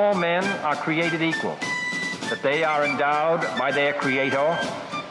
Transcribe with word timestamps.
All 0.00 0.14
men 0.14 0.44
are 0.64 0.76
created 0.76 1.20
equal, 1.20 1.58
that 2.30 2.40
they 2.42 2.64
are 2.64 2.86
endowed 2.86 3.42
by 3.58 3.70
their 3.70 3.92
Creator 3.92 4.58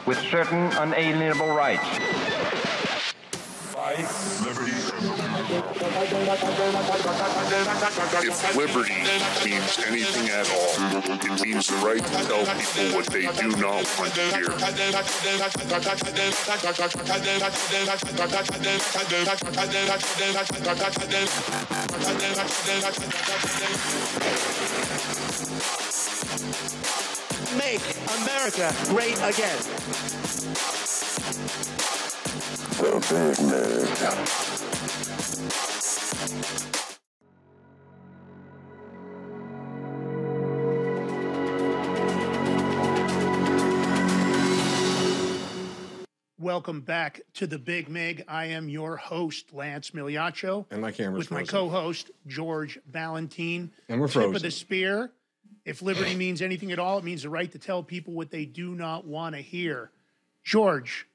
with 0.04 0.18
certain 0.18 0.66
unalienable 0.72 1.54
rights. 1.54 1.86
If 8.22 8.54
liberty 8.56 9.02
means 9.44 9.78
anything 9.84 10.30
at 10.30 10.48
all, 10.48 10.78
it 11.10 11.42
means 11.42 11.66
the 11.66 11.74
right 11.84 11.98
to 11.98 12.10
tell 12.28 12.46
people 12.46 12.94
what 12.94 13.06
they 13.06 13.26
do 13.26 13.50
not 13.56 13.84
want 13.98 14.14
to 14.14 14.22
hear. 14.30 14.46
Make 27.58 27.82
America 28.22 28.72
great 28.86 29.18
again. 29.18 29.58
Welcome 46.40 46.80
back 46.80 47.20
to 47.34 47.46
the 47.46 47.58
Big 47.58 47.90
Mig. 47.90 48.24
I 48.26 48.46
am 48.46 48.70
your 48.70 48.96
host, 48.96 49.52
Lance 49.52 49.90
Migliaccio. 49.90 50.64
And 50.70 50.80
my 50.80 50.90
camera's 50.90 51.18
With 51.18 51.30
my 51.30 51.44
co-host, 51.44 52.10
George 52.26 52.78
Balloutine. 52.90 53.68
And 53.90 54.00
we're 54.00 54.08
Tip 54.08 54.34
of 54.34 54.40
the 54.40 54.50
spear. 54.50 55.10
If 55.66 55.82
liberty 55.82 56.16
means 56.16 56.40
anything 56.40 56.72
at 56.72 56.78
all, 56.78 56.96
it 56.96 57.04
means 57.04 57.24
the 57.24 57.28
right 57.28 57.52
to 57.52 57.58
tell 57.58 57.82
people 57.82 58.14
what 58.14 58.30
they 58.30 58.46
do 58.46 58.74
not 58.74 59.06
want 59.06 59.34
to 59.34 59.42
hear. 59.42 59.90
George, 60.42 61.06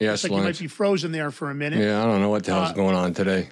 Yes, 0.00 0.24
like 0.24 0.32
you 0.32 0.38
might 0.42 0.58
be 0.58 0.66
frozen 0.66 1.12
there 1.12 1.30
for 1.30 1.50
a 1.50 1.54
minute. 1.54 1.78
Yeah, 1.78 2.02
I 2.02 2.06
don't 2.06 2.20
know 2.20 2.30
what 2.30 2.42
the 2.42 2.52
hell's 2.52 2.70
Uh, 2.70 2.72
going 2.72 2.96
on 2.96 3.14
today. 3.14 3.50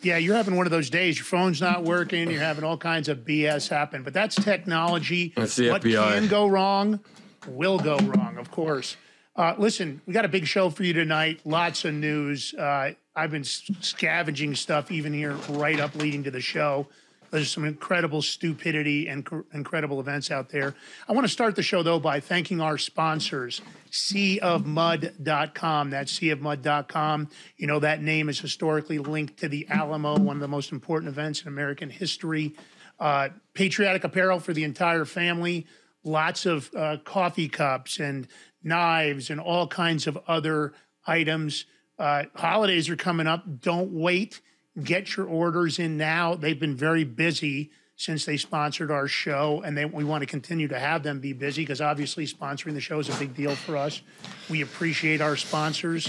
Yeah, 0.00 0.16
you're 0.16 0.36
having 0.36 0.56
one 0.56 0.64
of 0.64 0.70
those 0.70 0.88
days. 0.88 1.18
Your 1.18 1.26
phone's 1.26 1.60
not 1.60 1.84
working. 1.84 2.30
You're 2.30 2.40
having 2.40 2.64
all 2.64 2.78
kinds 2.78 3.10
of 3.10 3.18
BS 3.18 3.68
happen. 3.68 4.02
But 4.02 4.14
that's 4.14 4.34
technology. 4.36 5.34
That's 5.36 5.56
the 5.56 5.68
what 5.68 5.82
FBI. 5.82 6.14
can 6.14 6.28
go 6.28 6.46
wrong 6.46 7.00
will 7.46 7.78
go 7.78 7.98
wrong, 7.98 8.38
of 8.38 8.50
course. 8.50 8.96
Uh, 9.38 9.54
listen, 9.56 10.02
we 10.04 10.12
got 10.12 10.24
a 10.24 10.28
big 10.28 10.48
show 10.48 10.68
for 10.68 10.82
you 10.82 10.92
tonight. 10.92 11.40
Lots 11.44 11.84
of 11.84 11.94
news. 11.94 12.52
Uh, 12.54 12.90
I've 13.14 13.30
been 13.30 13.44
scavenging 13.44 14.56
stuff 14.56 14.90
even 14.90 15.12
here 15.12 15.34
right 15.50 15.78
up 15.78 15.94
leading 15.94 16.24
to 16.24 16.32
the 16.32 16.40
show. 16.40 16.88
There's 17.30 17.48
some 17.48 17.64
incredible 17.64 18.20
stupidity 18.20 19.06
and 19.06 19.24
cr- 19.24 19.42
incredible 19.52 20.00
events 20.00 20.32
out 20.32 20.48
there. 20.48 20.74
I 21.08 21.12
want 21.12 21.24
to 21.24 21.32
start 21.32 21.54
the 21.54 21.62
show, 21.62 21.84
though, 21.84 22.00
by 22.00 22.18
thanking 22.18 22.60
our 22.60 22.78
sponsors, 22.78 23.62
seaofmud.com. 23.92 25.90
That's 25.90 26.18
seaofmud.com. 26.18 27.28
You 27.58 27.66
know, 27.68 27.78
that 27.78 28.02
name 28.02 28.28
is 28.28 28.40
historically 28.40 28.98
linked 28.98 29.36
to 29.38 29.48
the 29.48 29.68
Alamo, 29.68 30.18
one 30.18 30.34
of 30.34 30.40
the 30.40 30.48
most 30.48 30.72
important 30.72 31.12
events 31.12 31.42
in 31.42 31.48
American 31.48 31.90
history. 31.90 32.56
Uh, 32.98 33.28
patriotic 33.54 34.02
apparel 34.02 34.40
for 34.40 34.52
the 34.52 34.64
entire 34.64 35.04
family, 35.04 35.64
lots 36.02 36.44
of 36.44 36.70
uh, 36.74 36.96
coffee 37.04 37.48
cups 37.48 38.00
and 38.00 38.26
knives 38.62 39.30
and 39.30 39.40
all 39.40 39.66
kinds 39.66 40.06
of 40.06 40.18
other 40.26 40.72
items. 41.06 41.64
Uh, 41.98 42.24
holidays 42.34 42.88
are 42.88 42.96
coming 42.96 43.26
up. 43.26 43.60
Don't 43.60 43.92
wait. 43.92 44.40
Get 44.82 45.16
your 45.16 45.26
orders 45.26 45.78
in 45.78 45.96
now. 45.96 46.34
They've 46.34 46.58
been 46.58 46.76
very 46.76 47.04
busy 47.04 47.70
since 47.96 48.24
they 48.24 48.36
sponsored 48.36 48.92
our 48.92 49.08
show, 49.08 49.60
and 49.64 49.76
they, 49.76 49.84
we 49.84 50.04
want 50.04 50.22
to 50.22 50.26
continue 50.26 50.68
to 50.68 50.78
have 50.78 51.02
them 51.02 51.18
be 51.18 51.32
busy 51.32 51.62
because 51.62 51.80
obviously 51.80 52.26
sponsoring 52.26 52.74
the 52.74 52.80
show 52.80 53.00
is 53.00 53.08
a 53.08 53.18
big 53.18 53.34
deal 53.34 53.56
for 53.56 53.76
us. 53.76 54.02
We 54.48 54.62
appreciate 54.62 55.20
our 55.20 55.34
sponsors. 55.34 56.08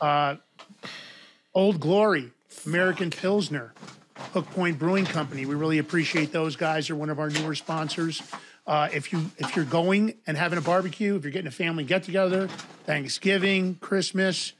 Uh, 0.00 0.36
Old 1.52 1.80
Glory, 1.80 2.30
American 2.64 3.10
Pilsner, 3.10 3.74
Hook 4.32 4.48
Point 4.52 4.78
Brewing 4.78 5.04
Company. 5.04 5.46
We 5.46 5.56
really 5.56 5.78
appreciate 5.78 6.30
those 6.30 6.54
guys. 6.54 6.86
They're 6.86 6.96
one 6.96 7.10
of 7.10 7.18
our 7.18 7.30
newer 7.30 7.56
sponsors. 7.56 8.22
Uh, 8.66 8.88
if 8.92 9.12
you 9.12 9.30
if 9.38 9.54
you're 9.54 9.64
going 9.64 10.14
and 10.26 10.36
having 10.36 10.58
a 10.58 10.62
barbecue, 10.62 11.14
if 11.14 11.22
you're 11.22 11.32
getting 11.32 11.46
a 11.46 11.52
family 11.52 11.84
get 11.84 12.02
together, 12.02 12.48
Thanksgiving, 12.84 13.76
Christmas, 13.76 14.54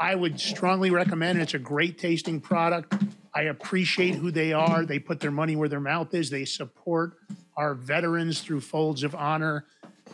I 0.00 0.14
would 0.14 0.40
strongly 0.40 0.90
recommend. 0.90 1.38
it. 1.38 1.42
It's 1.42 1.54
a 1.54 1.58
great 1.60 1.98
tasting 1.98 2.40
product. 2.40 2.94
I 3.34 3.42
appreciate 3.42 4.16
who 4.16 4.30
they 4.30 4.52
are. 4.52 4.84
They 4.84 4.98
put 4.98 5.20
their 5.20 5.30
money 5.30 5.56
where 5.56 5.68
their 5.68 5.80
mouth 5.80 6.12
is. 6.12 6.28
They 6.28 6.44
support 6.44 7.12
our 7.56 7.74
veterans 7.74 8.40
through 8.40 8.60
Folds 8.62 9.04
of 9.04 9.14
Honor. 9.14 9.64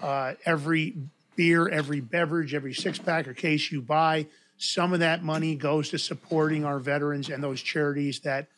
Uh, 0.03 0.35
every 0.45 0.97
beer, 1.35 1.69
every 1.69 2.01
beverage, 2.01 2.55
every 2.55 2.75
six 2.75 2.99
pack 2.99 3.27
or 3.27 3.35
case 3.35 3.73
you 3.73 3.81
buy, 3.81 4.27
some 4.59 4.93
of 4.93 5.01
that 5.01 5.25
money 5.25 5.55
goes 5.55 5.89
to 5.91 5.99
supporting 5.99 6.65
our 6.65 6.79
veterans 6.79 7.31
and 7.31 7.43
those 7.43 7.63
charities 7.63 8.21
that 8.21 8.49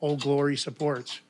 Old 0.00 0.22
Glory 0.22 0.56
supports. 0.56 1.20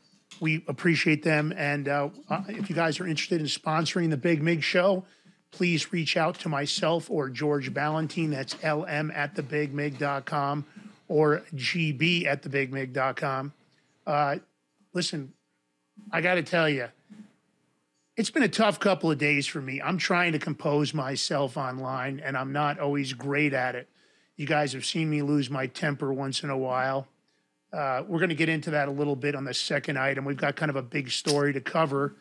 We 0.40 0.64
appreciate 0.66 1.22
them. 1.22 1.52
And 1.56 1.86
uh, 1.86 2.08
uh, 2.28 2.42
if 2.48 2.70
you 2.70 2.74
guys 2.74 2.98
are 2.98 3.06
interested 3.06 3.40
in 3.40 3.46
sponsoring 3.46 4.10
the 4.10 4.16
Big 4.16 4.42
Mig 4.42 4.62
Show, 4.62 5.04
please 5.50 5.92
reach 5.92 6.16
out 6.16 6.38
to 6.40 6.48
myself 6.48 7.10
or 7.10 7.28
George 7.28 7.72
Balloutine. 7.72 8.30
That's 8.30 8.54
lm 8.54 9.14
at 9.14 9.34
thebigmig.com 9.34 10.64
or 11.08 11.42
gb 11.54 12.26
at 12.26 12.42
thebigmig.com. 12.42 13.52
Uh, 14.06 14.36
listen, 14.92 15.32
I 16.10 16.20
got 16.20 16.34
to 16.34 16.42
tell 16.42 16.68
you, 16.68 16.88
it's 18.16 18.30
been 18.30 18.42
a 18.42 18.48
tough 18.48 18.80
couple 18.80 19.10
of 19.10 19.18
days 19.18 19.46
for 19.46 19.60
me. 19.60 19.80
I'm 19.80 19.98
trying 19.98 20.32
to 20.32 20.38
compose 20.38 20.92
myself 20.94 21.56
online, 21.56 22.20
and 22.20 22.36
I'm 22.36 22.52
not 22.52 22.78
always 22.78 23.12
great 23.12 23.52
at 23.52 23.74
it. 23.74 23.88
You 24.36 24.46
guys 24.46 24.72
have 24.72 24.84
seen 24.84 25.10
me 25.10 25.22
lose 25.22 25.50
my 25.50 25.66
temper 25.66 26.12
once 26.12 26.42
in 26.42 26.50
a 26.50 26.56
while. 26.56 27.08
Uh, 27.72 28.02
we're 28.08 28.18
going 28.18 28.30
to 28.30 28.34
get 28.34 28.48
into 28.48 28.70
that 28.70 28.88
a 28.88 28.90
little 28.90 29.14
bit 29.14 29.34
on 29.34 29.44
the 29.44 29.54
second 29.54 29.98
item. 29.98 30.24
We've 30.24 30.36
got 30.36 30.56
kind 30.56 30.70
of 30.70 30.76
a 30.76 30.82
big 30.82 31.10
story 31.10 31.52
to 31.52 31.60
cover. 31.60 32.16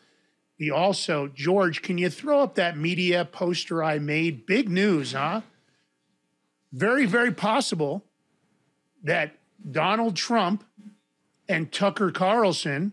We 0.58 0.70
also, 0.70 1.28
George, 1.28 1.82
can 1.82 1.98
you 1.98 2.10
throw 2.10 2.40
up 2.40 2.54
that 2.54 2.76
media 2.76 3.24
poster 3.24 3.82
I 3.82 3.98
made? 3.98 4.46
Big 4.46 4.68
news, 4.68 5.12
huh? 5.12 5.40
Very, 6.72 7.06
very 7.06 7.32
possible 7.32 8.04
that 9.02 9.32
Donald 9.68 10.16
Trump 10.16 10.64
and 11.48 11.72
Tucker 11.72 12.12
Carlson 12.12 12.92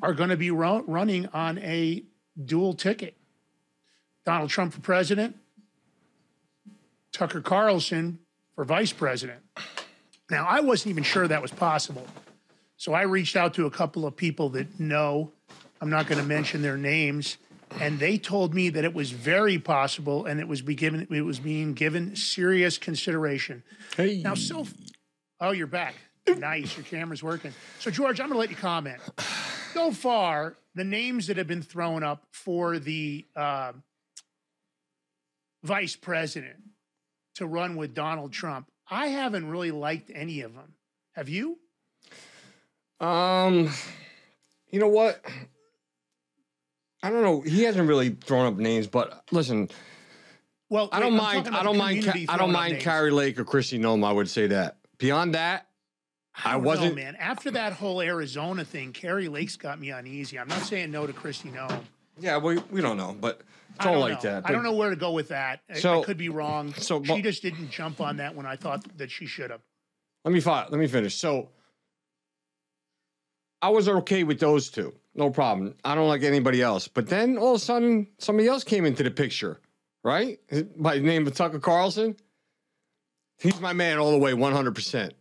are 0.00 0.14
going 0.14 0.30
to 0.30 0.36
be 0.36 0.50
ru- 0.50 0.84
running 0.86 1.26
on 1.34 1.58
a 1.58 2.04
dual 2.42 2.72
ticket. 2.72 3.16
Donald 4.24 4.48
Trump 4.48 4.72
for 4.72 4.80
president, 4.80 5.36
Tucker 7.12 7.40
Carlson 7.40 8.20
for 8.54 8.64
vice 8.64 8.92
president. 8.92 9.40
Now, 10.30 10.46
I 10.46 10.60
wasn't 10.60 10.90
even 10.90 11.02
sure 11.02 11.26
that 11.26 11.42
was 11.42 11.50
possible. 11.50 12.06
So 12.76 12.94
I 12.94 13.02
reached 13.02 13.36
out 13.36 13.54
to 13.54 13.66
a 13.66 13.70
couple 13.70 14.06
of 14.06 14.16
people 14.16 14.50
that 14.50 14.80
know. 14.80 15.32
I'm 15.80 15.90
not 15.90 16.06
going 16.06 16.20
to 16.20 16.26
mention 16.26 16.62
their 16.62 16.76
names. 16.76 17.36
And 17.80 17.98
they 17.98 18.18
told 18.18 18.54
me 18.54 18.68
that 18.70 18.84
it 18.84 18.94
was 18.94 19.10
very 19.10 19.58
possible 19.58 20.26
and 20.26 20.40
it 20.40 20.48
was 20.48 20.60
be 20.60 20.74
given 20.74 21.06
it 21.10 21.22
was 21.22 21.38
being 21.38 21.74
given 21.74 22.16
serious 22.16 22.78
consideration. 22.78 23.62
Hey. 23.96 24.22
Now, 24.22 24.34
so 24.34 24.66
oh, 25.40 25.52
you're 25.52 25.66
back. 25.66 25.94
Nice, 26.26 26.76
your 26.76 26.84
camera's 26.84 27.22
working. 27.22 27.52
So, 27.78 27.90
George, 27.90 28.20
I'm 28.20 28.28
going 28.28 28.36
to 28.36 28.38
let 28.38 28.50
you 28.50 28.56
comment. 28.56 29.00
So 29.72 29.92
far, 29.92 30.56
the 30.74 30.84
names 30.84 31.26
that 31.28 31.36
have 31.36 31.46
been 31.46 31.62
thrown 31.62 32.02
up 32.02 32.26
for 32.30 32.78
the 32.78 33.24
uh, 33.34 33.72
vice 35.62 35.96
president 35.96 36.56
to 37.36 37.46
run 37.46 37.76
with 37.76 37.94
Donald 37.94 38.32
Trump, 38.32 38.68
I 38.90 39.06
haven't 39.08 39.48
really 39.48 39.70
liked 39.70 40.10
any 40.14 40.40
of 40.42 40.54
them. 40.54 40.74
Have 41.12 41.28
you? 41.28 41.58
Um, 43.00 43.70
you 44.70 44.78
know 44.80 44.88
what? 44.88 45.24
I 47.02 47.10
don't 47.10 47.22
know. 47.22 47.40
He 47.40 47.62
hasn't 47.62 47.88
really 47.88 48.10
thrown 48.10 48.46
up 48.46 48.58
names, 48.58 48.86
but 48.86 49.24
listen, 49.30 49.70
Well, 50.68 50.88
I 50.92 51.00
don't 51.00 51.12
wait, 51.14 51.22
mind. 51.22 51.48
I 51.48 51.62
don't 51.62 51.78
mind. 51.78 52.04
Ca- 52.04 52.26
I 52.28 52.36
don't 52.36 52.52
mind. 52.52 52.80
Kari 52.80 53.10
Lake 53.10 53.38
or 53.38 53.44
Kristi 53.44 53.78
Noem. 53.78 54.04
I 54.04 54.12
would 54.12 54.28
say 54.28 54.48
that. 54.48 54.76
Beyond 54.98 55.34
that, 55.34 55.66
I, 56.44 56.52
know, 56.52 56.58
wasn't. 56.58 56.94
man. 56.96 57.16
After 57.16 57.50
that 57.52 57.72
whole 57.72 58.02
Arizona 58.02 58.64
thing, 58.66 58.92
Kari 58.92 59.28
Lake's 59.28 59.56
got 59.56 59.80
me 59.80 59.90
uneasy. 59.90 60.38
I'm 60.38 60.48
not 60.48 60.60
saying 60.60 60.90
no 60.90 61.06
to 61.06 61.12
Kristi 61.14 61.50
Noem. 61.52 61.80
Yeah, 62.18 62.36
we 62.36 62.58
we 62.70 62.82
don't 62.82 62.98
know, 62.98 63.16
but 63.18 63.40
it's 63.80 63.86
I 63.86 63.88
all 63.88 63.94
don't 64.00 64.10
like 64.10 64.22
know. 64.24 64.30
that. 64.30 64.46
I 64.46 64.52
don't 64.52 64.62
know 64.62 64.74
where 64.74 64.90
to 64.90 64.96
go 64.96 65.12
with 65.12 65.28
that. 65.28 65.60
I- 65.70 65.78
I, 65.88 66.02
could 66.02 66.18
be 66.18 66.28
wrong. 66.28 66.74
so, 66.74 67.02
she 67.02 67.22
just 67.22 67.40
didn't 67.40 67.70
jump 67.70 68.00
on 68.02 68.18
that 68.18 68.34
when 68.34 68.44
I 68.44 68.54
thought 68.56 68.84
that 68.98 69.10
she 69.10 69.24
should 69.24 69.50
have. 69.50 69.62
Let 70.24 70.34
me 70.34 70.40
fi- 70.40 70.66
let 70.68 70.78
me 70.78 70.86
finish. 70.86 71.14
So 71.14 71.48
I 73.62 73.70
was 73.70 73.88
okay 73.88 74.22
with 74.22 74.38
those 74.38 74.68
two. 74.70 74.92
No 75.14 75.30
problem. 75.30 75.74
I 75.82 75.94
don't 75.94 76.08
like 76.08 76.22
anybody 76.22 76.60
else. 76.60 76.88
But 76.88 77.08
then 77.08 77.38
all 77.38 77.54
of 77.54 77.56
a 77.56 77.64
sudden 77.64 78.06
somebody 78.18 78.48
else 78.48 78.64
came 78.64 78.84
into 78.84 79.02
the 79.02 79.10
picture, 79.10 79.60
right? 80.04 80.38
By 80.76 80.96
the 80.98 81.02
name 81.02 81.26
of 81.26 81.34
Tucker 81.34 81.58
Carlson. 81.58 82.16
He's 83.38 83.58
my 83.60 83.72
man 83.72 83.96
all 83.96 84.10
the 84.10 84.18
way, 84.18 84.32
100%. 84.32 85.12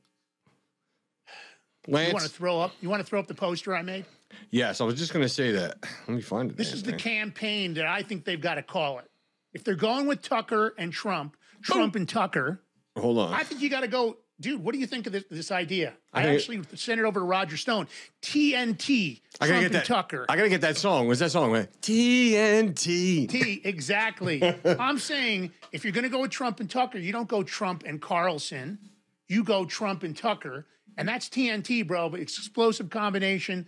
Lance, 1.88 2.08
You 2.10 2.14
want 2.14 2.26
to 2.26 2.30
throw 2.30 2.60
up? 2.60 2.74
You 2.82 2.90
want 2.90 3.00
to 3.00 3.06
throw 3.06 3.20
up 3.22 3.28
the 3.28 3.34
poster 3.34 3.74
I 3.74 3.82
made? 3.84 4.04
Yes, 4.52 4.82
I 4.82 4.84
was 4.84 4.96
just 4.96 5.14
gonna 5.14 5.30
say 5.30 5.52
that. 5.52 5.78
Let 6.08 6.16
me 6.16 6.22
find 6.22 6.52
it. 6.52 6.58
This 6.58 6.74
is 6.74 6.84
the 6.84 6.94
campaign 6.94 7.74
that 7.76 7.86
I 7.86 8.04
think 8.04 8.26
they've 8.26 8.42
got 8.42 8.56
to 8.56 8.64
call 8.64 9.00
it. 9.00 9.06
If 9.54 9.64
they're 9.64 9.76
going 9.76 10.08
with 10.08 10.22
Tucker 10.22 10.76
and 10.78 10.94
Trump, 10.94 11.36
Trump 11.64 11.96
and 11.96 12.08
Tucker, 12.08 12.62
Hold 12.98 13.18
on. 13.20 13.34
I 13.34 13.44
think 13.44 13.62
you 13.62 13.70
got 13.70 13.82
to 13.82 13.88
go, 13.88 14.18
dude. 14.40 14.64
What 14.64 14.74
do 14.74 14.80
you 14.80 14.88
think 14.88 15.08
of 15.08 15.14
this, 15.14 15.24
this 15.30 15.52
idea? 15.52 15.94
I 16.14 16.24
I, 16.24 16.36
actually 16.36 16.62
sent 16.76 17.00
it 17.00 17.06
over 17.06 17.20
to 17.20 17.26
Roger 17.26 17.58
Stone. 17.58 17.88
TNT, 18.22 19.22
I 19.40 19.48
Trump 19.48 19.52
gotta 19.52 19.54
and 19.54 19.62
get 19.62 19.72
that. 19.72 19.86
Tucker. 19.86 20.26
I 20.30 20.36
gotta 20.36 20.50
get 20.50 20.62
that 20.62 20.78
song. 20.78 21.08
What's 21.08 21.20
that 21.20 21.32
song? 21.32 21.52
Right? 21.52 21.70
TNT. 21.82 23.30
T, 23.30 23.62
exactly. 23.64 24.42
I'm 24.66 25.00
saying 25.00 25.52
if 25.72 25.84
you're 25.84 25.94
going 25.94 26.04
to 26.04 26.10
go 26.10 26.22
with 26.22 26.32
Trump 26.32 26.60
and 26.60 26.70
Tucker, 26.70 26.98
you 26.98 27.12
don't 27.12 27.28
go 27.28 27.44
Trump 27.44 27.84
and 27.86 28.02
Carlson. 28.02 28.80
You 29.28 29.44
go 29.44 29.66
Trump 29.66 30.04
and 30.04 30.18
Tucker, 30.18 30.66
and 30.98 31.08
that's 31.08 31.30
TNT, 31.30 31.88
bro. 31.88 32.14
Explosive 32.16 32.90
combination. 32.90 33.68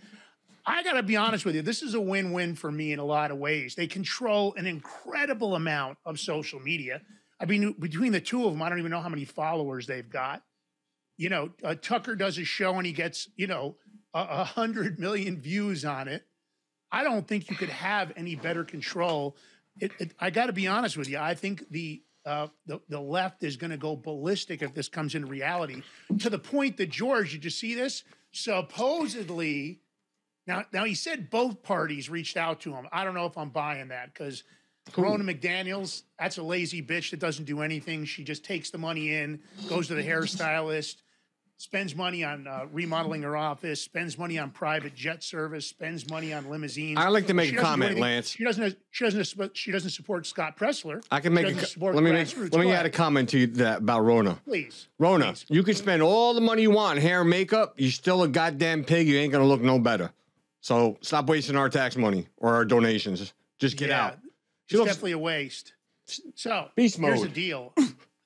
I 0.64 0.82
got 0.82 0.92
to 0.92 1.02
be 1.02 1.16
honest 1.16 1.44
with 1.44 1.54
you. 1.54 1.62
This 1.62 1.82
is 1.82 1.94
a 1.94 2.00
win-win 2.00 2.54
for 2.54 2.70
me 2.70 2.92
in 2.92 2.98
a 2.98 3.04
lot 3.04 3.30
of 3.30 3.38
ways. 3.38 3.74
They 3.74 3.86
control 3.86 4.54
an 4.56 4.66
incredible 4.66 5.56
amount 5.56 5.98
of 6.04 6.20
social 6.20 6.60
media. 6.60 7.02
I 7.40 7.46
mean, 7.46 7.74
between 7.78 8.12
the 8.12 8.20
two 8.20 8.46
of 8.46 8.52
them, 8.52 8.62
I 8.62 8.68
don't 8.68 8.78
even 8.78 8.92
know 8.92 9.00
how 9.00 9.08
many 9.08 9.24
followers 9.24 9.86
they've 9.86 10.08
got. 10.08 10.42
You 11.16 11.28
know, 11.28 11.50
uh, 11.64 11.74
Tucker 11.74 12.14
does 12.14 12.38
a 12.38 12.44
show 12.44 12.74
and 12.74 12.86
he 12.86 12.92
gets, 12.92 13.28
you 13.36 13.46
know, 13.46 13.76
a 14.14 14.44
hundred 14.44 14.98
million 14.98 15.40
views 15.40 15.84
on 15.84 16.06
it. 16.06 16.24
I 16.90 17.02
don't 17.02 17.26
think 17.26 17.48
you 17.48 17.56
could 17.56 17.70
have 17.70 18.12
any 18.16 18.36
better 18.36 18.62
control. 18.62 19.36
It, 19.80 19.92
it, 19.98 20.14
I 20.20 20.30
got 20.30 20.46
to 20.46 20.52
be 20.52 20.68
honest 20.68 20.96
with 20.96 21.08
you. 21.08 21.18
I 21.18 21.34
think 21.34 21.64
the 21.70 22.02
uh, 22.24 22.48
the, 22.66 22.80
the 22.88 23.00
left 23.00 23.42
is 23.42 23.56
going 23.56 23.70
to 23.72 23.76
go 23.76 23.96
ballistic 23.96 24.62
if 24.62 24.74
this 24.74 24.88
comes 24.88 25.14
into 25.16 25.26
reality. 25.26 25.82
To 26.20 26.30
the 26.30 26.38
point 26.38 26.76
that 26.76 26.90
George, 26.90 27.32
did 27.32 27.42
you 27.42 27.50
see 27.50 27.74
this? 27.74 28.04
Supposedly, 28.30 29.80
now 30.46 30.64
now 30.72 30.84
he 30.84 30.94
said 30.94 31.30
both 31.30 31.62
parties 31.62 32.10
reached 32.10 32.36
out 32.36 32.60
to 32.60 32.72
him. 32.72 32.88
I 32.92 33.04
don't 33.04 33.14
know 33.14 33.26
if 33.26 33.36
I'm 33.38 33.50
buying 33.50 33.88
that 33.88 34.12
because 34.12 34.42
Ronna 34.92 35.22
McDaniel's 35.22 36.02
that's 36.18 36.38
a 36.38 36.42
lazy 36.42 36.82
bitch 36.82 37.10
that 37.10 37.20
doesn't 37.20 37.44
do 37.44 37.60
anything. 37.62 38.04
She 38.04 38.24
just 38.24 38.44
takes 38.44 38.70
the 38.70 38.78
money 38.78 39.14
in, 39.14 39.40
goes 39.68 39.88
to 39.88 39.94
the 39.94 40.02
hairstylist, 40.02 40.96
spends 41.56 41.94
money 41.94 42.24
on 42.24 42.48
uh, 42.48 42.66
remodeling 42.72 43.22
her 43.22 43.36
office, 43.36 43.80
spends 43.80 44.18
money 44.18 44.38
on 44.38 44.50
private 44.50 44.96
jet 44.96 45.22
service, 45.22 45.64
spends 45.66 46.10
money 46.10 46.32
on 46.32 46.50
limousines. 46.50 46.98
I'd 46.98 47.10
like 47.10 47.28
to 47.28 47.34
make 47.34 47.50
She 47.50 47.56
a 47.56 47.60
comment, 47.60 48.00
Lance. 48.00 48.30
She 48.30 48.42
doesn't. 48.42 48.76
She 48.90 49.04
doesn't. 49.04 49.56
She 49.56 49.70
doesn't 49.70 49.90
support 49.90 50.26
Scott 50.26 50.56
Presler. 50.56 51.04
I 51.12 51.20
can 51.20 51.32
make. 51.32 51.46
A, 51.46 51.84
let 51.84 52.02
me 52.02 52.10
make. 52.10 52.36
Let 52.36 52.52
me 52.54 52.72
add 52.72 52.84
a 52.84 52.90
comment 52.90 53.28
to 53.30 53.38
you 53.38 53.46
that 53.46 53.78
about 53.78 54.02
Ronna. 54.02 54.42
please. 54.44 54.88
Ronna, 55.00 55.28
Please. 55.28 55.44
you 55.48 55.62
can 55.62 55.76
spend 55.76 56.02
all 56.02 56.34
the 56.34 56.40
money 56.40 56.62
you 56.62 56.72
want 56.72 56.98
hair 56.98 57.20
and 57.20 57.30
makeup. 57.30 57.74
You're 57.76 57.92
still 57.92 58.24
a 58.24 58.28
goddamn 58.28 58.82
pig. 58.82 59.06
You 59.06 59.18
ain't 59.18 59.32
gonna 59.32 59.46
look 59.46 59.60
no 59.62 59.78
better. 59.78 60.10
So 60.62 60.96
stop 61.02 61.26
wasting 61.28 61.56
our 61.56 61.68
tax 61.68 61.96
money 61.96 62.28
or 62.38 62.54
our 62.54 62.64
donations. 62.64 63.34
Just 63.58 63.76
get 63.76 63.90
Yeah, 63.90 64.06
out. 64.06 64.18
It's 64.68 64.74
looks- 64.74 64.86
definitely 64.92 65.12
a 65.12 65.18
waste. 65.18 65.74
So 66.34 66.70
Beast 66.76 66.98
here's 66.98 67.20
the 67.22 67.28
deal. 67.28 67.74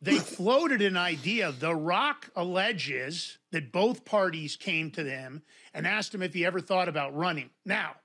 They 0.03 0.19
floated 0.19 0.83
an 0.83 0.97
idea. 0.97 1.53
The 1.53 1.75
Rock 1.75 2.31
alleges 2.37 3.39
that 3.53 3.73
both 3.73 4.05
parties 4.05 4.55
came 4.57 4.91
to 4.93 5.03
them 5.03 5.43
and 5.73 5.87
asked 5.87 6.15
him 6.15 6.23
if 6.23 6.35
he 6.35 6.45
ever 6.45 6.61
thought 6.61 6.89
about 6.89 7.15
running. 7.17 7.51
Now, 7.65 7.97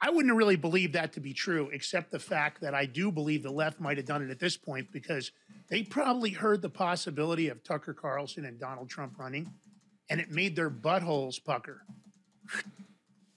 I 0.00 0.10
wouldn't 0.10 0.34
really 0.34 0.56
believe 0.56 0.92
that 0.92 1.12
to 1.14 1.20
be 1.20 1.32
true, 1.32 1.70
except 1.72 2.10
the 2.10 2.18
fact 2.18 2.60
that 2.62 2.74
I 2.74 2.86
do 2.86 3.10
believe 3.12 3.42
the 3.44 3.50
left 3.52 3.80
might 3.80 3.96
have 3.96 4.06
done 4.06 4.22
it 4.22 4.30
at 4.30 4.40
this 4.40 4.56
point 4.56 4.90
because 4.90 5.30
they 5.68 5.82
probably 5.84 6.30
heard 6.30 6.60
the 6.60 6.68
possibility 6.70 7.48
of 7.48 7.62
Tucker 7.62 7.94
Carlson 7.94 8.44
and 8.44 8.58
Donald 8.58 8.90
Trump 8.90 9.18
running, 9.18 9.52
and 10.10 10.20
it 10.20 10.30
made 10.30 10.56
their 10.56 10.70
buttholes 10.70 11.42
pucker. 11.42 11.86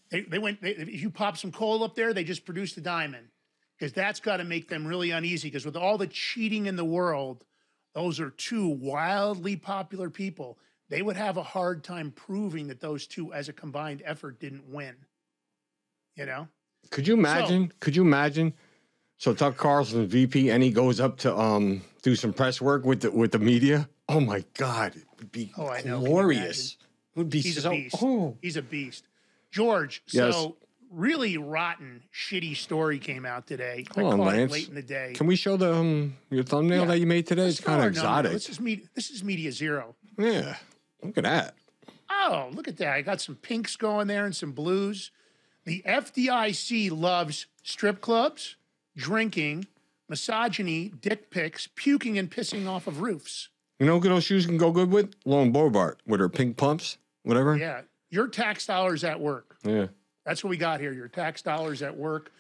They, 0.10 0.22
they 0.22 0.40
went. 0.40 0.62
They, 0.62 0.72
if 0.72 1.02
you 1.02 1.10
pop 1.10 1.38
some 1.38 1.52
coal 1.52 1.84
up 1.84 1.96
there, 1.96 2.14
they 2.14 2.24
just 2.24 2.46
produce 2.46 2.76
a 2.78 2.82
diamond 2.82 3.28
because 3.78 3.94
that's 3.94 4.20
got 4.20 4.38
to 4.38 4.44
make 4.44 4.70
them 4.70 4.88
really 4.88 5.12
uneasy. 5.12 5.50
Because 5.50 5.66
with 5.66 5.76
all 5.76 5.98
the 5.98 6.08
cheating 6.08 6.66
in 6.66 6.76
the 6.76 6.86
world, 6.86 7.44
those 7.94 8.20
are 8.20 8.30
two 8.30 8.68
wildly 8.68 9.56
popular 9.56 10.10
people. 10.10 10.58
They 10.90 11.02
would 11.02 11.18
have 11.18 11.36
a 11.38 11.44
hard 11.44 11.84
time 11.84 12.12
proving 12.12 12.68
that 12.68 12.80
those 12.80 13.08
two, 13.08 13.34
as 13.34 13.50
a 13.50 13.54
combined 13.54 14.02
effort, 14.06 14.40
didn't 14.40 14.70
win. 14.70 14.96
You 16.16 16.26
know, 16.26 16.48
Could 16.90 17.08
you 17.08 17.14
imagine? 17.14 17.72
could 17.80 17.96
you 17.96 18.02
imagine? 18.02 18.54
So 19.18 19.34
Tucker 19.34 19.56
Carlson, 19.58 20.08
VP, 20.08 20.50
and 20.52 20.62
he 20.64 20.72
goes 20.72 21.00
up 21.00 21.18
to 21.20 21.36
um 21.38 21.82
do 22.02 22.16
some 22.16 22.34
press 22.34 22.62
work 22.62 22.86
with 22.86 23.02
the 23.02 23.12
with 23.12 23.32
the 23.34 23.40
media. 23.40 23.90
Oh 24.08 24.20
my 24.20 24.46
God, 24.58 24.96
it 24.96 25.04
would 25.18 25.32
be 25.32 25.52
Oh, 25.58 25.68
I 25.68 25.82
know. 25.82 26.00
Glorious. 26.00 26.78
It 27.16 27.20
would 27.20 27.30
be 27.30 27.42
he's 27.42 27.62
so. 27.62 27.70
a 27.70 27.74
beast. 27.74 27.96
Oh. 28.02 28.38
He's 28.42 28.56
a 28.58 28.62
beast. 28.62 29.07
George. 29.52 30.04
Yes. 30.12 30.34
So 30.34 30.58
really 30.92 31.38
rotten, 31.38 32.04
shitty 32.14 32.56
story 32.56 33.00
came 33.00 33.26
out 33.26 33.48
today. 33.48 33.86
I 33.96 34.02
on, 34.02 34.18
caught 34.18 34.36
it 34.36 34.52
late 34.52 34.70
in 34.70 34.76
the 34.76 34.82
day. 34.82 35.14
Can 35.16 35.28
we 35.28 35.36
show 35.36 35.58
the 35.58 35.74
um 35.74 36.16
your 36.30 36.44
thumbnail 36.44 36.82
Yeah. 36.82 36.86
that 36.88 37.00
you 37.00 37.08
made 37.08 37.28
today? 37.28 37.48
It's 37.48 37.60
Let's 37.60 37.66
throw 37.66 37.74
kind 37.74 37.86
of 37.86 37.92
exotic. 37.92 38.32
This 38.34 38.50
is 38.50 38.60
media. 38.60 38.86
This 38.96 39.10
is 39.10 39.24
media 39.24 39.52
zero. 39.52 39.96
Yeah, 40.18 40.56
look 41.04 41.18
at 41.18 41.24
that. 41.24 41.56
Oh, 42.10 42.50
look 42.54 42.68
at 42.68 42.78
that. 42.78 42.94
I 42.94 43.02
got 43.02 43.22
some 43.22 43.36
pinks 43.36 43.76
going 43.76 44.08
there 44.08 44.26
and 44.26 44.36
some 44.36 44.52
blues. 44.52 45.12
The 45.66 45.82
FDIC 45.86 46.90
loves 46.98 47.46
strip 47.64 48.00
clubs, 48.00 48.56
drinking, 48.96 49.68
misogyny, 50.08 50.94
dick 51.02 51.30
pics, 51.30 51.68
puking, 51.76 52.18
and 52.18 52.32
pissing 52.32 52.68
off 52.68 52.88
of 52.88 53.02
roofs. 53.02 53.50
You 53.80 53.86
know 53.86 53.98
what 53.98 54.04
those 54.04 54.24
shoes 54.24 54.46
can 54.46 54.58
go 54.58 54.72
good 54.72 54.90
with? 54.92 55.14
Lauren 55.26 55.54
Boebert 55.54 55.98
with 56.08 56.20
her 56.22 56.30
pink 56.30 56.58
pumps, 56.58 56.98
whatever. 57.24 57.58
Yeah. 57.58 57.82
Your 58.10 58.28
tax 58.28 58.66
dollars 58.66 59.04
at 59.04 59.20
work. 59.20 59.58
Yeah. 59.64 59.88
That's 60.26 60.44
what 60.44 60.50
we 60.50 60.58
got 60.58 60.80
here. 60.80 60.94
Your 60.94 61.08
tax 61.08 61.42
dollars 61.42 61.82
at 61.82 61.96
work. 61.98 62.32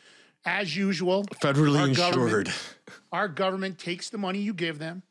As 0.45 0.75
usual, 0.75 1.23
Federally 1.41 1.79
Our 1.79 1.87
insured. 1.87 2.13
government- 2.13 2.49
our 3.11 3.27
government 3.27 3.79
takes 3.79 4.09
the 4.09 4.17
money 4.17 4.39
you 4.39 4.53
give 4.53 4.79
them 4.79 5.03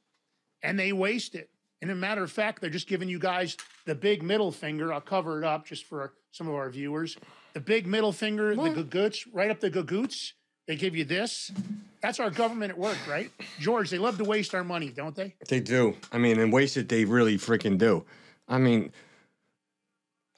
and 0.62 0.78
they 0.78 0.92
waste 0.92 1.34
it. 1.34 1.50
And 1.82 1.90
a 1.90 1.94
matter 1.94 2.22
of 2.22 2.32
fact, 2.32 2.60
they're 2.62 2.70
just 2.70 2.88
giving 2.88 3.08
you 3.08 3.18
guys 3.18 3.56
the 3.84 3.94
big 3.94 4.22
middle 4.22 4.50
finger. 4.50 4.92
I'll 4.94 5.00
cover 5.00 5.38
it 5.38 5.44
up 5.44 5.66
just 5.66 5.84
for 5.84 6.14
some 6.32 6.48
of 6.48 6.54
our 6.54 6.70
viewers. 6.70 7.16
The 7.52 7.60
big 7.60 7.86
middle 7.86 8.12
finger, 8.12 8.54
the 8.54 8.62
gagoots, 8.70 9.26
right 9.32 9.50
up 9.50 9.60
the 9.60 9.70
gagoots. 9.70 10.32
They 10.66 10.76
give 10.76 10.96
you 10.96 11.04
this. 11.04 11.52
That's 12.00 12.18
our 12.18 12.30
government 12.30 12.70
at 12.72 12.78
work, 12.78 12.96
right? 13.08 13.30
George, 13.60 13.90
they 13.90 13.98
love 13.98 14.18
to 14.18 14.24
waste 14.24 14.54
our 14.54 14.64
money, 14.64 14.88
don't 14.88 15.14
they? 15.14 15.34
They 15.48 15.60
do. 15.60 15.96
I 16.10 16.18
mean, 16.18 16.40
and 16.40 16.52
waste 16.52 16.76
it, 16.76 16.88
they 16.88 17.04
really 17.04 17.36
freaking 17.36 17.78
do. 17.78 18.04
I 18.48 18.58
mean, 18.58 18.92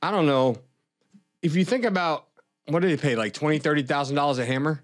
I 0.02 0.10
don't 0.10 0.26
know. 0.26 0.56
If 1.42 1.56
you 1.56 1.64
think 1.64 1.84
about 1.84 2.26
what 2.66 2.80
do 2.80 2.88
they 2.88 2.96
pay, 2.96 3.16
like 3.16 3.32
twenty, 3.32 3.58
thirty 3.58 3.82
thousand 3.82 4.16
dollars 4.16 4.38
a 4.38 4.44
hammer, 4.44 4.82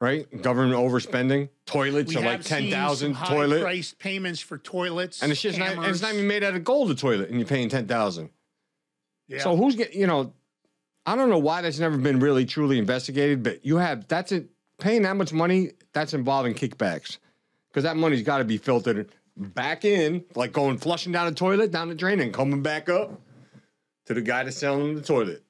right? 0.00 0.26
Government 0.42 0.76
overspending. 0.76 1.48
Toilets 1.66 2.14
We 2.14 2.20
are 2.20 2.24
like 2.24 2.42
ten 2.42 2.70
thousand 2.70 3.16
toilet. 3.16 3.58
high-priced 3.58 3.98
payments 3.98 4.40
for 4.40 4.58
toilets. 4.58 5.22
And 5.22 5.32
it's 5.32 5.42
just 5.42 5.58
not, 5.58 5.88
it's 5.88 6.02
not 6.02 6.14
even 6.14 6.28
made 6.28 6.44
out 6.44 6.54
of 6.54 6.64
gold, 6.64 6.88
the 6.88 6.94
toilet, 6.94 7.28
and 7.28 7.38
you're 7.38 7.48
paying 7.48 7.68
ten 7.68 7.86
thousand. 7.86 8.30
Yeah. 9.28 9.40
So 9.40 9.56
who's 9.56 9.74
getting? 9.74 9.98
You 10.00 10.06
know, 10.06 10.32
I 11.04 11.16
don't 11.16 11.30
know 11.30 11.38
why 11.38 11.62
that's 11.62 11.78
never 11.78 11.96
been 11.98 12.20
really 12.20 12.46
truly 12.46 12.78
investigated, 12.78 13.42
but 13.42 13.64
you 13.64 13.76
have 13.76 14.06
that's 14.08 14.32
it. 14.32 14.48
Paying 14.78 15.02
that 15.02 15.16
much 15.16 15.32
money, 15.32 15.72
that's 15.92 16.12
involving 16.12 16.52
kickbacks, 16.52 17.16
because 17.68 17.84
that 17.84 17.96
money's 17.96 18.22
got 18.22 18.38
to 18.38 18.44
be 18.44 18.58
filtered 18.58 19.10
back 19.36 19.86
in, 19.86 20.22
like 20.34 20.52
going 20.52 20.76
flushing 20.76 21.12
down 21.12 21.26
the 21.26 21.34
toilet, 21.34 21.70
down 21.70 21.88
the 21.88 21.94
drain, 21.94 22.20
and 22.20 22.32
coming 22.32 22.62
back 22.62 22.88
up 22.90 23.20
to 24.06 24.14
the 24.14 24.22
guy 24.22 24.44
that's 24.44 24.56
selling 24.56 24.94
the 24.94 25.02
toilet. 25.02 25.42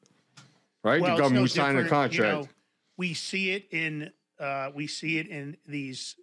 Right, 0.83 1.01
Well, 1.01 1.17
the 1.17 1.23
government 1.23 1.43
no 1.43 1.47
signing 1.47 1.77
the 1.77 1.83
different, 1.85 2.13
you 2.13 2.23
contract. 2.23 2.49
know, 2.49 2.55
we 2.97 3.15
see 3.15 3.53
it 3.53 3.69
in 3.71 4.13
uh, 4.39 4.71
we 4.75 4.87
see 4.87 5.19
it 5.19 5.29
in 5.29 5.57
these 5.67 6.17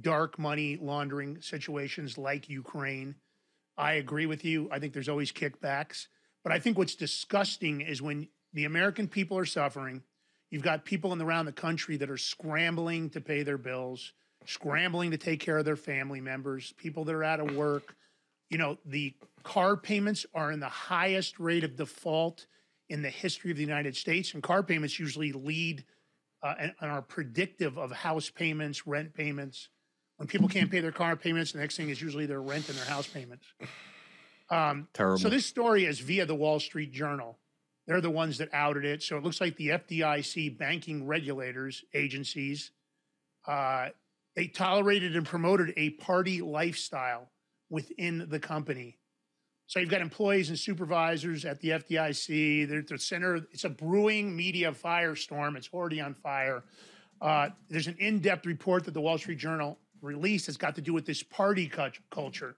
dark 0.00 0.38
money 0.38 0.76
laundering 0.80 1.40
situations 1.40 2.18
like 2.18 2.48
Ukraine. 2.48 3.14
I 3.76 3.94
agree 3.94 4.26
with 4.26 4.44
you. 4.44 4.68
I 4.70 4.78
think 4.78 4.92
there's 4.92 5.08
always 5.08 5.32
kickbacks, 5.32 6.08
but 6.42 6.52
I 6.52 6.58
think 6.58 6.76
what's 6.76 6.94
disgusting 6.96 7.80
is 7.80 8.02
when 8.02 8.28
the 8.52 8.64
American 8.64 9.08
people 9.08 9.38
are 9.38 9.46
suffering. 9.46 10.02
You've 10.50 10.62
got 10.62 10.84
people 10.84 11.12
in 11.12 11.20
around 11.20 11.46
the 11.46 11.52
country 11.52 11.96
that 11.98 12.10
are 12.10 12.16
scrambling 12.16 13.10
to 13.10 13.20
pay 13.20 13.42
their 13.42 13.58
bills, 13.58 14.12
scrambling 14.46 15.12
to 15.12 15.18
take 15.18 15.40
care 15.40 15.58
of 15.58 15.64
their 15.64 15.76
family 15.76 16.20
members, 16.20 16.72
people 16.76 17.04
that 17.04 17.14
are 17.14 17.24
out 17.24 17.40
of 17.40 17.54
work. 17.54 17.94
You 18.50 18.58
know, 18.58 18.78
the 18.84 19.14
car 19.42 19.76
payments 19.76 20.26
are 20.34 20.52
in 20.52 20.60
the 20.60 20.68
highest 20.68 21.38
rate 21.38 21.64
of 21.64 21.76
default 21.76 22.46
in 22.88 23.02
the 23.02 23.10
history 23.10 23.50
of 23.50 23.56
the 23.56 23.62
United 23.62 23.96
States, 23.96 24.32
and 24.34 24.42
car 24.42 24.62
payments 24.62 24.98
usually 24.98 25.32
lead 25.32 25.84
uh, 26.42 26.54
and, 26.58 26.74
and 26.80 26.90
are 26.90 27.02
predictive 27.02 27.78
of 27.78 27.92
house 27.92 28.30
payments, 28.30 28.86
rent 28.86 29.12
payments. 29.12 29.68
When 30.16 30.26
people 30.26 30.48
can't 30.48 30.70
pay 30.70 30.80
their 30.80 30.92
car 30.92 31.14
payments, 31.16 31.52
the 31.52 31.58
next 31.58 31.76
thing 31.76 31.90
is 31.90 32.00
usually 32.00 32.26
their 32.26 32.42
rent 32.42 32.68
and 32.68 32.78
their 32.78 32.86
house 32.86 33.06
payments. 33.06 33.46
Um, 34.50 34.88
Terrible. 34.94 35.18
so 35.18 35.28
this 35.28 35.44
story 35.44 35.84
is 35.84 36.00
via 36.00 36.24
the 36.24 36.34
Wall 36.34 36.58
Street 36.58 36.90
Journal. 36.90 37.38
They're 37.86 38.00
the 38.00 38.10
ones 38.10 38.38
that 38.38 38.48
outed 38.52 38.86
it. 38.86 39.02
So 39.02 39.18
it 39.18 39.22
looks 39.22 39.40
like 39.40 39.56
the 39.56 39.68
FDIC 39.68 40.56
banking 40.56 41.06
regulators 41.06 41.84
agencies 41.92 42.70
uh, 43.48 43.88
they 44.36 44.46
tolerated 44.46 45.16
and 45.16 45.26
promoted 45.26 45.72
a 45.76 45.90
party 45.90 46.42
lifestyle 46.42 47.30
within 47.70 48.26
the 48.28 48.38
company. 48.38 48.98
So 49.66 49.80
you've 49.80 49.90
got 49.90 50.00
employees 50.00 50.48
and 50.48 50.58
supervisors 50.58 51.44
at 51.44 51.60
the 51.60 51.70
FDIC. 51.70 52.68
They're 52.68 52.78
at 52.78 52.88
the 52.88 52.98
center. 52.98 53.36
It's 53.52 53.64
a 53.64 53.68
brewing 53.68 54.34
media 54.34 54.72
firestorm. 54.72 55.56
It's 55.56 55.68
already 55.72 56.00
on 56.00 56.14
fire. 56.14 56.64
Uh, 57.20 57.50
there's 57.68 57.86
an 57.86 57.96
in-depth 57.98 58.46
report 58.46 58.84
that 58.84 58.94
the 58.94 59.00
Wall 59.00 59.18
Street 59.18 59.38
Journal 59.38 59.78
released 60.00 60.46
that's 60.46 60.56
got 60.56 60.76
to 60.76 60.80
do 60.80 60.94
with 60.94 61.04
this 61.04 61.22
party 61.22 61.68
cu- 61.68 61.90
culture. 62.10 62.56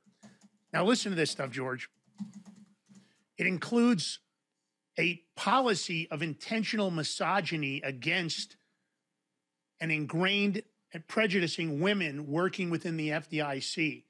Now 0.72 0.84
listen 0.84 1.10
to 1.10 1.16
this 1.16 1.30
stuff, 1.30 1.50
George. 1.50 1.90
It 3.38 3.46
includes 3.46 4.20
a 4.98 5.20
policy 5.34 6.08
of 6.10 6.22
intentional 6.22 6.90
misogyny 6.90 7.80
against 7.82 8.56
and 9.80 9.90
ingrained 9.90 10.62
and 10.92 11.06
prejudicing 11.08 11.80
women 11.80 12.26
working 12.26 12.70
within 12.70 12.96
the 12.96 13.08
FDIC. 13.08 14.04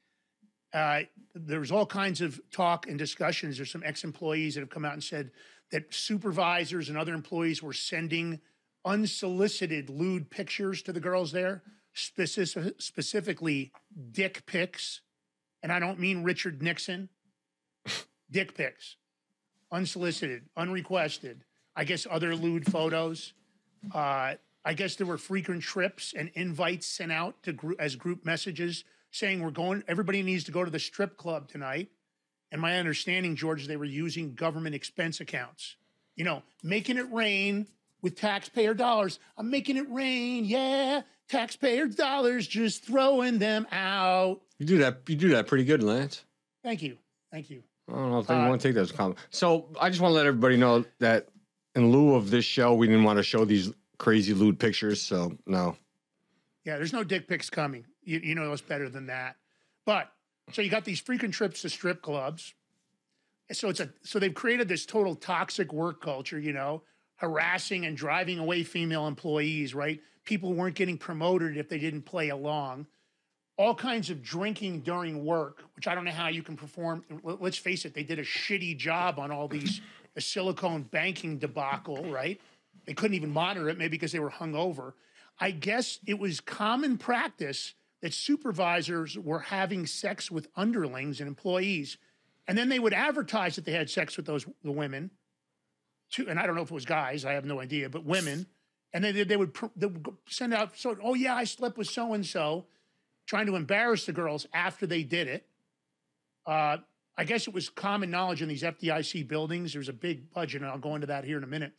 Uh, 0.73 1.01
there's 1.35 1.73
all 1.73 1.87
kinds 1.87 2.21
of 2.21 2.41
talk 2.51 2.87
and 2.87 2.99
discussions. 2.99 3.57
There's 3.57 3.71
some 3.71 3.83
ex-employees 3.85 4.55
that 4.55 4.61
have 4.61 4.71
come 4.71 4.85
out 4.85 4.93
and 4.93 5.03
said 5.03 5.31
that 5.71 5.93
supervisors 5.93 6.89
and 6.89 6.99
other 6.99 7.15
employees 7.15 7.63
were 7.63 7.73
sending 7.73 8.41
unsolicited 8.85 9.91
lewd 9.91 10.31
pictures 10.31 10.83
to 10.83 10.93
the 10.93 11.01
girls 11.01 11.33
there, 11.33 11.63
specific, 11.93 12.81
specifically 12.81 13.73
dick 14.13 14.45
pics, 14.47 15.01
and 15.63 15.73
I 15.73 15.79
don't 15.79 15.99
mean 15.99 16.23
Richard 16.23 16.63
Nixon. 16.63 17.09
dick 18.31 18.55
pics, 18.55 18.97
unsolicited, 19.73 20.45
unrequested. 20.57 21.45
I 21.77 21.85
guess 21.85 22.07
other 22.11 22.35
lewd 22.35 22.71
photos. 22.71 23.33
Uh, 23.95 24.35
I 24.65 24.75
guess 24.75 24.97
there 24.97 25.07
were 25.07 25.19
frequent 25.19 25.63
trips 25.63 26.15
and 26.17 26.31
invites 26.35 26.87
sent 26.87 27.13
out 27.13 27.43
to 27.45 27.53
group, 27.53 27.81
as 27.81 27.97
group 27.97 28.25
messages 28.25 28.85
saying 29.11 29.43
we're 29.43 29.51
going. 29.51 29.85
Everybody 29.89 30.23
needs 30.23 30.45
to 30.45 30.53
go 30.53 30.65
to 30.65 30.71
the 30.71 30.79
strip 30.79 31.17
club 31.17 31.49
tonight. 31.49 31.89
And 32.53 32.61
my 32.61 32.79
understanding, 32.79 33.37
George, 33.37 33.67
they 33.67 33.77
were 33.77 33.85
using 33.85 34.35
government 34.35 34.75
expense 34.75 35.21
accounts. 35.21 35.77
You 36.17 36.25
know, 36.25 36.43
making 36.63 36.99
it 36.99 37.11
rain 37.13 37.67
with 38.03 38.17
taxpayer 38.17 38.75
dollars. 38.75 39.19
I'm 39.37 39.51
making 39.51 39.77
it 39.77 39.91
rain, 39.91 40.45
yeah. 40.45 41.03
Taxpayer 41.29 41.87
dollars, 41.87 42.47
just 42.47 42.85
throwing 42.85 43.39
them 43.39 43.67
out. 43.71 44.41
You 44.59 44.67
do 44.67 44.79
that. 44.79 45.03
You 45.07 45.17
do 45.17 45.29
that 45.31 45.47
pretty 45.47 45.65
good, 45.65 45.83
Lance. 45.83 46.25
Thank 46.63 46.83
you, 46.83 46.99
thank 47.31 47.51
you. 47.51 47.63
I 47.89 47.93
don't 47.93 48.11
know 48.11 48.19
if 48.19 48.27
they 48.27 48.35
uh, 48.35 48.49
want 48.49 48.61
to 48.61 48.69
take 48.69 48.75
that 48.75 48.83
as 48.83 48.91
a 48.91 48.95
compliment. 48.95 49.27
So 49.31 49.69
I 49.81 49.89
just 49.89 50.01
want 50.01 50.13
to 50.13 50.17
let 50.17 50.27
everybody 50.27 50.57
know 50.57 50.85
that 50.99 51.29
in 51.75 51.91
lieu 51.91 52.15
of 52.15 52.31
this 52.31 52.45
show, 52.45 52.75
we 52.75 52.87
didn't 52.87 53.05
want 53.05 53.19
to 53.19 53.23
show 53.23 53.45
these 53.45 53.73
crazy 53.99 54.35
lewd 54.35 54.59
pictures. 54.59 55.01
So 55.01 55.37
no. 55.47 55.77
Yeah, 56.71 56.77
there's 56.77 56.93
no 56.93 57.03
dick 57.03 57.27
pics 57.27 57.51
coming. 57.51 57.85
You, 58.05 58.21
you 58.23 58.37
know 58.37 58.53
it's 58.53 58.63
better 58.63 58.89
than 58.89 59.07
that. 59.07 59.35
But 59.85 60.13
so 60.53 60.63
you 60.63 60.71
got 60.71 60.85
these 60.85 61.01
frequent 61.01 61.35
trips 61.35 61.63
to 61.63 61.69
strip 61.69 62.01
clubs. 62.01 62.55
So 63.51 63.71
it's 63.71 63.81
a 63.81 63.91
so 64.05 64.21
they've 64.21 64.33
created 64.33 64.69
this 64.69 64.87
total 64.87 65.17
toxic 65.17 65.73
work 65.73 66.01
culture, 66.01 66.39
you 66.39 66.53
know, 66.53 66.83
harassing 67.17 67.87
and 67.87 67.97
driving 67.97 68.39
away 68.39 68.63
female 68.63 69.09
employees, 69.09 69.75
right? 69.75 70.01
People 70.25 70.53
weren't 70.55 70.77
getting 70.77 70.97
promoted 70.97 71.57
if 71.57 71.69
they 71.69 71.79
didn't 71.79 72.03
play 72.03 72.29
along. 72.29 72.87
All 73.57 73.75
kinds 73.75 74.09
of 74.09 74.23
drinking 74.23 74.83
during 74.83 75.25
work, 75.25 75.65
which 75.75 75.89
I 75.89 75.97
don't 75.97 76.05
know 76.05 76.13
how 76.13 76.29
you 76.29 76.45
can 76.45 76.57
perform. 76.57 77.05
Let- 77.25 77.43
Let's 77.43 77.59
face 77.59 77.85
it, 77.85 77.95
they 77.95 78.05
did 78.05 78.21
a 78.21 78.25
shitty 78.25 78.77
job 78.77 79.19
on 79.19 79.33
all 79.33 79.49
these 79.49 79.81
the 80.15 80.21
silicone 80.21 80.85
banking 80.85 81.39
debacle, 81.39 82.05
right? 82.13 82.41
They 82.87 82.95
couldn't 82.95 83.17
even 83.17 83.33
monitor 83.33 83.69
it, 83.69 83.77
maybe 83.77 83.97
because 83.97 84.13
they 84.13 84.21
were 84.21 84.31
hungover. 84.31 84.93
I 85.41 85.51
guess 85.51 85.99
it 86.07 86.19
was 86.19 86.41
common 86.41 86.99
practice 86.99 87.75
that 88.03 88.13
supervisors 88.13 89.19
were 89.19 89.41
having 89.41 89.87
sex 89.87 90.31
with 90.31 90.49
underlings 90.55 91.21
and 91.21 91.29
employees, 91.29 91.97
and 92.47 92.57
then 92.57 92.69
they 92.69 92.79
would 92.79 92.93
advertise 92.93 93.57
that 93.57 93.65
they 93.65 93.73
had 93.73 93.89
sex 93.89 94.17
with 94.17 94.27
those 94.27 94.47
the 94.63 94.71
women. 94.73 95.11
To, 96.13 96.29
and 96.29 96.39
I 96.39 96.47
don't 96.47 96.57
know 96.57 96.63
if 96.63 96.71
it 96.71 96.75
was 96.75 96.85
guys, 96.85 97.25
I 97.25 97.33
have 97.33 97.45
no 97.45 97.61
idea, 97.61 97.89
but 97.89 98.05
women, 98.05 98.47
and 98.93 99.03
then 99.03 99.15
they, 99.15 99.25
they 99.25 99.37
would 99.37 99.57
they 99.77 99.87
would 99.87 100.07
send 100.29 100.53
out 100.53 100.77
so 100.77 100.97
oh 101.03 101.15
yeah, 101.15 101.35
I 101.35 101.45
slept 101.45 101.79
with 101.79 101.89
so 101.89 102.13
and 102.13 102.27
so, 102.27 102.67
trying 103.27 103.47
to 103.47 103.57
embarrass 103.57 104.07
the 104.07 104.13
girls 104.13 104.47
after 104.53 104.87
they 104.87 105.03
did 105.05 105.29
it. 105.29 105.47
Uh, 106.47 106.79
I 107.17 107.25
guess 107.25 107.47
it 107.47 107.55
was 107.55 107.69
common 107.69 108.11
knowledge 108.11 108.43
in 108.43 108.49
these 108.49 108.63
FDIC 108.63 109.29
buildings. 109.29 109.73
There's 109.73 109.89
a 109.89 109.95
big 109.95 110.33
budget, 110.33 110.63
and 110.63 110.71
I'll 110.71 110.79
go 110.79 110.95
into 110.95 111.07
that 111.09 111.25
here 111.25 111.37
in 111.37 111.45
a 111.45 111.47
minute. 111.47 111.73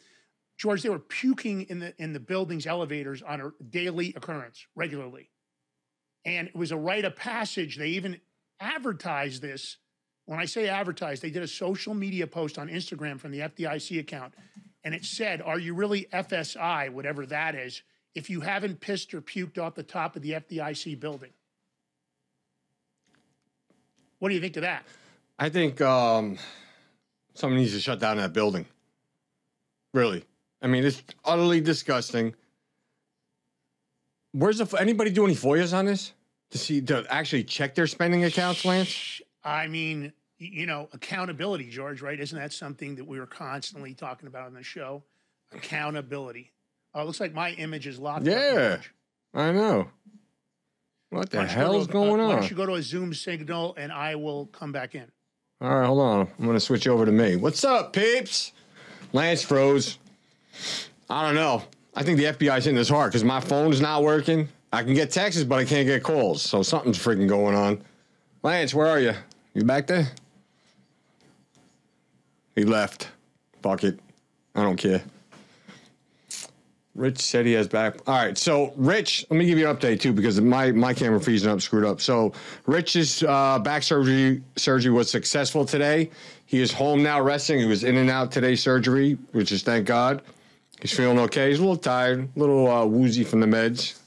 George, 0.61 0.83
they 0.83 0.89
were 0.89 0.99
puking 0.99 1.63
in 1.63 1.79
the 1.79 1.91
in 1.97 2.13
the 2.13 2.19
building's 2.19 2.67
elevators 2.67 3.23
on 3.23 3.41
a 3.41 3.63
daily 3.71 4.13
occurrence, 4.15 4.67
regularly. 4.75 5.31
And 6.23 6.49
it 6.49 6.55
was 6.55 6.71
a 6.71 6.77
rite 6.77 7.03
of 7.03 7.15
passage. 7.15 7.77
They 7.77 7.87
even 7.87 8.21
advertised 8.59 9.41
this. 9.41 9.77
When 10.27 10.39
I 10.39 10.45
say 10.45 10.67
advertised, 10.67 11.23
they 11.23 11.31
did 11.31 11.41
a 11.41 11.47
social 11.47 11.95
media 11.95 12.27
post 12.27 12.59
on 12.59 12.69
Instagram 12.69 13.19
from 13.19 13.31
the 13.31 13.39
FDIC 13.39 14.01
account. 14.01 14.35
And 14.83 14.93
it 14.93 15.03
said, 15.03 15.41
Are 15.41 15.57
you 15.57 15.73
really 15.73 16.05
FSI, 16.13 16.91
whatever 16.91 17.25
that 17.25 17.55
is, 17.55 17.81
if 18.13 18.29
you 18.29 18.41
haven't 18.41 18.81
pissed 18.81 19.15
or 19.15 19.21
puked 19.21 19.57
off 19.57 19.73
the 19.73 19.81
top 19.81 20.15
of 20.15 20.21
the 20.21 20.33
FDIC 20.33 20.99
building? 20.99 21.31
What 24.19 24.29
do 24.29 24.35
you 24.35 24.41
think 24.41 24.57
of 24.57 24.61
that? 24.61 24.85
I 25.39 25.49
think 25.49 25.81
um, 25.81 26.37
someone 27.33 27.57
needs 27.57 27.73
to 27.73 27.79
shut 27.79 27.97
down 27.97 28.17
that 28.17 28.31
building. 28.31 28.67
Really. 29.91 30.23
I 30.61 30.67
mean, 30.67 30.83
it's 30.83 31.01
utterly 31.25 31.61
disgusting. 31.61 32.33
Where's 34.33 34.59
the 34.59 34.77
anybody 34.79 35.09
do 35.11 35.25
any 35.25 35.35
FOIAs 35.35 35.75
on 35.75 35.85
this 35.85 36.13
to 36.51 36.57
see 36.57 36.81
to 36.81 37.05
actually 37.09 37.43
check 37.43 37.75
their 37.75 37.87
spending 37.87 38.23
accounts, 38.23 38.63
Lance? 38.63 39.21
I 39.43 39.67
mean, 39.67 40.13
you 40.37 40.65
know, 40.65 40.87
accountability, 40.93 41.69
George, 41.69 42.01
right? 42.01 42.19
Isn't 42.19 42.37
that 42.37 42.53
something 42.53 42.95
that 42.95 43.05
we 43.05 43.19
were 43.19 43.25
constantly 43.25 43.93
talking 43.93 44.27
about 44.27 44.47
on 44.47 44.53
the 44.53 44.63
show? 44.63 45.03
Accountability. 45.53 46.51
Oh, 46.93 47.01
it 47.01 47.05
looks 47.05 47.19
like 47.19 47.33
my 47.33 47.51
image 47.51 47.87
is 47.87 47.99
locked. 47.99 48.25
Yeah. 48.25 48.75
George. 48.75 48.93
I 49.33 49.51
know. 49.51 49.87
What 51.09 51.29
the 51.29 51.37
Why 51.37 51.43
don't 51.45 51.53
go 51.55 51.59
hell's 51.59 51.87
to- 51.87 51.93
going 51.93 52.21
uh, 52.21 52.25
Why 52.27 52.33
on? 52.33 52.39
don't 52.41 52.49
you 52.49 52.55
go 52.55 52.65
to 52.65 52.75
a 52.75 52.81
Zoom 52.81 53.13
signal 53.13 53.73
and 53.77 53.91
I 53.91 54.15
will 54.15 54.45
come 54.47 54.71
back 54.71 54.95
in? 54.95 55.11
All 55.59 55.69
right, 55.75 55.85
hold 55.85 55.99
on. 55.99 56.27
I'm 56.39 56.45
gonna 56.45 56.59
switch 56.59 56.87
over 56.87 57.05
to 57.05 57.11
me. 57.11 57.35
What's 57.35 57.63
up, 57.65 57.91
peeps? 57.93 58.53
Lance 59.13 59.41
froze. 59.43 59.97
I 61.09 61.25
don't 61.25 61.35
know. 61.35 61.63
I 61.95 62.03
think 62.03 62.17
the 62.17 62.25
FBI's 62.25 62.65
hitting 62.65 62.75
this 62.75 62.89
hard 62.89 63.11
because 63.11 63.23
my 63.23 63.39
phone's 63.39 63.81
not 63.81 64.03
working. 64.03 64.47
I 64.71 64.83
can 64.83 64.93
get 64.93 65.11
texts, 65.11 65.43
but 65.43 65.59
I 65.59 65.65
can't 65.65 65.85
get 65.85 66.03
calls. 66.03 66.41
So 66.41 66.63
something's 66.63 66.97
freaking 66.97 67.27
going 67.27 67.55
on. 67.55 67.81
Lance, 68.43 68.73
where 68.73 68.87
are 68.87 68.99
you? 68.99 69.13
You 69.53 69.65
back 69.65 69.87
there? 69.87 70.07
He 72.55 72.63
left. 72.63 73.09
Fuck 73.61 73.83
it. 73.83 73.99
I 74.55 74.63
don't 74.63 74.77
care. 74.77 75.01
Rich 76.93 77.19
said 77.19 77.45
he 77.45 77.53
has 77.53 77.67
back. 77.67 77.95
All 78.05 78.15
right, 78.15 78.37
so 78.37 78.73
Rich, 78.75 79.25
let 79.29 79.37
me 79.37 79.45
give 79.45 79.57
you 79.57 79.69
an 79.69 79.75
update 79.75 80.01
too 80.01 80.11
because 80.11 80.41
my 80.41 80.71
my 80.73 80.93
camera 80.93 81.21
feed's 81.21 81.45
up 81.47 81.61
screwed 81.61 81.85
up. 81.85 82.01
So 82.01 82.33
Rich's 82.65 83.23
uh, 83.23 83.59
back 83.59 83.83
surgery 83.83 84.43
surgery 84.57 84.91
was 84.91 85.09
successful 85.09 85.65
today. 85.65 86.11
He 86.45 86.61
is 86.61 86.73
home 86.73 87.01
now, 87.01 87.21
resting. 87.21 87.59
He 87.59 87.65
was 87.65 87.85
in 87.85 87.95
and 87.95 88.09
out 88.09 88.31
today's 88.31 88.61
surgery, 88.61 89.17
which 89.31 89.53
is 89.53 89.63
thank 89.63 89.87
God. 89.87 90.21
He's 90.81 90.91
feeling 90.91 91.19
okay. 91.19 91.49
He's 91.49 91.59
a 91.59 91.61
little 91.61 91.77
tired, 91.77 92.29
a 92.35 92.39
little 92.39 92.69
uh, 92.69 92.85
woozy 92.85 93.23
from 93.23 93.39
the 93.39 93.47
meds, 93.47 93.99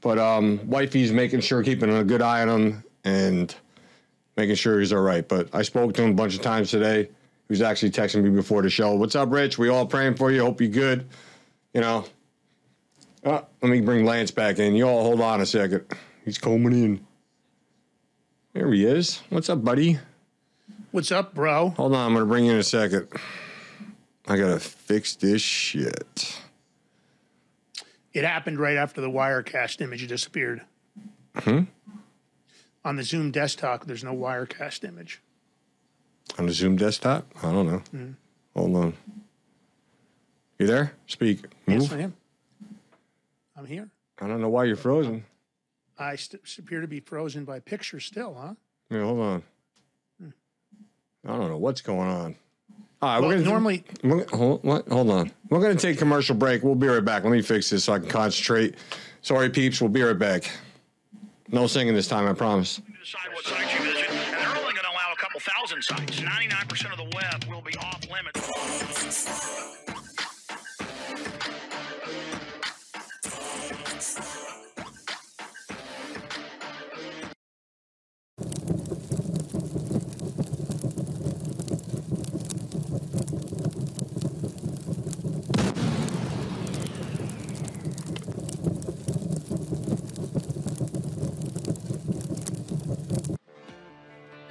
but 0.00 0.18
um, 0.18 0.60
wifey's 0.68 1.12
making 1.12 1.40
sure, 1.40 1.62
keeping 1.62 1.94
a 1.94 2.04
good 2.04 2.22
eye 2.22 2.42
on 2.42 2.48
him 2.48 2.84
and 3.04 3.54
making 4.36 4.56
sure 4.56 4.80
he's 4.80 4.92
all 4.92 5.00
right. 5.00 5.26
But 5.26 5.54
I 5.54 5.62
spoke 5.62 5.94
to 5.94 6.02
him 6.02 6.10
a 6.10 6.14
bunch 6.14 6.34
of 6.34 6.42
times 6.42 6.70
today. 6.70 7.04
He 7.04 7.52
was 7.52 7.62
actually 7.62 7.92
texting 7.92 8.24
me 8.24 8.30
before 8.30 8.62
the 8.62 8.70
show. 8.70 8.94
What's 8.96 9.14
up, 9.14 9.30
Rich? 9.30 9.58
We 9.58 9.68
all 9.68 9.86
praying 9.86 10.16
for 10.16 10.32
you. 10.32 10.42
Hope 10.42 10.60
you're 10.60 10.70
good 10.70 11.06
you 11.76 11.82
know. 11.82 12.06
Uh, 13.22 13.42
let 13.60 13.68
me 13.68 13.82
bring 13.82 14.06
Lance 14.06 14.30
back 14.30 14.58
in. 14.58 14.74
You 14.74 14.88
all 14.88 15.02
hold 15.02 15.20
on 15.20 15.42
a 15.42 15.46
second. 15.46 15.84
He's 16.24 16.38
coming 16.38 16.72
in. 16.72 17.06
There 18.54 18.72
he 18.72 18.86
is. 18.86 19.20
What's 19.28 19.50
up, 19.50 19.62
buddy? 19.62 19.98
What's 20.90 21.12
up, 21.12 21.34
bro? 21.34 21.74
Hold 21.76 21.94
on, 21.94 22.06
I'm 22.06 22.14
gonna 22.14 22.24
bring 22.24 22.46
you 22.46 22.52
in 22.52 22.58
a 22.58 22.62
second. 22.62 23.08
I 24.28 24.36
gotta 24.36 24.58
fix 24.58 25.14
this 25.14 25.40
shit. 25.42 26.40
It 28.12 28.24
happened 28.24 28.58
right 28.58 28.76
after 28.76 29.00
the 29.00 29.10
Wirecast 29.10 29.80
image 29.80 30.06
disappeared. 30.06 30.62
Hmm? 31.36 31.64
On 32.84 32.96
the 32.96 33.02
Zoom 33.02 33.30
desktop, 33.30 33.84
there's 33.86 34.02
no 34.04 34.14
Wirecast 34.14 34.84
image. 34.84 35.20
On 36.38 36.46
the 36.46 36.52
Zoom 36.52 36.76
desktop? 36.76 37.26
I 37.42 37.52
don't 37.52 37.66
know. 37.66 37.78
Hmm. 37.90 38.10
Hold 38.54 38.76
on. 38.76 38.94
You 40.58 40.66
there? 40.66 40.92
Speak. 41.06 41.42
Move. 41.66 41.82
Yes, 41.82 41.92
I 41.92 41.98
am. 42.00 42.14
I'm 43.56 43.66
here. 43.66 43.90
I 44.20 44.26
don't 44.26 44.40
know 44.40 44.48
why 44.48 44.64
you're 44.64 44.76
frozen. 44.76 45.24
I 45.98 46.16
st- 46.16 46.42
appear 46.58 46.80
to 46.80 46.88
be 46.88 47.00
frozen 47.00 47.44
by 47.44 47.60
picture 47.60 48.00
still, 48.00 48.34
huh? 48.34 48.54
Yeah, 48.90 49.02
hold 49.02 49.20
on. 49.20 49.42
I 51.26 51.36
don't 51.36 51.48
know 51.50 51.58
what's 51.58 51.80
going 51.80 52.08
on. 52.08 52.36
All 53.02 53.08
right, 53.10 53.18
Well, 53.20 53.28
we're 53.28 53.34
gonna 53.36 53.46
normally- 53.50 53.84
We're, 54.02 54.26
hold, 54.28 54.64
what? 54.64 54.88
hold 54.88 55.10
on. 55.10 55.30
We're 55.50 55.60
gonna 55.60 55.74
take 55.76 55.98
commercial 55.98 56.34
break. 56.34 56.62
We'll 56.62 56.74
be 56.74 56.86
right 56.86 57.04
back. 57.04 57.24
Let 57.24 57.32
me 57.32 57.42
fix 57.42 57.70
this 57.70 57.84
so 57.84 57.92
I 57.92 57.98
can 57.98 58.08
concentrate. 58.08 58.74
Sorry, 59.22 59.50
peeps. 59.50 59.80
We'll 59.80 59.90
be 59.90 60.02
right 60.02 60.18
back. 60.18 60.50
No 61.50 61.66
singing 61.66 61.94
this 61.94 62.08
time, 62.08 62.26
I 62.26 62.32
promise. 62.32 62.80
decide 63.00 63.32
what 63.32 63.44
sites 63.44 63.72
you 63.74 63.84
visit, 63.84 64.08
and 64.10 64.18
they're 64.34 64.48
only 64.48 64.72
going 64.72 64.76
to 64.76 64.90
allow 64.90 65.12
a 65.12 65.16
couple 65.16 65.38
thousand 65.40 65.82
thousand 65.82 65.82
sites. 65.82 66.20
99% 66.20 66.90
of 66.92 66.98
the 66.98 67.16
web 67.16 67.44
will 67.48 67.62
be 67.62 67.76
off 67.78 68.00
limits. 68.10 69.62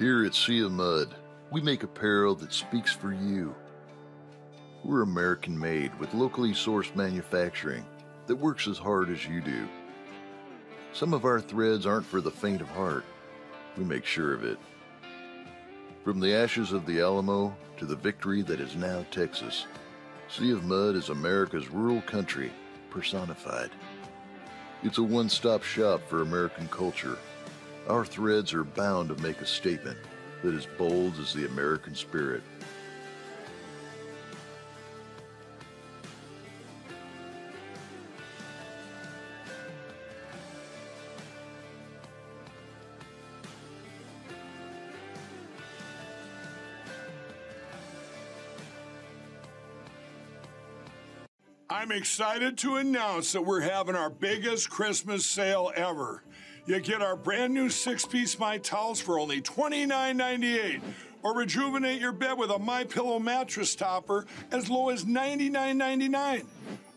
Here 0.06 0.24
at 0.24 0.36
Sea 0.36 0.60
of 0.60 0.70
Mud, 0.70 1.16
we 1.50 1.60
make 1.60 1.82
apparel 1.82 2.36
that 2.36 2.52
speaks 2.52 2.92
for 2.92 3.12
you. 3.12 3.52
We're 4.84 5.02
American 5.02 5.58
made 5.58 5.98
with 5.98 6.14
locally 6.14 6.52
sourced 6.52 6.94
manufacturing 6.94 7.84
that 8.28 8.36
works 8.36 8.68
as 8.68 8.78
hard 8.78 9.10
as 9.10 9.26
you 9.26 9.40
do. 9.40 9.68
Some 10.92 11.12
of 11.12 11.24
our 11.24 11.40
threads 11.40 11.86
aren't 11.86 12.06
for 12.06 12.20
the 12.20 12.30
faint 12.30 12.60
of 12.60 12.68
heart. 12.68 13.04
We 13.76 13.82
make 13.82 14.04
sure 14.04 14.32
of 14.32 14.44
it. 14.44 14.58
From 16.04 16.20
the 16.20 16.36
ashes 16.36 16.70
of 16.70 16.86
the 16.86 17.00
Alamo 17.00 17.56
to 17.76 17.84
the 17.84 17.96
victory 17.96 18.42
that 18.42 18.60
is 18.60 18.76
now 18.76 19.04
Texas, 19.10 19.66
Sea 20.28 20.52
of 20.52 20.62
Mud 20.62 20.94
is 20.94 21.08
America's 21.08 21.68
rural 21.68 22.02
country 22.02 22.52
personified. 22.90 23.70
It's 24.84 24.98
a 24.98 25.02
one 25.02 25.28
stop 25.28 25.64
shop 25.64 26.00
for 26.08 26.22
American 26.22 26.68
culture 26.68 27.18
our 27.88 28.04
threads 28.04 28.52
are 28.52 28.64
bound 28.64 29.08
to 29.08 29.22
make 29.22 29.40
a 29.40 29.46
statement 29.46 29.98
that 30.42 30.54
is 30.54 30.66
bold 30.78 31.18
as 31.18 31.32
the 31.32 31.46
American 31.46 31.94
spirit. 31.94 32.42
I'm 51.68 51.92
excited 51.92 52.58
to 52.58 52.76
announce 52.76 53.32
that 53.32 53.42
we're 53.42 53.60
having 53.60 53.94
our 53.94 54.10
biggest 54.10 54.70
Christmas 54.70 55.24
sale 55.24 55.70
ever. 55.76 56.24
You 56.66 56.80
get 56.80 57.00
our 57.00 57.14
brand 57.14 57.54
new 57.54 57.70
six-piece 57.70 58.40
My 58.40 58.58
Towels 58.58 59.00
for 59.00 59.20
only 59.20 59.40
$29.98. 59.40 60.80
Or 61.22 61.36
rejuvenate 61.36 62.00
your 62.00 62.10
bed 62.10 62.36
with 62.36 62.50
a 62.50 62.58
My 62.58 62.82
Pillow 62.82 63.20
mattress 63.20 63.76
topper 63.76 64.26
as 64.50 64.68
low 64.68 64.88
as 64.88 65.04
$99.99. 65.04 66.44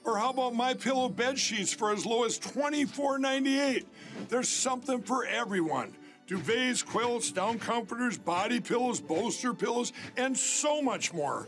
Or 0.05 0.17
how 0.17 0.31
about 0.31 0.55
My 0.55 0.73
Pillow 0.73 1.07
bed 1.07 1.37
sheets 1.37 1.71
for 1.71 1.91
as 1.91 2.03
low 2.03 2.23
as 2.23 2.39
$24.98? 2.39 3.85
There's 4.27 4.49
something 4.49 5.03
for 5.03 5.25
everyone. 5.25 5.93
Duvets, 6.27 6.83
quilts, 6.83 7.31
down 7.31 7.59
comforters, 7.59 8.17
body 8.17 8.59
pillows, 8.59 8.99
bolster 8.99 9.53
pillows, 9.53 9.93
and 10.17 10.35
so 10.35 10.81
much 10.81 11.13
more. 11.13 11.47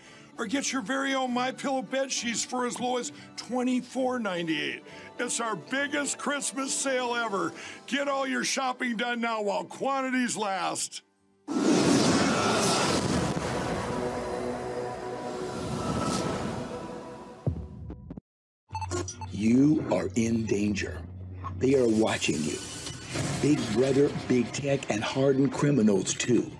or 0.41 0.47
get 0.47 0.73
your 0.73 0.81
very 0.81 1.13
own 1.13 1.31
My 1.31 1.51
Pillow 1.51 1.83
bed 1.83 2.11
sheets 2.11 2.43
for 2.43 2.65
as 2.65 2.79
low 2.79 2.97
as 2.97 3.11
$24.98. 3.37 4.81
It's 5.19 5.39
our 5.39 5.55
biggest 5.55 6.17
Christmas 6.17 6.73
sale 6.73 7.13
ever. 7.13 7.53
Get 7.85 8.07
all 8.07 8.25
your 8.25 8.43
shopping 8.43 8.97
done 8.97 9.21
now 9.21 9.43
while 9.43 9.63
quantities 9.63 10.35
last. 10.35 11.03
You 19.31 19.85
are 19.91 20.09
in 20.15 20.47
danger. 20.47 20.97
They 21.59 21.75
are 21.75 21.87
watching 21.87 22.41
you. 22.41 22.57
Big 23.41 23.59
Brother, 23.73 24.09
Big 24.27 24.51
Tech, 24.51 24.89
and 24.91 25.03
hardened 25.03 25.51
criminals, 25.51 26.13
too. 26.13 26.51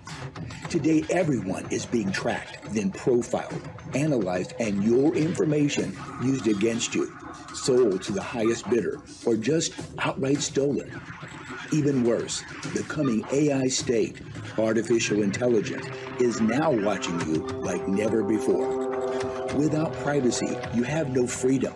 Today, 0.68 1.04
everyone 1.10 1.66
is 1.70 1.86
being 1.86 2.10
tracked, 2.10 2.72
then 2.74 2.90
profiled, 2.90 3.60
analyzed, 3.94 4.54
and 4.58 4.82
your 4.82 5.14
information 5.14 5.96
used 6.22 6.48
against 6.48 6.94
you, 6.94 7.16
sold 7.54 8.02
to 8.02 8.12
the 8.12 8.22
highest 8.22 8.68
bidder, 8.68 9.00
or 9.24 9.36
just 9.36 9.74
outright 9.98 10.40
stolen. 10.40 11.00
Even 11.72 12.04
worse, 12.04 12.42
the 12.74 12.82
coming 12.82 13.24
AI 13.32 13.68
state, 13.68 14.20
artificial 14.58 15.22
intelligence, 15.22 15.86
is 16.18 16.40
now 16.40 16.70
watching 16.70 17.18
you 17.20 17.46
like 17.60 17.86
never 17.88 18.22
before. 18.22 18.88
Without 19.54 19.92
privacy, 19.94 20.58
you 20.74 20.82
have 20.82 21.10
no 21.10 21.26
freedom. 21.26 21.74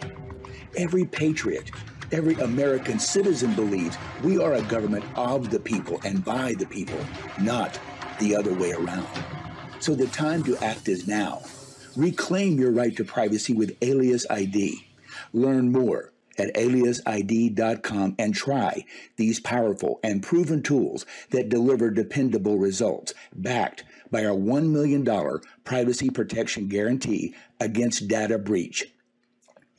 Every 0.76 1.04
patriot, 1.04 1.70
every 2.12 2.34
American 2.34 2.98
citizen 2.98 3.54
believes 3.54 3.96
we 4.22 4.38
are 4.38 4.54
a 4.54 4.62
government 4.62 5.04
of 5.14 5.50
the 5.50 5.60
people 5.60 6.00
and 6.04 6.24
by 6.24 6.54
the 6.54 6.66
people, 6.66 6.98
not 7.40 7.78
the 8.20 8.34
other 8.34 8.54
way 8.54 8.72
around. 8.72 9.06
So 9.80 9.94
the 9.94 10.06
time 10.06 10.42
to 10.44 10.56
act 10.64 10.88
is 10.88 11.06
now. 11.06 11.42
Reclaim 11.96 12.58
your 12.58 12.72
right 12.72 12.96
to 12.96 13.04
privacy 13.04 13.52
with 13.52 13.76
Alias 13.82 14.26
ID. 14.30 14.86
Learn 15.32 15.72
more 15.72 16.12
at 16.38 16.54
aliasid.com 16.54 18.14
and 18.18 18.34
try 18.34 18.84
these 19.16 19.40
powerful 19.40 20.00
and 20.02 20.22
proven 20.22 20.62
tools 20.62 21.06
that 21.30 21.48
deliver 21.48 21.90
dependable 21.90 22.58
results, 22.58 23.14
backed 23.34 23.84
by 24.10 24.24
our 24.24 24.36
$1 24.36 24.70
million 24.70 25.04
privacy 25.64 26.10
protection 26.10 26.68
guarantee 26.68 27.34
against 27.60 28.08
data 28.08 28.38
breach. 28.38 28.92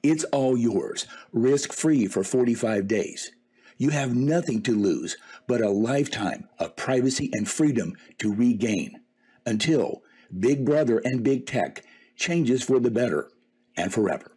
It's 0.03 0.23
all 0.25 0.57
yours, 0.57 1.07
risk 1.33 1.73
free 1.73 2.07
for 2.07 2.23
45 2.23 2.87
days. 2.87 3.31
You 3.77 3.89
have 3.89 4.15
nothing 4.15 4.61
to 4.63 4.75
lose 4.75 5.17
but 5.47 5.61
a 5.61 5.69
lifetime 5.69 6.47
of 6.59 6.75
privacy 6.75 7.29
and 7.33 7.47
freedom 7.47 7.93
to 8.19 8.33
regain 8.33 9.01
until 9.45 10.01
Big 10.37 10.65
Brother 10.65 11.01
and 11.03 11.23
Big 11.23 11.45
Tech 11.45 11.83
changes 12.15 12.63
for 12.63 12.79
the 12.79 12.91
better 12.91 13.29
and 13.75 13.93
forever. 13.93 14.31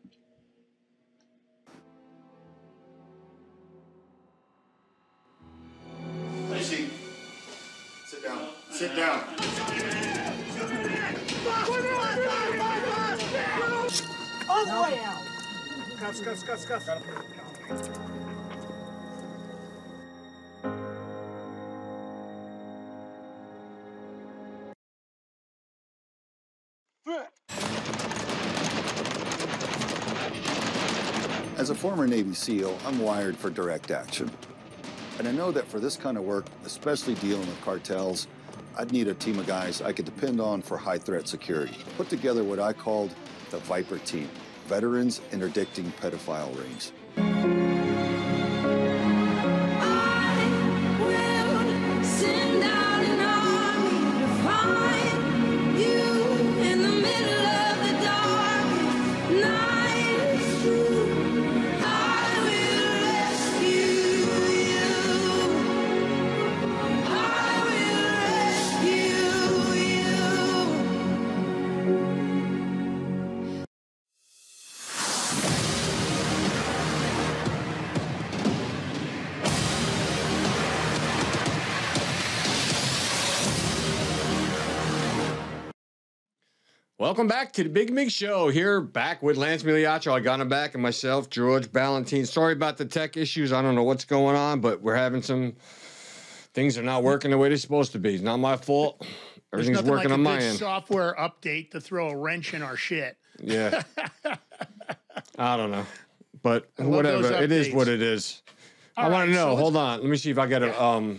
Lacey, 6.51 6.91
sit 8.07 8.23
down. 8.23 8.49
Sit 8.71 8.95
down. 8.95 9.25
All 14.49 14.67
the 14.67 14.83
way 14.83 15.01
out. 15.05 15.20
As 31.59 31.69
a 31.69 31.75
former 31.75 32.07
Navy 32.07 32.33
SEAL, 32.33 32.79
I'm 32.87 32.99
wired 32.99 33.37
for 33.37 33.51
direct 33.51 33.91
action. 33.91 34.31
And 35.19 35.29
I 35.29 35.33
know 35.33 35.53
that 35.53 35.67
for 35.67 35.81
this 35.81 35.99
kind 35.99 36.17
of 36.17 36.25
work, 36.25 36.47
especially 36.65 37.15
dealing 37.17 37.47
with 37.47 37.61
cartels, 37.61 38.27
I'd 38.79 38.91
need 38.91 39.09
a 39.09 39.15
team 39.15 39.39
of 39.39 39.47
guys 39.47 39.83
I 39.83 39.93
could 39.93 40.07
depend 40.07 40.41
on 40.41 40.63
for 40.63 40.79
high 40.79 40.97
threat 40.97 41.29
security. 41.29 41.77
Put 41.99 42.09
together 42.09 42.43
what 42.43 42.59
I 42.59 42.73
called 42.73 43.15
the 43.51 43.59
Viper 43.59 43.99
Team 43.99 44.31
Veterans 44.71 45.21
Interdicting 45.33 45.91
Pedophile 46.01 46.57
Rings. 46.57 46.93
Welcome 87.11 87.27
back 87.27 87.53
to 87.55 87.65
the 87.65 87.69
Big 87.69 87.93
Mig 87.93 88.09
Show. 88.13 88.51
Here, 88.51 88.81
back 88.81 89.21
with 89.21 89.37
Lance 89.37 89.65
Migliaccio. 89.65 90.13
I 90.13 90.21
got 90.21 90.39
him 90.39 90.49
back, 90.49 90.75
and 90.75 90.83
myself, 90.83 91.29
George 91.29 91.67
Balloutine. 91.67 92.25
Sorry 92.25 92.53
about 92.53 92.77
the 92.77 92.85
tech 92.85 93.17
issues. 93.17 93.53
I 93.53 93.63
don't 93.63 93.75
know 93.75 93.83
what's 93.83 94.05
going 94.05 94.37
on, 94.37 94.61
but 94.61 94.81
we're 94.81 94.95
having 94.95 95.21
some 95.21 95.55
things 96.55 96.79
are 96.79 96.85
not 96.85 97.03
working 97.03 97.33
the 97.33 97.37
way 97.37 97.49
they're 97.49 97.59
supposed 97.59 97.91
to 97.93 97.99
be. 97.99 98.15
It's 98.15 98.23
not 98.23 98.37
my 98.37 98.57
fault. 98.57 99.05
Everything's 99.53 99.79
working 99.83 99.91
like 99.97 100.05
on 100.07 100.13
a 100.13 100.19
my 100.19 100.39
good 100.39 100.45
end. 100.51 100.59
software 100.59 101.17
update 101.19 101.73
to 101.73 101.81
throw 101.81 102.11
a 102.11 102.17
wrench 102.17 102.55
in 102.55 102.63
our 102.63 102.77
shit. 102.77 103.17
Yeah. 103.43 103.83
I 105.37 105.57
don't 105.57 105.73
know, 105.73 105.87
but 106.45 106.71
whatever. 106.77 107.33
It 107.43 107.51
is 107.51 107.75
what 107.75 107.89
it 107.89 108.03
is. 108.03 108.41
I 108.97 109.07
All 109.07 109.11
want 109.11 109.23
right, 109.23 109.27
to 109.27 109.33
know. 109.33 109.49
let's- 109.49 109.61
Hold 109.63 109.77
on. 109.77 110.01
Let 110.03 110.09
me 110.09 110.17
see 110.17 110.31
if 110.31 110.39
I 110.39 110.47
get 110.47 110.63
a 110.63 110.81
um. 110.81 111.19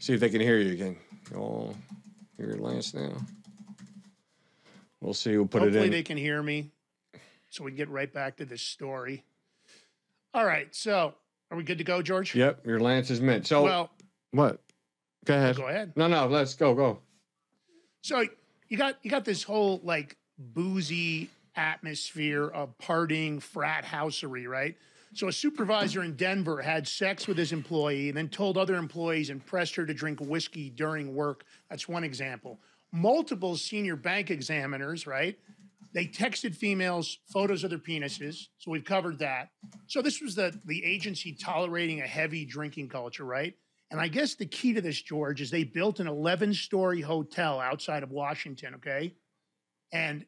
See 0.00 0.12
if 0.12 0.20
they 0.20 0.28
can 0.28 0.42
hear 0.42 0.58
you 0.58 0.72
again. 0.74 0.98
Oh, 1.34 1.74
hear 2.36 2.56
Lance 2.60 2.92
now. 2.92 3.12
We'll 5.00 5.14
see. 5.14 5.36
We'll 5.36 5.46
put 5.46 5.62
Hopefully 5.62 5.66
it 5.66 5.68
in. 5.68 5.74
Hopefully, 5.74 5.88
they 5.98 6.02
can 6.02 6.16
hear 6.16 6.42
me, 6.42 6.70
so 7.48 7.64
we 7.64 7.70
can 7.70 7.76
get 7.76 7.88
right 7.88 8.12
back 8.12 8.36
to 8.36 8.44
this 8.44 8.62
story. 8.62 9.24
All 10.34 10.44
right, 10.44 10.74
so 10.74 11.14
are 11.50 11.56
we 11.56 11.64
good 11.64 11.78
to 11.78 11.84
go, 11.84 12.02
George? 12.02 12.34
Yep, 12.34 12.66
your 12.66 12.80
Lance 12.80 13.10
is 13.10 13.20
mint. 13.20 13.46
So 13.46 13.64
Well, 13.64 13.90
what? 14.32 14.60
Go 15.24 15.34
ahead. 15.34 15.56
Go 15.56 15.68
ahead. 15.68 15.92
No, 15.96 16.06
no. 16.06 16.26
Let's 16.26 16.54
go. 16.54 16.74
Go. 16.74 17.00
so 18.02 18.24
you 18.68 18.76
got 18.76 18.96
you 19.02 19.10
got 19.10 19.24
this 19.24 19.42
whole 19.42 19.80
like 19.82 20.16
boozy 20.38 21.28
atmosphere 21.56 22.46
of 22.48 22.76
partying 22.78 23.42
frat 23.42 23.84
housery, 23.84 24.48
right? 24.48 24.76
So 25.12 25.26
a 25.26 25.32
supervisor 25.32 26.04
in 26.04 26.14
Denver 26.14 26.62
had 26.62 26.86
sex 26.86 27.26
with 27.26 27.36
his 27.36 27.52
employee 27.52 28.08
and 28.08 28.16
then 28.16 28.28
told 28.28 28.56
other 28.56 28.76
employees 28.76 29.30
and 29.30 29.44
pressed 29.44 29.74
her 29.74 29.84
to 29.84 29.92
drink 29.92 30.20
whiskey 30.20 30.70
during 30.70 31.14
work. 31.14 31.44
That's 31.68 31.88
one 31.88 32.04
example. 32.04 32.60
Multiple 32.92 33.56
senior 33.56 33.96
bank 33.96 34.30
examiners, 34.30 35.06
right? 35.06 35.38
They 35.92 36.06
texted 36.06 36.54
females 36.54 37.18
photos 37.32 37.64
of 37.64 37.70
their 37.70 37.78
penises. 37.78 38.46
So 38.58 38.70
we've 38.70 38.84
covered 38.84 39.18
that. 39.18 39.50
So 39.86 40.02
this 40.02 40.20
was 40.20 40.34
the 40.34 40.58
the 40.64 40.84
agency 40.84 41.32
tolerating 41.32 42.00
a 42.00 42.06
heavy 42.06 42.44
drinking 42.44 42.88
culture, 42.88 43.24
right? 43.24 43.54
And 43.90 44.00
I 44.00 44.06
guess 44.06 44.34
the 44.34 44.46
key 44.46 44.72
to 44.74 44.80
this, 44.80 45.02
George, 45.02 45.40
is 45.40 45.50
they 45.50 45.64
built 45.64 45.98
an 45.98 46.06
11 46.06 46.54
story 46.54 47.00
hotel 47.00 47.58
outside 47.58 48.04
of 48.04 48.12
Washington, 48.12 48.76
okay? 48.76 49.14
And 49.92 50.24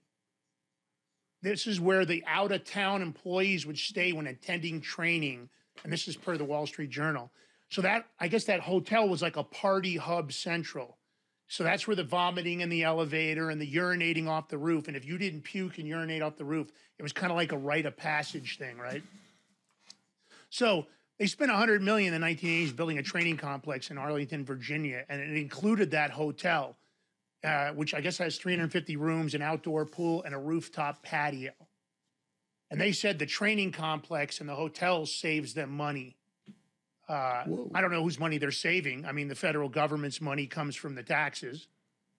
this 1.42 1.68
is 1.68 1.80
where 1.80 2.04
the 2.04 2.24
out 2.26 2.50
of 2.50 2.64
town 2.64 3.02
employees 3.02 3.64
would 3.64 3.78
stay 3.78 4.12
when 4.12 4.26
attending 4.26 4.80
training. 4.80 5.48
And 5.84 5.92
this 5.92 6.08
is 6.08 6.16
per 6.16 6.36
the 6.36 6.44
Wall 6.44 6.66
Street 6.66 6.90
Journal. 6.90 7.30
So 7.70 7.82
that, 7.82 8.06
I 8.18 8.28
guess 8.28 8.44
that 8.44 8.60
hotel 8.60 9.08
was 9.08 9.22
like 9.22 9.36
a 9.36 9.44
party 9.44 9.96
hub 9.96 10.32
central. 10.32 10.98
So 11.48 11.64
that's 11.64 11.86
where 11.86 11.96
the 11.96 12.04
vomiting 12.04 12.60
in 12.60 12.68
the 12.68 12.84
elevator 12.84 13.50
and 13.50 13.60
the 13.60 13.70
urinating 13.70 14.26
off 14.26 14.48
the 14.48 14.58
roof. 14.58 14.88
And 14.88 14.96
if 14.96 15.04
you 15.04 15.18
didn't 15.18 15.42
puke 15.42 15.78
and 15.78 15.86
urinate 15.86 16.22
off 16.22 16.36
the 16.36 16.44
roof, 16.44 16.68
it 16.98 17.02
was 17.02 17.12
kind 17.12 17.30
of 17.30 17.36
like 17.36 17.52
a 17.52 17.58
rite 17.58 17.84
of 17.84 17.96
passage 17.96 18.58
thing, 18.58 18.78
right? 18.78 19.02
So 20.48 20.86
they 21.18 21.26
spent 21.26 21.50
100 21.50 21.82
million 21.82 22.14
in 22.14 22.20
the 22.20 22.26
1980s 22.26 22.74
building 22.74 22.98
a 22.98 23.02
training 23.02 23.36
complex 23.36 23.90
in 23.90 23.98
Arlington, 23.98 24.44
Virginia, 24.44 25.04
and 25.08 25.20
it 25.20 25.36
included 25.36 25.90
that 25.90 26.10
hotel, 26.10 26.76
uh, 27.44 27.70
which 27.70 27.94
I 27.94 28.00
guess 28.00 28.18
has 28.18 28.38
350 28.38 28.96
rooms, 28.96 29.34
an 29.34 29.42
outdoor 29.42 29.86
pool, 29.86 30.22
and 30.24 30.34
a 30.34 30.38
rooftop 30.38 31.02
patio. 31.02 31.52
And 32.70 32.80
they 32.80 32.92
said 32.92 33.18
the 33.18 33.26
training 33.26 33.72
complex 33.72 34.40
and 34.40 34.48
the 34.48 34.54
hotel 34.54 35.04
saves 35.04 35.52
them 35.52 35.70
money. 35.70 36.16
Uh, 37.12 37.44
I 37.74 37.80
don't 37.80 37.90
know 37.92 38.02
whose 38.02 38.18
money 38.18 38.38
they're 38.38 38.50
saving. 38.50 39.04
I 39.04 39.12
mean, 39.12 39.28
the 39.28 39.34
federal 39.34 39.68
government's 39.68 40.20
money 40.20 40.46
comes 40.46 40.76
from 40.76 40.94
the 40.94 41.02
taxes. 41.02 41.68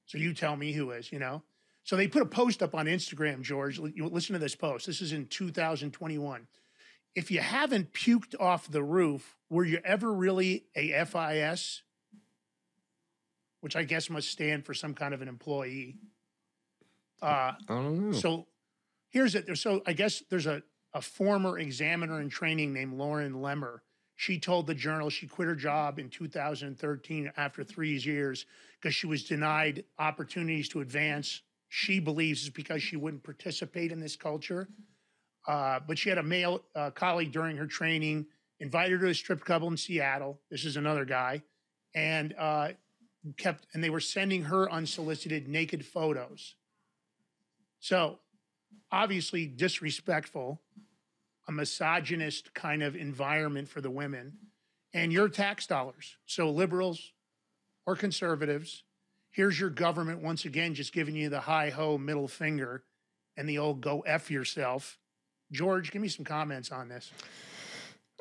So 0.06 0.18
you 0.18 0.34
tell 0.34 0.56
me 0.56 0.74
who 0.74 0.92
is, 0.92 1.12
you 1.12 1.20
know? 1.20 1.44
So 1.84 1.96
they 1.96 2.08
put 2.08 2.22
a 2.22 2.28
post 2.28 2.62
up 2.62 2.76
on 2.76 2.86
Instagram, 2.86 3.42
George. 3.42 3.80
Listen 3.80 4.34
to 4.34 4.40
this 4.40 4.56
post. 4.56 4.86
This 4.86 5.02
is 5.02 5.12
in 5.12 5.26
2021 5.28 6.48
if 7.16 7.30
you 7.30 7.40
haven't 7.40 7.94
puked 7.94 8.36
off 8.40 8.70
the 8.70 8.84
roof, 8.84 9.38
were 9.50 9.64
you 9.64 9.80
ever 9.84 10.12
really 10.12 10.66
a 10.76 11.06
FIS? 11.06 11.84
Which 13.62 13.76
I 13.76 13.84
guess 13.84 14.10
must 14.10 14.30
stand 14.30 14.66
for 14.66 14.74
some 14.74 14.94
kind 14.94 15.14
of 15.14 15.22
an 15.22 15.28
employee. 15.28 15.98
Uh, 17.22 17.26
I 17.26 17.56
don't 17.70 18.12
know. 18.12 18.18
so 18.18 18.48
here's 19.10 19.36
it. 19.36 19.58
So 19.58 19.82
I 19.86 19.94
guess 19.94 20.24
there's 20.30 20.48
a, 20.48 20.64
a 20.94 21.02
former 21.02 21.58
examiner 21.58 22.20
in 22.20 22.30
training 22.30 22.74
named 22.74 22.94
Lauren 22.96 23.36
Lemmer. 23.36 23.80
She 24.16 24.40
told 24.40 24.68
the 24.68 24.76
journal 24.76 25.10
she 25.10 25.28
quit 25.28 25.48
her 25.48 25.56
job 25.56 26.00
in 26.00 26.10
2013 26.10 27.32
after 27.36 27.64
three 27.64 27.98
years 27.98 28.46
because 28.80 28.96
she 28.96 29.08
was 29.08 29.24
denied 29.24 29.84
opportunities 29.98 30.70
to 30.70 30.82
advance. 30.82 31.42
She 31.70 32.00
believes 32.00 32.44
is 32.44 32.50
because 32.50 32.84
she 32.84 32.96
wouldn't 32.96 33.24
participate 33.24 33.92
in 33.92 34.00
this 34.00 34.16
culture. 34.16 34.68
Uh, 35.48 35.80
but 35.86 35.98
she 35.98 36.10
had 36.10 36.18
a 36.18 36.24
male 36.24 36.62
uh, 36.76 36.92
colleague 36.92 37.32
during 37.32 37.58
her 37.58 37.68
training, 37.68 38.26
invited 38.60 39.00
her 39.00 39.08
to 39.08 39.12
a 39.12 39.16
strip 39.16 39.44
club 39.44 39.64
in 39.64 39.76
Seattle. 39.76 40.40
This 40.50 40.64
is 40.64 40.78
another 40.78 41.04
guy, 41.04 41.44
and 41.94 42.34
uh, 42.38 42.70
kept 43.38 43.68
and 43.74 43.84
they 43.84 43.90
were 43.90 44.00
sending 44.00 44.44
her 44.44 44.72
unsolicited 44.72 45.48
naked 45.48 45.86
photos. 45.86 46.56
So, 47.80 48.20
obviously 48.92 49.46
disrespectful, 49.46 50.62
a 51.48 51.52
misogynist 51.52 52.54
kind 52.54 52.84
of 52.84 52.96
environment 52.96 53.68
for 53.68 53.82
the 53.82 53.90
women, 53.90 54.38
and 54.94 55.12
your 55.12 55.30
tax 55.30 55.68
dollars. 55.68 56.18
So 56.26 56.50
liberals 56.50 57.12
or 57.86 57.96
conservatives, 57.96 58.84
here's 59.32 59.60
your 59.60 59.70
government 59.70 60.22
once 60.22 60.46
again 60.46 60.74
just 60.74 60.94
giving 60.94 61.16
you 61.16 61.30
the 61.30 61.42
high 61.42 61.70
ho 61.70 61.98
middle 61.98 62.28
finger 62.28 62.84
and 63.36 63.50
the 63.50 63.58
old 63.58 63.82
go 63.82 64.02
f 64.02 64.32
yourself. 64.32 65.00
George, 65.52 65.92
give 65.92 66.02
me 66.02 66.08
some 66.08 66.26
comments 66.26 66.72
on 66.72 66.88
this. 66.90 67.12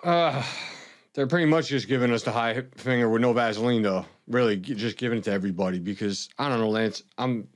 Uh, 0.02 0.42
they're 1.14 1.26
pretty 1.26 1.46
much 1.46 1.68
just 1.68 1.88
giving 1.88 2.12
us 2.12 2.22
the 2.22 2.32
high 2.32 2.62
finger 2.76 3.08
with 3.08 3.22
no 3.22 3.32
Vaseline, 3.32 3.82
though. 3.82 4.04
Really, 4.26 4.56
just 4.56 4.96
giving 4.96 5.18
it 5.18 5.24
to 5.24 5.32
everybody 5.32 5.78
because 5.78 6.28
I 6.38 6.48
don't 6.48 6.60
know, 6.60 6.70
Lance. 6.70 7.02
I'm. 7.18 7.48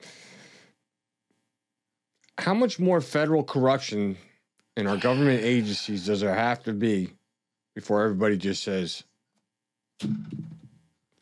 How 2.39 2.53
much 2.53 2.79
more 2.79 3.01
federal 3.01 3.43
corruption 3.43 4.19
in 4.77 4.87
our 4.87 4.97
government 4.97 5.43
agencies 5.43 6.07
does 6.07 6.21
there 6.21 6.35
have 6.35 6.63
to 6.65 6.73
be 6.73 7.11
before 7.75 8.03
everybody 8.03 8.37
just 8.37 8.63
says, 8.63 9.05
you 10.03 10.09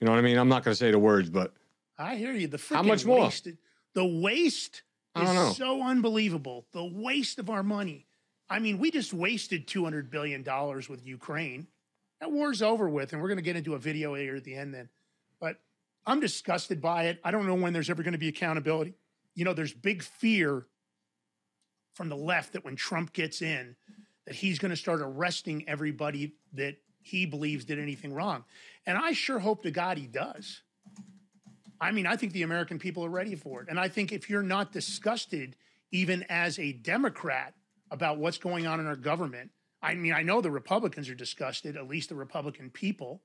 know 0.01 0.11
what 0.11 0.19
I 0.19 0.23
mean? 0.23 0.37
I'm 0.37 0.49
not 0.49 0.65
going 0.65 0.73
to 0.73 0.77
say 0.77 0.91
the 0.91 0.99
words, 0.99 1.31
but 1.31 1.53
I 1.99 2.17
hear 2.17 2.33
you. 2.33 2.49
The 2.49 2.61
How 2.71 2.83
much 2.83 3.05
more? 3.05 3.21
Waste, 3.21 3.49
the 3.95 4.05
waste 4.05 4.83
I 5.15 5.25
don't 5.25 5.35
know. 5.35 5.49
is 5.49 5.57
so 5.57 5.83
unbelievable. 5.83 6.67
The 6.73 6.85
waste 6.85 7.39
of 7.39 7.49
our 7.49 7.63
money. 7.63 8.07
I 8.51 8.59
mean, 8.59 8.79
we 8.79 8.91
just 8.91 9.15
wasted 9.15 9.67
two 9.67 9.85
hundred 9.85 10.11
billion 10.11 10.43
dollars 10.43 10.89
with 10.89 11.07
Ukraine. 11.07 11.69
That 12.21 12.31
war's 12.31 12.63
over 12.63 12.89
with, 12.89 13.13
and 13.13 13.23
we're 13.23 13.29
going 13.29 13.39
to 13.39 13.43
get 13.45 13.57
into 13.57 13.75
a 13.75 13.79
video 13.79 14.15
here 14.15 14.37
at 14.37 14.45
the 14.45 14.55
end. 14.55 14.75
Then, 14.75 14.89
but 15.41 15.57
I'm 16.07 16.21
disgusted 16.21 16.83
by 16.83 17.05
it. 17.05 17.21
I 17.25 17.31
don't 17.31 17.47
know 17.47 17.55
when 17.55 17.73
there's 17.73 17.91
ever 17.91 18.03
going 18.03 18.13
to 18.13 18.19
be 18.19 18.29
accountability. 18.29 18.95
You 19.35 19.45
know, 19.45 19.55
there's 19.55 19.73
big 19.73 20.03
fear 20.03 20.67
from 21.95 22.09
the 22.09 22.17
left 22.17 22.53
that 22.53 22.65
when 22.65 22.77
Trump 22.77 23.13
gets 23.13 23.43
in, 23.43 23.77
that 24.27 24.35
he's 24.35 24.59
going 24.59 24.71
to 24.71 24.77
start 24.77 25.01
arresting 25.01 25.69
everybody 25.69 26.35
that 26.53 26.77
he 27.03 27.27
believes 27.27 27.65
did 27.65 27.79
anything 27.79 28.13
wrong. 28.13 28.45
And 28.87 28.99
I 28.99 29.13
sure 29.13 29.39
hope 29.39 29.63
to 29.63 29.71
God 29.71 29.99
he 29.99 30.07
does. 30.07 30.63
I 31.81 31.93
mean, 31.93 32.07
I 32.07 32.17
think 32.17 32.33
the 32.33 32.43
American 32.43 32.79
people 32.79 33.05
are 33.05 33.11
ready 33.11 33.35
for 33.35 33.63
it. 33.63 33.69
And 33.69 33.79
I 33.79 33.89
think 33.89 34.13
if 34.13 34.31
you're 34.31 34.43
not 34.43 34.73
disgusted, 34.73 35.57
even 35.91 36.25
as 36.29 36.59
a 36.59 36.73
Democrat, 36.73 37.55
about 37.91 38.19
what's 38.19 38.39
going 38.39 38.67
on 38.67 38.81
in 38.81 38.87
our 38.87 38.97
government, 38.97 39.51
I 39.83 39.95
mean, 39.95 40.13
I 40.13 40.23
know 40.23 40.41
the 40.41 40.51
Republicans 40.51 41.09
are 41.09 41.15
disgusted, 41.15 41.77
at 41.77 41.89
least 41.89 42.09
the 42.09 42.15
Republican 42.15 42.71
people. 42.71 43.23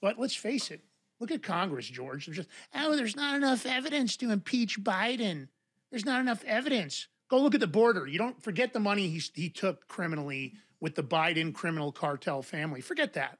But 0.00 0.18
let's 0.18 0.34
face 0.34 0.70
it. 0.70 0.80
Look 1.20 1.30
at 1.30 1.42
Congress, 1.42 1.86
George. 1.86 2.26
They're 2.26 2.34
just, 2.34 2.48
oh, 2.74 2.96
there's 2.96 3.16
not 3.16 3.36
enough 3.36 3.64
evidence 3.64 4.16
to 4.18 4.30
impeach 4.30 4.82
Biden. 4.82 5.48
There's 5.90 6.04
not 6.04 6.20
enough 6.20 6.44
evidence. 6.44 7.08
Go 7.28 7.40
look 7.40 7.54
at 7.54 7.60
the 7.60 7.66
border. 7.66 8.06
You 8.06 8.18
don't 8.18 8.42
forget 8.42 8.72
the 8.72 8.80
money 8.80 9.08
he, 9.08 9.22
he 9.34 9.48
took 9.48 9.88
criminally 9.88 10.54
with 10.80 10.94
the 10.94 11.02
Biden 11.02 11.52
criminal 11.52 11.92
cartel 11.92 12.42
family. 12.42 12.80
Forget 12.80 13.14
that. 13.14 13.38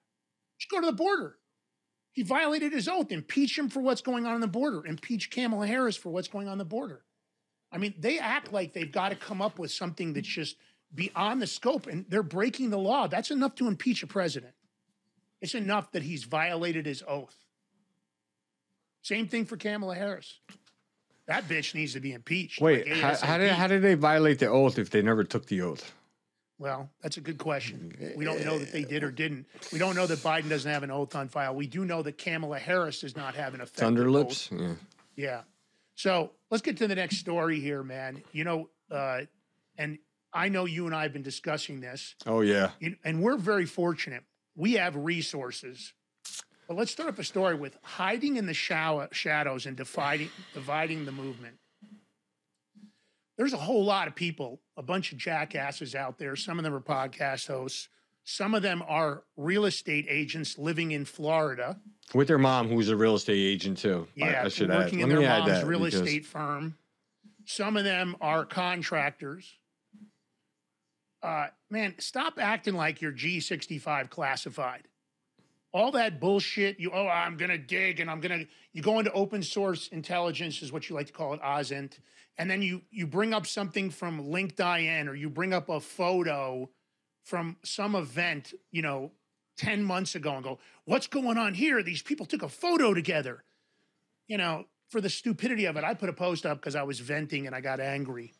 Just 0.59 0.70
go 0.70 0.81
to 0.81 0.87
the 0.87 0.92
border. 0.92 1.37
He 2.12 2.22
violated 2.22 2.72
his 2.72 2.88
oath. 2.88 3.12
Impeach 3.12 3.59
him 3.59 3.68
for 3.68 3.81
what's 3.81 4.01
going 4.01 4.27
on 4.27 4.35
in 4.35 4.40
the 4.40 4.46
border. 4.46 4.87
Impeach 4.87 5.31
Kamala 5.31 5.66
Harris 5.66 5.96
for 5.96 6.11
what's 6.11 6.29
going 6.29 6.49
on 6.49 6.59
the 6.59 6.64
border. 6.64 7.03
I 7.70 7.79
mean, 7.79 7.94
they 7.99 8.18
act 8.18 8.53
like 8.53 8.72
they've 8.72 8.90
got 8.90 9.11
to 9.11 9.16
come 9.16 9.42
up 9.42 9.59
with 9.59 9.70
something 9.70 10.14
that's 10.14 10.27
just 10.27 10.57
beyond 10.94 11.42
the 11.42 11.46
scope, 11.46 11.87
and 11.87 12.07
they're 12.09 12.22
breaking 12.22 12.70
the 12.70 12.79
law. 12.79 13.07
That's 13.07 13.31
enough 13.31 13.55
to 13.57 13.68
impeach 13.68 14.03
a 14.03 14.07
president. 14.07 14.55
It's 15.42 15.55
enough 15.55 15.92
that 15.92 16.03
he's 16.03 16.25
violated 16.25 16.87
his 16.87 17.03
oath. 17.07 17.37
Same 19.03 19.29
thing 19.29 19.44
for 19.44 19.57
Kamala 19.57 19.94
Harris. 19.94 20.40
That 21.26 21.48
bitch 21.48 21.74
needs 21.74 21.92
to 21.94 22.00
be 22.00 22.12
impeached. 22.12 22.60
wait, 22.60 22.86
like 22.88 22.98
how, 22.98 23.16
how 23.16 23.38
did 23.38 23.50
how 23.50 23.66
did 23.66 23.82
they 23.82 23.94
violate 23.94 24.38
the 24.38 24.46
oath 24.48 24.78
if 24.78 24.90
they 24.90 25.02
never 25.02 25.24
took 25.24 25.46
the 25.46 25.62
oath? 25.62 25.92
Well, 26.58 26.88
that's 27.02 27.18
a 27.18 27.20
good 27.20 27.36
question. 27.36 28.14
We 28.16 28.24
don't 28.24 28.42
know 28.44 28.58
that 28.58 28.72
they 28.72 28.84
did 28.84 29.02
or 29.04 29.10
didn't. 29.10 29.44
We 29.72 29.78
don't 29.78 29.94
know 29.94 30.06
that 30.06 30.20
Biden 30.20 30.48
doesn't 30.48 30.70
have 30.70 30.82
an 30.84 30.90
oath 30.90 31.14
on 31.14 31.28
file. 31.28 31.54
We 31.54 31.66
do 31.66 31.84
know 31.84 32.00
that 32.02 32.16
Kamala 32.16 32.58
Harris 32.58 33.00
does 33.00 33.14
not 33.14 33.34
have 33.34 33.52
an 33.54 33.60
effective 33.60 33.80
Thunder 33.84 34.10
lips. 34.10 34.48
Yeah. 34.50 34.74
Yeah. 35.16 35.40
So 35.96 36.30
let's 36.50 36.62
get 36.62 36.78
to 36.78 36.88
the 36.88 36.94
next 36.94 37.18
story 37.18 37.60
here, 37.60 37.82
man. 37.82 38.22
You 38.32 38.44
know, 38.44 38.70
uh, 38.90 39.22
and 39.76 39.98
I 40.32 40.48
know 40.48 40.64
you 40.64 40.86
and 40.86 40.94
I 40.94 41.02
have 41.02 41.12
been 41.12 41.22
discussing 41.22 41.80
this, 41.80 42.14
Oh 42.26 42.40
yeah. 42.40 42.70
and 43.04 43.22
we're 43.22 43.36
very 43.36 43.66
fortunate. 43.66 44.22
We 44.54 44.74
have 44.74 44.96
resources. 44.96 45.92
But 46.66 46.76
let's 46.76 46.90
start 46.90 47.09
up 47.11 47.18
a 47.18 47.24
story 47.24 47.55
with 47.55 47.79
hiding 47.83 48.37
in 48.37 48.46
the 48.46 48.55
shower, 48.55 49.09
shadows 49.12 49.66
and 49.66 49.76
dividing, 49.76 50.31
dividing 50.52 51.05
the 51.05 51.12
movement. 51.12 51.57
There's 53.38 53.52
a 53.52 53.57
whole 53.59 53.85
lot 53.85 54.09
of 54.09 54.14
people, 54.14 54.61
a 54.76 54.83
bunch 54.83 55.12
of 55.12 55.18
jackasses 55.18 55.94
out 55.94 56.18
there. 56.18 56.35
Some 56.37 56.59
of 56.59 56.64
them 56.64 56.74
are 56.74 56.81
podcast 56.81 57.46
hosts. 57.46 57.88
Some 58.24 58.55
of 58.55 58.62
them 58.62 58.83
are 58.88 59.22
real 59.37 59.66
estate 59.66 60.07
agents 60.09 60.59
living 60.59 60.90
in 60.90 61.05
Florida. 61.05 61.79
With 62.14 62.26
their 62.26 62.38
mom, 62.38 62.68
who's 62.68 62.88
a 62.88 62.96
real 62.96 63.14
estate 63.14 63.38
agent 63.38 63.79
too. 63.79 64.09
I- 64.16 64.18
Yeah, 64.20 64.42
I, 64.44 64.48
should 64.48 64.68
working 64.70 65.00
add. 65.02 65.11
in 65.11 65.14
Let 65.16 65.20
their 65.20 65.29
mom's 65.55 65.64
real 65.64 65.85
because- 65.85 66.00
estate 66.00 66.26
firm. 66.26 66.76
Some 67.44 67.76
of 67.76 67.85
them 67.85 68.16
are 68.20 68.44
contractors. 68.44 69.55
Uh, 71.22 71.48
man, 71.70 71.94
stop 71.98 72.38
acting 72.40 72.74
like 72.74 73.00
you're 73.00 73.12
G65 73.12 74.11
classified. 74.11 74.88
All 75.76 75.90
that 75.90 76.20
bullshit. 76.20 76.80
You 76.80 76.90
oh, 76.94 77.06
I'm 77.06 77.36
gonna 77.36 77.58
dig 77.58 78.00
and 78.00 78.10
I'm 78.10 78.20
gonna. 78.20 78.46
You 78.72 78.80
go 78.80 78.98
into 78.98 79.12
open 79.12 79.42
source 79.42 79.88
intelligence 79.88 80.62
is 80.62 80.72
what 80.72 80.88
you 80.88 80.96
like 80.96 81.08
to 81.08 81.12
call 81.12 81.34
it, 81.34 81.42
OSINT, 81.42 81.98
and 82.38 82.50
then 82.50 82.62
you 82.62 82.80
you 82.90 83.06
bring 83.06 83.34
up 83.34 83.46
something 83.46 83.90
from 83.90 84.24
LinkedIn 84.24 85.06
or 85.06 85.14
you 85.14 85.28
bring 85.28 85.52
up 85.52 85.68
a 85.68 85.78
photo 85.78 86.70
from 87.24 87.58
some 87.62 87.94
event, 87.94 88.54
you 88.72 88.80
know, 88.80 89.12
10 89.58 89.84
months 89.84 90.14
ago 90.14 90.32
and 90.36 90.44
go, 90.44 90.58
what's 90.86 91.08
going 91.08 91.36
on 91.36 91.52
here? 91.52 91.82
These 91.82 92.00
people 92.00 92.24
took 92.24 92.42
a 92.42 92.48
photo 92.48 92.94
together. 92.94 93.44
You 94.28 94.38
know, 94.38 94.64
for 94.88 95.02
the 95.02 95.10
stupidity 95.10 95.66
of 95.66 95.76
it, 95.76 95.84
I 95.84 95.92
put 95.92 96.08
a 96.08 96.14
post 96.14 96.46
up 96.46 96.58
because 96.58 96.74
I 96.74 96.84
was 96.84 97.00
venting 97.00 97.46
and 97.46 97.54
I 97.54 97.60
got 97.60 97.80
angry. 97.80 98.32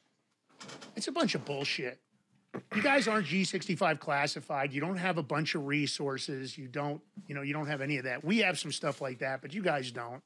It's 0.97 1.09
a 1.09 1.13
bunch 1.13 1.35
of 1.35 1.45
bullshit. 1.45 2.01
You 2.75 2.83
guys 2.83 3.09
aren't 3.09 3.27
G65 3.27 3.99
classified. 4.01 4.73
You 4.73 4.81
don't 4.81 4.97
have 4.97 5.19
a 5.19 5.23
bunch 5.23 5.55
of 5.55 5.67
resources. 5.67 6.57
You 6.57 6.69
don't, 6.69 7.01
you 7.27 7.35
know, 7.35 7.43
you 7.43 7.53
don't 7.53 7.67
have 7.67 7.81
any 7.81 7.99
of 7.99 8.05
that. 8.05 8.25
We 8.25 8.39
have 8.39 8.59
some 8.59 8.73
stuff 8.73 9.01
like 9.01 9.19
that, 9.21 9.43
but 9.43 9.53
you 9.55 9.63
guys 9.63 9.91
don't. 9.91 10.23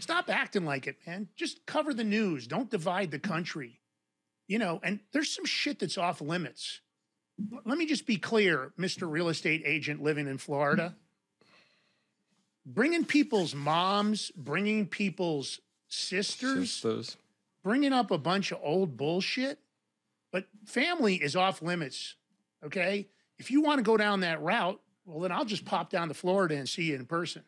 Stop 0.00 0.28
acting 0.28 0.64
like 0.64 0.86
it, 0.86 0.96
man. 1.06 1.28
Just 1.36 1.64
cover 1.66 1.94
the 1.94 2.04
news. 2.04 2.46
Don't 2.46 2.70
divide 2.70 3.10
the 3.10 3.18
country. 3.18 3.78
You 4.48 4.58
know, 4.58 4.80
and 4.82 4.98
there's 5.12 5.30
some 5.34 5.44
shit 5.44 5.78
that's 5.78 5.96
off 5.96 6.20
limits. 6.20 6.80
L- 7.52 7.60
Let 7.64 7.78
me 7.78 7.86
just 7.86 8.06
be 8.06 8.16
clear, 8.16 8.72
Mr. 8.78 9.08
Real 9.10 9.28
Estate 9.28 9.62
Agent 9.64 10.02
living 10.02 10.26
in 10.26 10.38
Florida. 10.38 10.94
Bringing 12.64 13.04
people's 13.04 13.54
moms, 13.54 14.30
bringing 14.36 14.86
people's 14.86 15.60
sisters, 15.88 16.70
Sisters. 16.70 17.16
bringing 17.64 17.92
up 17.92 18.10
a 18.10 18.18
bunch 18.18 18.52
of 18.52 18.58
old 18.62 18.96
bullshit. 18.96 19.58
But 20.32 20.46
family 20.66 21.16
is 21.16 21.36
off 21.36 21.62
limits. 21.62 22.16
Okay. 22.64 23.08
If 23.38 23.50
you 23.50 23.62
want 23.62 23.78
to 23.78 23.82
go 23.82 23.96
down 23.96 24.20
that 24.20 24.42
route, 24.42 24.80
well, 25.04 25.20
then 25.20 25.32
I'll 25.32 25.44
just 25.44 25.64
pop 25.64 25.90
down 25.90 26.08
to 26.08 26.14
Florida 26.14 26.56
and 26.56 26.68
see 26.68 26.84
you 26.84 26.94
in 26.94 27.06
person. 27.06 27.42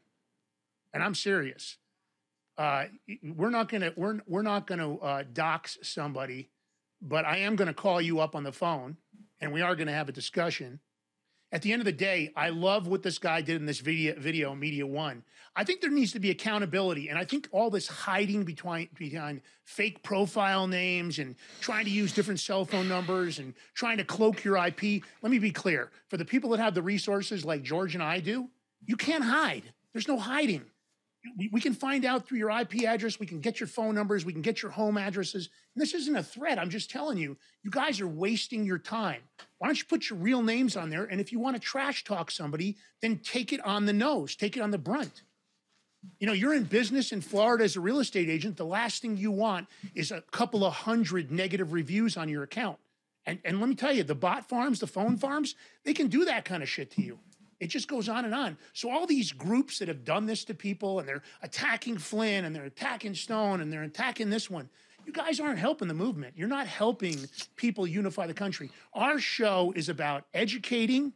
And 0.92 1.02
I'm 1.02 1.14
serious. 1.14 1.78
Uh, 2.56 2.84
we're 3.34 3.50
not 3.50 3.68
gonna 3.68 3.92
we're 3.96 4.20
we're 4.28 4.42
not 4.42 4.66
gonna 4.66 4.94
uh, 4.96 5.24
dox 5.32 5.76
somebody, 5.82 6.50
but 7.02 7.24
I 7.24 7.38
am 7.38 7.56
gonna 7.56 7.74
call 7.74 8.00
you 8.00 8.20
up 8.20 8.36
on 8.36 8.44
the 8.44 8.52
phone, 8.52 8.96
and 9.40 9.52
we 9.52 9.60
are 9.60 9.74
gonna 9.74 9.92
have 9.92 10.08
a 10.08 10.12
discussion. 10.12 10.78
At 11.54 11.62
the 11.62 11.72
end 11.72 11.80
of 11.80 11.86
the 11.86 11.92
day, 11.92 12.32
I 12.34 12.48
love 12.48 12.88
what 12.88 13.04
this 13.04 13.18
guy 13.18 13.40
did 13.40 13.54
in 13.54 13.64
this 13.64 13.78
video, 13.78 14.18
video 14.18 14.56
Media 14.56 14.84
One. 14.84 15.22
I 15.54 15.62
think 15.62 15.80
there 15.80 15.90
needs 15.90 16.10
to 16.14 16.18
be 16.18 16.30
accountability, 16.30 17.10
and 17.10 17.16
I 17.16 17.24
think 17.24 17.48
all 17.52 17.70
this 17.70 17.86
hiding 17.86 18.42
behind 18.42 19.40
fake 19.62 20.02
profile 20.02 20.66
names 20.66 21.20
and 21.20 21.36
trying 21.60 21.84
to 21.84 21.92
use 21.92 22.12
different 22.12 22.40
cell 22.40 22.64
phone 22.64 22.88
numbers 22.88 23.38
and 23.38 23.54
trying 23.72 23.98
to 23.98 24.04
cloak 24.04 24.42
your 24.42 24.56
IP. 24.56 25.04
Let 25.22 25.30
me 25.30 25.38
be 25.38 25.52
clear: 25.52 25.92
for 26.08 26.16
the 26.16 26.24
people 26.24 26.50
that 26.50 26.58
have 26.58 26.74
the 26.74 26.82
resources 26.82 27.44
like 27.44 27.62
George 27.62 27.94
and 27.94 28.02
I 28.02 28.18
do, 28.18 28.48
you 28.84 28.96
can't 28.96 29.22
hide. 29.22 29.62
There's 29.92 30.08
no 30.08 30.18
hiding. 30.18 30.64
We, 31.36 31.48
we 31.52 31.60
can 31.60 31.74
find 31.74 32.04
out 32.04 32.26
through 32.26 32.38
your 32.38 32.50
IP 32.50 32.84
address. 32.84 33.18
We 33.18 33.26
can 33.26 33.40
get 33.40 33.60
your 33.60 33.66
phone 33.66 33.94
numbers. 33.94 34.24
We 34.24 34.32
can 34.32 34.42
get 34.42 34.62
your 34.62 34.70
home 34.70 34.98
addresses. 34.98 35.48
And 35.74 35.82
this 35.82 35.94
isn't 35.94 36.16
a 36.16 36.22
threat. 36.22 36.58
I'm 36.58 36.70
just 36.70 36.90
telling 36.90 37.18
you, 37.18 37.36
you 37.62 37.70
guys 37.70 38.00
are 38.00 38.08
wasting 38.08 38.64
your 38.64 38.78
time. 38.78 39.22
Why 39.58 39.68
don't 39.68 39.78
you 39.78 39.84
put 39.86 40.10
your 40.10 40.18
real 40.18 40.42
names 40.42 40.76
on 40.76 40.90
there? 40.90 41.04
And 41.04 41.20
if 41.20 41.32
you 41.32 41.38
want 41.38 41.56
to 41.56 41.60
trash 41.60 42.04
talk 42.04 42.30
somebody, 42.30 42.76
then 43.00 43.18
take 43.18 43.52
it 43.52 43.64
on 43.64 43.86
the 43.86 43.92
nose, 43.92 44.36
take 44.36 44.56
it 44.56 44.60
on 44.60 44.70
the 44.70 44.78
brunt. 44.78 45.22
You 46.18 46.26
know, 46.26 46.32
you're 46.34 46.54
in 46.54 46.64
business 46.64 47.12
in 47.12 47.22
Florida 47.22 47.64
as 47.64 47.76
a 47.76 47.80
real 47.80 48.00
estate 48.00 48.28
agent. 48.28 48.56
The 48.56 48.66
last 48.66 49.00
thing 49.00 49.16
you 49.16 49.30
want 49.30 49.68
is 49.94 50.10
a 50.10 50.20
couple 50.32 50.64
of 50.64 50.74
hundred 50.74 51.30
negative 51.30 51.72
reviews 51.72 52.16
on 52.16 52.28
your 52.28 52.42
account. 52.42 52.78
And, 53.26 53.38
and 53.44 53.60
let 53.60 53.68
me 53.68 53.74
tell 53.74 53.92
you, 53.92 54.02
the 54.02 54.14
bot 54.14 54.48
farms, 54.48 54.80
the 54.80 54.86
phone 54.86 55.16
farms, 55.16 55.54
they 55.84 55.94
can 55.94 56.08
do 56.08 56.26
that 56.26 56.44
kind 56.44 56.62
of 56.62 56.68
shit 56.68 56.90
to 56.92 57.02
you. 57.02 57.18
It 57.64 57.68
just 57.68 57.88
goes 57.88 58.10
on 58.10 58.26
and 58.26 58.34
on. 58.34 58.58
So 58.74 58.90
all 58.90 59.06
these 59.06 59.32
groups 59.32 59.78
that 59.78 59.88
have 59.88 60.04
done 60.04 60.26
this 60.26 60.44
to 60.44 60.54
people 60.54 60.98
and 60.98 61.08
they're 61.08 61.22
attacking 61.40 61.96
Flynn 61.96 62.44
and 62.44 62.54
they're 62.54 62.66
attacking 62.66 63.14
Stone 63.14 63.62
and 63.62 63.72
they're 63.72 63.84
attacking 63.84 64.28
this 64.28 64.50
one, 64.50 64.68
you 65.06 65.14
guys 65.14 65.40
aren't 65.40 65.58
helping 65.58 65.88
the 65.88 65.94
movement. 65.94 66.34
You're 66.36 66.46
not 66.46 66.66
helping 66.66 67.16
people 67.56 67.86
unify 67.86 68.26
the 68.26 68.34
country. 68.34 68.70
Our 68.92 69.18
show 69.18 69.72
is 69.74 69.88
about 69.88 70.26
educating 70.34 71.14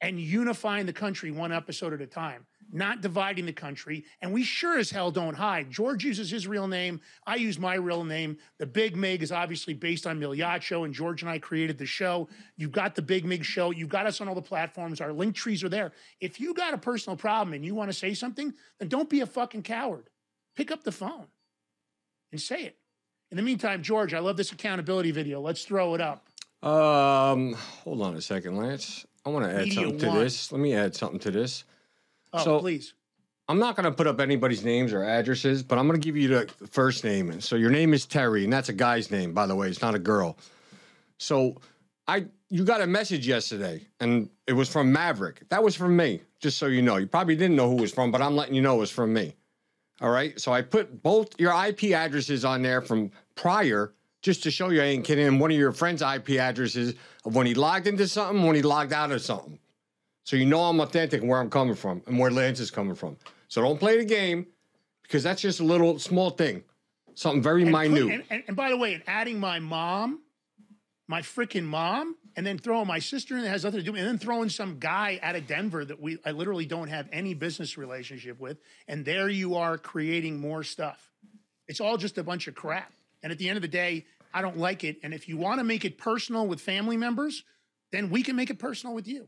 and 0.00 0.18
unifying 0.18 0.84
the 0.84 0.92
country 0.92 1.30
one 1.30 1.52
episode 1.52 1.92
at 1.92 2.00
a 2.00 2.06
time, 2.08 2.44
not 2.70 3.00
dividing 3.00 3.46
the 3.46 3.52
country. 3.52 4.04
And 4.20 4.32
we 4.32 4.42
sure 4.42 4.78
as 4.78 4.90
hell 4.90 5.10
don't 5.10 5.34
hide. 5.34 5.70
George 5.70 6.04
uses 6.04 6.30
his 6.30 6.46
real 6.46 6.66
name. 6.66 7.00
I 7.26 7.36
use 7.36 7.58
my 7.58 7.74
real 7.74 8.04
name. 8.04 8.36
The 8.58 8.66
Big 8.66 8.96
Mig 8.96 9.22
is 9.22 9.32
obviously 9.32 9.74
based 9.74 10.06
on 10.06 10.20
Migliaccio, 10.20 10.84
and 10.84 10.92
George 10.92 11.22
and 11.22 11.30
I 11.30 11.38
created 11.38 11.78
the 11.78 11.86
show. 11.86 12.28
You've 12.56 12.72
got 12.72 12.94
the 12.94 13.02
Big 13.02 13.24
Mig 13.24 13.44
show. 13.44 13.70
You've 13.70 13.88
got 13.88 14.06
us 14.06 14.20
on 14.20 14.28
all 14.28 14.34
the 14.34 14.42
platforms. 14.42 15.00
Our 15.00 15.12
link 15.12 15.34
trees 15.34 15.64
are 15.64 15.68
there. 15.68 15.92
If 16.20 16.40
you 16.40 16.54
got 16.54 16.74
a 16.74 16.78
personal 16.78 17.16
problem 17.16 17.54
and 17.54 17.64
you 17.64 17.74
want 17.74 17.90
to 17.90 17.96
say 17.96 18.14
something, 18.14 18.52
then 18.78 18.88
don't 18.88 19.08
be 19.08 19.20
a 19.20 19.26
fucking 19.26 19.62
coward. 19.62 20.10
Pick 20.56 20.70
up 20.70 20.84
the 20.84 20.92
phone 20.92 21.26
and 22.32 22.40
say 22.40 22.62
it. 22.64 22.76
In 23.30 23.36
the 23.36 23.42
meantime, 23.42 23.82
George, 23.82 24.14
I 24.14 24.20
love 24.20 24.36
this 24.36 24.52
accountability 24.52 25.10
video. 25.10 25.40
Let's 25.40 25.64
throw 25.64 25.94
it 25.94 26.00
up. 26.00 26.28
Um, 26.62 27.52
hold 27.52 28.02
on 28.02 28.16
a 28.16 28.20
second, 28.20 28.56
Lance. 28.56 29.06
I 29.24 29.28
want 29.30 29.44
to 29.44 29.50
add 29.50 29.64
Media 29.64 29.74
something 29.74 29.98
to 29.98 30.08
One. 30.08 30.18
this. 30.18 30.50
Let 30.50 30.60
me 30.60 30.74
add 30.74 30.94
something 30.96 31.18
to 31.20 31.30
this. 31.30 31.64
Oh, 32.32 32.44
So- 32.44 32.60
please. 32.60 32.94
I'm 33.50 33.58
not 33.58 33.76
going 33.76 33.84
to 33.84 33.90
put 33.92 34.06
up 34.06 34.20
anybody's 34.20 34.62
names 34.62 34.92
or 34.92 35.02
addresses, 35.02 35.62
but 35.62 35.78
I'm 35.78 35.88
going 35.88 35.98
to 35.98 36.04
give 36.04 36.18
you 36.18 36.28
the 36.28 36.52
first 36.70 37.02
name. 37.02 37.40
So 37.40 37.56
your 37.56 37.70
name 37.70 37.94
is 37.94 38.04
Terry, 38.04 38.44
and 38.44 38.52
that's 38.52 38.68
a 38.68 38.74
guy's 38.74 39.10
name, 39.10 39.32
by 39.32 39.46
the 39.46 39.56
way. 39.56 39.68
It's 39.70 39.80
not 39.80 39.94
a 39.94 39.98
girl. 39.98 40.36
So 41.16 41.56
I, 42.06 42.26
you 42.50 42.62
got 42.64 42.82
a 42.82 42.86
message 42.86 43.26
yesterday, 43.26 43.86
and 44.00 44.28
it 44.46 44.52
was 44.52 44.68
from 44.68 44.92
Maverick. 44.92 45.48
That 45.48 45.62
was 45.62 45.74
from 45.74 45.96
me, 45.96 46.20
just 46.40 46.58
so 46.58 46.66
you 46.66 46.82
know. 46.82 46.96
You 46.96 47.06
probably 47.06 47.36
didn't 47.36 47.56
know 47.56 47.70
who 47.70 47.78
it 47.78 47.80
was 47.80 47.92
from, 47.92 48.10
but 48.10 48.20
I'm 48.20 48.36
letting 48.36 48.54
you 48.54 48.60
know 48.60 48.76
it 48.76 48.80
was 48.80 48.90
from 48.90 49.14
me. 49.14 49.34
All 50.02 50.10
right. 50.10 50.38
So 50.38 50.52
I 50.52 50.60
put 50.60 51.02
both 51.02 51.28
your 51.40 51.52
IP 51.66 51.84
addresses 51.92 52.44
on 52.44 52.60
there 52.60 52.82
from 52.82 53.10
prior, 53.34 53.94
just 54.20 54.42
to 54.42 54.50
show 54.50 54.68
you 54.68 54.82
I 54.82 54.84
ain't 54.84 55.06
kidding. 55.06 55.26
And 55.26 55.40
one 55.40 55.50
of 55.50 55.56
your 55.56 55.72
friend's 55.72 56.02
IP 56.02 56.32
addresses 56.32 56.94
of 57.24 57.34
when 57.34 57.46
he 57.46 57.54
logged 57.54 57.86
into 57.86 58.06
something, 58.06 58.46
when 58.46 58.54
he 58.56 58.62
logged 58.62 58.92
out 58.92 59.10
of 59.10 59.22
something. 59.22 59.58
So 60.28 60.36
you 60.36 60.44
know 60.44 60.60
I'm 60.60 60.78
authentic 60.80 61.22
and 61.22 61.30
where 61.30 61.40
I'm 61.40 61.48
coming 61.48 61.74
from 61.74 62.02
and 62.06 62.18
where 62.18 62.30
Lance 62.30 62.60
is 62.60 62.70
coming 62.70 62.94
from. 62.94 63.16
So 63.48 63.62
don't 63.62 63.80
play 63.80 63.96
the 63.96 64.04
game 64.04 64.46
because 65.02 65.22
that's 65.22 65.40
just 65.40 65.60
a 65.60 65.64
little 65.64 65.98
small 65.98 66.28
thing, 66.28 66.64
something 67.14 67.42
very 67.42 67.62
And 67.62 67.72
put- 67.72 67.90
minute. 67.90 68.12
and, 68.12 68.24
and, 68.28 68.44
and 68.48 68.54
by 68.54 68.68
the 68.68 68.76
way, 68.76 68.92
and 68.92 69.02
adding 69.06 69.40
my 69.40 69.58
mom, 69.58 70.20
my 71.06 71.22
freaking 71.22 71.64
mom, 71.64 72.14
and 72.36 72.46
then 72.46 72.58
throwing 72.58 72.86
my 72.86 72.98
sister 72.98 73.38
in 73.38 73.42
that 73.44 73.48
has 73.48 73.64
nothing 73.64 73.80
to 73.80 73.86
do, 73.86 73.92
with, 73.92 74.02
and 74.02 74.06
then 74.06 74.18
throwing 74.18 74.50
some 74.50 74.78
guy 74.78 75.18
out 75.22 75.34
of 75.34 75.46
Denver 75.46 75.82
that 75.86 75.98
we 75.98 76.18
I 76.26 76.32
literally 76.32 76.66
don't 76.66 76.88
have 76.88 77.08
any 77.10 77.32
business 77.32 77.78
relationship 77.78 78.38
with, 78.38 78.58
and 78.86 79.06
there 79.06 79.30
you 79.30 79.54
are 79.54 79.78
creating 79.78 80.38
more 80.38 80.62
stuff. 80.62 81.10
It's 81.68 81.80
all 81.80 81.96
just 81.96 82.18
a 82.18 82.22
bunch 82.22 82.48
of 82.48 82.54
crap. 82.54 82.92
And 83.22 83.32
at 83.32 83.38
the 83.38 83.48
end 83.48 83.56
of 83.56 83.62
the 83.62 83.68
day, 83.68 84.04
I 84.34 84.42
don't 84.42 84.58
like 84.58 84.84
it. 84.84 84.98
And 85.02 85.14
if 85.14 85.26
you 85.26 85.38
want 85.38 85.58
to 85.60 85.64
make 85.64 85.86
it 85.86 85.96
personal 85.96 86.46
with 86.46 86.60
family 86.60 86.98
members, 86.98 87.44
then 87.92 88.10
we 88.10 88.22
can 88.22 88.36
make 88.36 88.50
it 88.50 88.58
personal 88.58 88.94
with 88.94 89.08
you. 89.08 89.26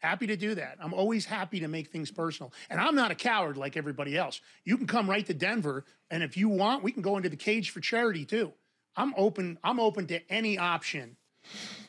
Happy 0.00 0.26
to 0.26 0.36
do 0.36 0.54
that. 0.54 0.78
I'm 0.80 0.94
always 0.94 1.26
happy 1.26 1.60
to 1.60 1.68
make 1.68 1.88
things 1.88 2.10
personal. 2.10 2.52
And 2.70 2.80
I'm 2.80 2.94
not 2.94 3.10
a 3.10 3.14
coward 3.14 3.56
like 3.58 3.76
everybody 3.76 4.16
else. 4.16 4.40
You 4.64 4.78
can 4.78 4.86
come 4.86 5.08
right 5.08 5.24
to 5.26 5.34
Denver, 5.34 5.84
and 6.10 6.22
if 6.22 6.36
you 6.38 6.48
want, 6.48 6.82
we 6.82 6.90
can 6.90 7.02
go 7.02 7.16
into 7.18 7.28
the 7.28 7.36
cage 7.36 7.70
for 7.70 7.80
charity 7.80 8.24
too. 8.24 8.52
I'm 8.96 9.14
open, 9.16 9.58
I'm 9.62 9.78
open 9.78 10.06
to 10.08 10.20
any 10.32 10.58
option. 10.58 11.16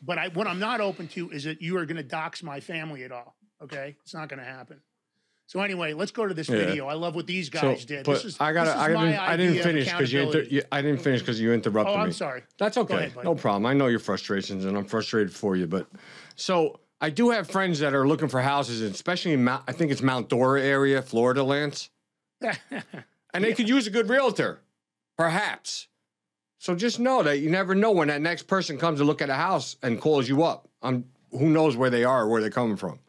But 0.03 0.17
I, 0.17 0.27
what 0.29 0.45
I'm 0.47 0.59
not 0.59 0.81
open 0.81 1.07
to 1.09 1.29
is 1.31 1.45
that 1.45 1.61
you 1.61 1.77
are 1.77 1.85
going 1.85 1.97
to 1.97 2.03
dox 2.03 2.43
my 2.43 2.59
family 2.59 3.03
at 3.03 3.11
all. 3.11 3.35
Okay? 3.63 3.95
It's 4.03 4.13
not 4.13 4.27
going 4.29 4.39
to 4.39 4.45
happen. 4.45 4.81
So 5.47 5.59
anyway, 5.61 5.93
let's 5.93 6.11
go 6.11 6.25
to 6.27 6.33
this 6.33 6.47
Yeah. 6.47 6.57
video. 6.57 6.87
I 6.87 6.93
love 6.93 7.15
what 7.15 7.27
these 7.27 7.49
guys 7.49 7.83
did. 7.83 8.05
But 8.05 8.13
This 8.13 8.25
is, 8.25 8.37
I 8.39 8.53
gotta 8.53 8.77
I 8.77 8.87
didn't 8.87 9.19
I 9.19 9.35
didn't 9.35 9.61
finish 9.61 9.91
because 9.91 10.11
you, 10.13 10.21
inter- 10.21 10.43
you 10.49 10.61
I 10.71 10.81
didn't 10.81 11.01
finish 11.01 11.19
because 11.19 11.41
you 11.41 11.51
interrupted 11.51 11.93
Oh, 11.93 11.97
me. 11.97 12.03
I'm 12.05 12.13
sorry. 12.13 12.43
That's 12.57 12.77
okay. 12.77 13.07
ahead, 13.07 13.13
no 13.25 13.35
problem. 13.35 13.65
I 13.65 13.73
know 13.73 13.87
your 13.87 13.99
frustrations 13.99 14.63
and 14.63 14.77
I'm 14.77 14.85
frustrated 14.85 15.33
for 15.33 15.57
you, 15.57 15.67
but 15.67 15.87
so 16.35 16.79
I 17.03 17.09
do 17.09 17.31
have 17.31 17.49
friends 17.49 17.79
that 17.79 17.95
are 17.95 18.07
looking 18.07 18.27
for 18.27 18.41
houses, 18.41 18.81
especially 18.81 19.33
in 19.33 19.43
Mount, 19.43 19.63
I 19.67 19.71
think 19.71 19.91
it's 19.91 20.03
Mount 20.03 20.29
Dora 20.29 20.61
area, 20.61 21.01
Florida, 21.01 21.43
Lance, 21.43 21.89
and 22.41 23.43
they 23.43 23.53
could 23.53 23.67
use 23.67 23.87
a 23.87 23.89
good 23.89 24.07
realtor. 24.07 24.61
Perhaps. 25.17 25.87
So 26.59 26.75
just 26.75 26.99
know 26.99 27.23
that 27.23 27.39
you 27.39 27.49
never 27.49 27.73
know 27.73 27.91
when 27.91 28.07
that 28.09 28.21
next 28.21 28.43
person 28.43 28.77
comes 28.77 28.99
to 28.99 29.03
look 29.03 29.21
at 29.21 29.29
a 29.31 29.35
house 29.35 29.77
and 29.81 29.99
calls 29.99 30.29
you 30.29 30.43
up. 30.43 30.67
Um, 30.83 31.05
who 31.31 31.49
knows 31.49 31.75
where 31.75 31.89
they 31.89 32.03
are 32.03 32.23
or 32.23 32.27
where 32.27 32.39
they're 32.41 32.51
coming 32.51 32.77
from. 32.77 32.99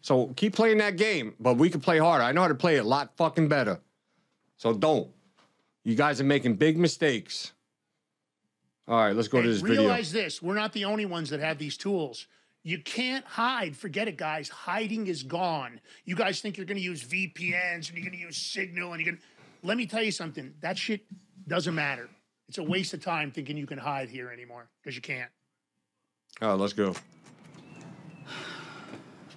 So 0.00 0.28
keep 0.36 0.54
playing 0.54 0.78
that 0.78 0.96
game, 0.96 1.34
but 1.38 1.54
we 1.58 1.68
can 1.68 1.80
play 1.80 1.98
harder. 1.98 2.24
I 2.24 2.32
know 2.32 2.42
how 2.42 2.48
to 2.48 2.54
play 2.54 2.76
it 2.76 2.84
a 2.84 2.88
lot 2.88 3.14
fucking 3.16 3.48
better. 3.48 3.80
So 4.56 4.72
don't. 4.72 5.08
You 5.82 5.94
guys 5.94 6.20
are 6.20 6.24
making 6.24 6.56
big 6.56 6.78
mistakes. 6.78 7.52
All 8.88 8.96
right, 8.98 9.14
let's 9.14 9.28
go 9.28 9.38
to 9.38 9.46
Hey, 9.46 9.52
this 9.52 9.60
video. 9.60 9.82
realize 9.82 10.12
this: 10.12 10.42
we're 10.42 10.54
not 10.54 10.72
the 10.72 10.84
only 10.86 11.04
ones 11.06 11.30
that 11.30 11.40
have 11.40 11.58
these 11.58 11.76
tools. 11.76 12.26
You 12.66 12.78
can't 12.78 13.24
hide. 13.26 13.76
Forget 13.76 14.08
it, 14.08 14.16
guys. 14.16 14.48
Hiding 14.48 15.06
is 15.06 15.22
gone. 15.22 15.80
You 16.06 16.16
guys 16.16 16.40
think 16.40 16.56
you're 16.56 16.66
going 16.66 16.78
to 16.78 16.82
use 16.82 17.04
VPNs 17.04 17.88
and 17.88 17.92
you're 17.92 18.06
going 18.06 18.18
to 18.18 18.24
use 18.24 18.38
Signal 18.38 18.92
and 18.92 19.00
you're 19.00 19.12
going. 19.12 19.20
to 19.20 19.66
Let 19.66 19.76
me 19.76 19.86
tell 19.86 20.02
you 20.02 20.10
something. 20.10 20.54
That 20.62 20.78
shit 20.78 21.02
doesn't 21.46 21.74
matter. 21.74 22.08
It's 22.48 22.56
a 22.56 22.62
waste 22.62 22.94
of 22.94 23.04
time 23.04 23.30
thinking 23.30 23.58
you 23.58 23.66
can 23.66 23.78
hide 23.78 24.08
here 24.08 24.30
anymore 24.30 24.70
because 24.82 24.96
you 24.96 25.02
can't. 25.02 25.30
All 26.40 26.48
right, 26.48 26.58
let's 26.58 26.72
go. 26.72 26.94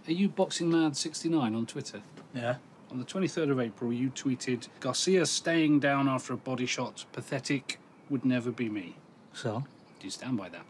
Are 0.07 0.11
you 0.13 0.29
Boxing 0.29 0.71
Mad 0.71 0.95
69 0.95 1.53
on 1.53 1.65
Twitter? 1.65 2.01
Yeah. 2.33 2.55
On 2.91 2.97
the 2.97 3.03
23rd 3.03 3.51
of 3.51 3.59
April, 3.59 3.91
you 3.91 4.09
tweeted 4.09 4.69
Garcia 4.79 5.25
staying 5.25 5.81
down 5.81 6.07
after 6.07 6.31
a 6.31 6.37
body 6.37 6.65
shot. 6.65 7.03
Pathetic. 7.11 7.77
Would 8.09 8.23
never 8.23 8.51
be 8.51 8.69
me. 8.69 8.95
So? 9.33 9.65
Do 9.99 10.05
you 10.05 10.11
stand 10.11 10.37
by 10.37 10.47
that? 10.47 10.65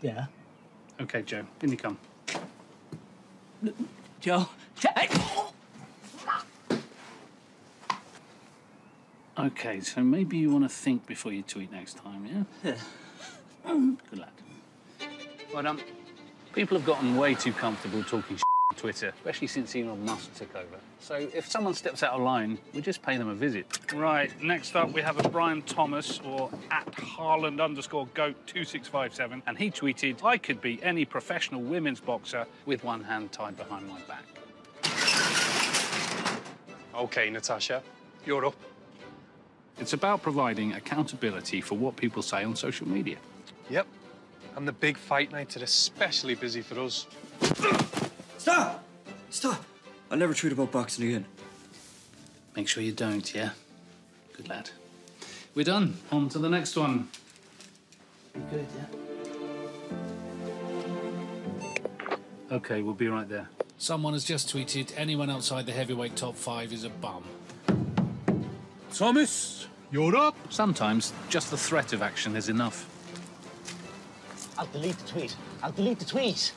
Yeah. 0.00 0.26
Okay, 1.02 1.22
Joe. 1.22 1.44
In 1.62 1.70
you 1.70 1.76
come. 1.76 1.98
Joe. 4.20 4.48
Okay, 9.38 9.80
so 9.80 10.02
maybe 10.02 10.36
you 10.36 10.50
want 10.52 10.64
to 10.64 10.68
think 10.68 11.06
before 11.06 11.32
you 11.32 11.42
tweet 11.42 11.72
next 11.72 11.94
time, 11.94 12.26
yeah? 12.26 12.74
Yeah. 13.64 13.94
Good 14.10 14.18
lad. 14.18 14.28
Well 15.52 15.62
done. 15.64 15.80
People 16.52 16.76
have 16.76 16.86
gotten 16.86 17.16
way 17.16 17.34
too 17.34 17.52
comfortable 17.52 18.04
talking 18.04 18.38
Twitter, 18.82 19.12
especially 19.14 19.46
since 19.46 19.76
Elon 19.76 20.04
Musk 20.04 20.34
took 20.34 20.56
over. 20.56 20.76
So 20.98 21.14
if 21.14 21.48
someone 21.48 21.74
steps 21.74 22.02
out 22.02 22.14
of 22.14 22.20
line, 22.20 22.58
we 22.74 22.80
just 22.80 23.00
pay 23.00 23.16
them 23.16 23.28
a 23.28 23.34
visit. 23.34 23.64
Right, 23.94 24.32
next 24.42 24.74
up 24.74 24.92
we 24.92 25.00
have 25.02 25.24
a 25.24 25.28
Brian 25.28 25.62
Thomas, 25.62 26.20
or 26.24 26.50
at 26.72 26.92
Harland 26.96 27.60
underscore 27.60 28.08
goat 28.08 28.34
2657, 28.48 29.44
and 29.46 29.56
he 29.56 29.70
tweeted, 29.70 30.24
I 30.24 30.36
could 30.36 30.60
be 30.60 30.82
any 30.82 31.04
professional 31.04 31.60
women's 31.60 32.00
boxer 32.00 32.44
with 32.66 32.82
one 32.82 33.04
hand 33.04 33.30
tied 33.30 33.56
behind 33.56 33.86
my 33.86 34.00
back. 34.00 34.24
Okay, 36.92 37.30
Natasha, 37.30 37.84
you're 38.26 38.44
up. 38.44 38.56
It's 39.78 39.92
about 39.92 40.22
providing 40.22 40.72
accountability 40.72 41.60
for 41.60 41.78
what 41.78 41.94
people 41.94 42.20
say 42.20 42.42
on 42.42 42.56
social 42.56 42.88
media. 42.88 43.18
Yep. 43.70 43.86
And 44.56 44.66
the 44.66 44.72
big 44.72 44.96
fight 44.96 45.30
nights 45.30 45.56
are 45.56 45.62
especially 45.62 46.34
busy 46.34 46.62
for 46.62 46.80
us. 46.80 47.06
Stop! 48.42 48.82
Stop! 49.30 49.64
I'll 50.10 50.18
never 50.18 50.34
tweet 50.34 50.52
about 50.52 50.72
boxing 50.72 51.06
again. 51.06 51.26
Make 52.56 52.66
sure 52.66 52.82
you 52.82 52.90
don't, 52.90 53.32
yeah? 53.32 53.50
Good 54.36 54.48
lad. 54.48 54.70
We're 55.54 55.64
done. 55.64 55.96
On 56.10 56.28
to 56.30 56.40
the 56.40 56.48
next 56.48 56.74
one. 56.74 57.08
You 58.34 58.42
good, 58.50 58.66
yeah? 62.10 62.16
Okay, 62.50 62.82
we'll 62.82 62.94
be 62.94 63.06
right 63.06 63.28
there. 63.28 63.48
Someone 63.78 64.12
has 64.14 64.24
just 64.24 64.52
tweeted 64.52 64.92
anyone 64.96 65.30
outside 65.30 65.64
the 65.64 65.72
heavyweight 65.72 66.16
top 66.16 66.34
five 66.34 66.72
is 66.72 66.82
a 66.82 66.90
bum. 66.90 67.22
Thomas, 68.92 69.68
you're 69.92 70.16
up. 70.16 70.34
Sometimes 70.50 71.12
just 71.28 71.52
the 71.52 71.56
threat 71.56 71.92
of 71.92 72.02
action 72.02 72.34
is 72.34 72.48
enough. 72.48 72.88
I'll 74.58 74.66
delete 74.66 74.98
the 74.98 75.06
tweet. 75.06 75.36
I'll 75.62 75.70
delete 75.70 76.00
the 76.00 76.06
tweet. 76.06 76.52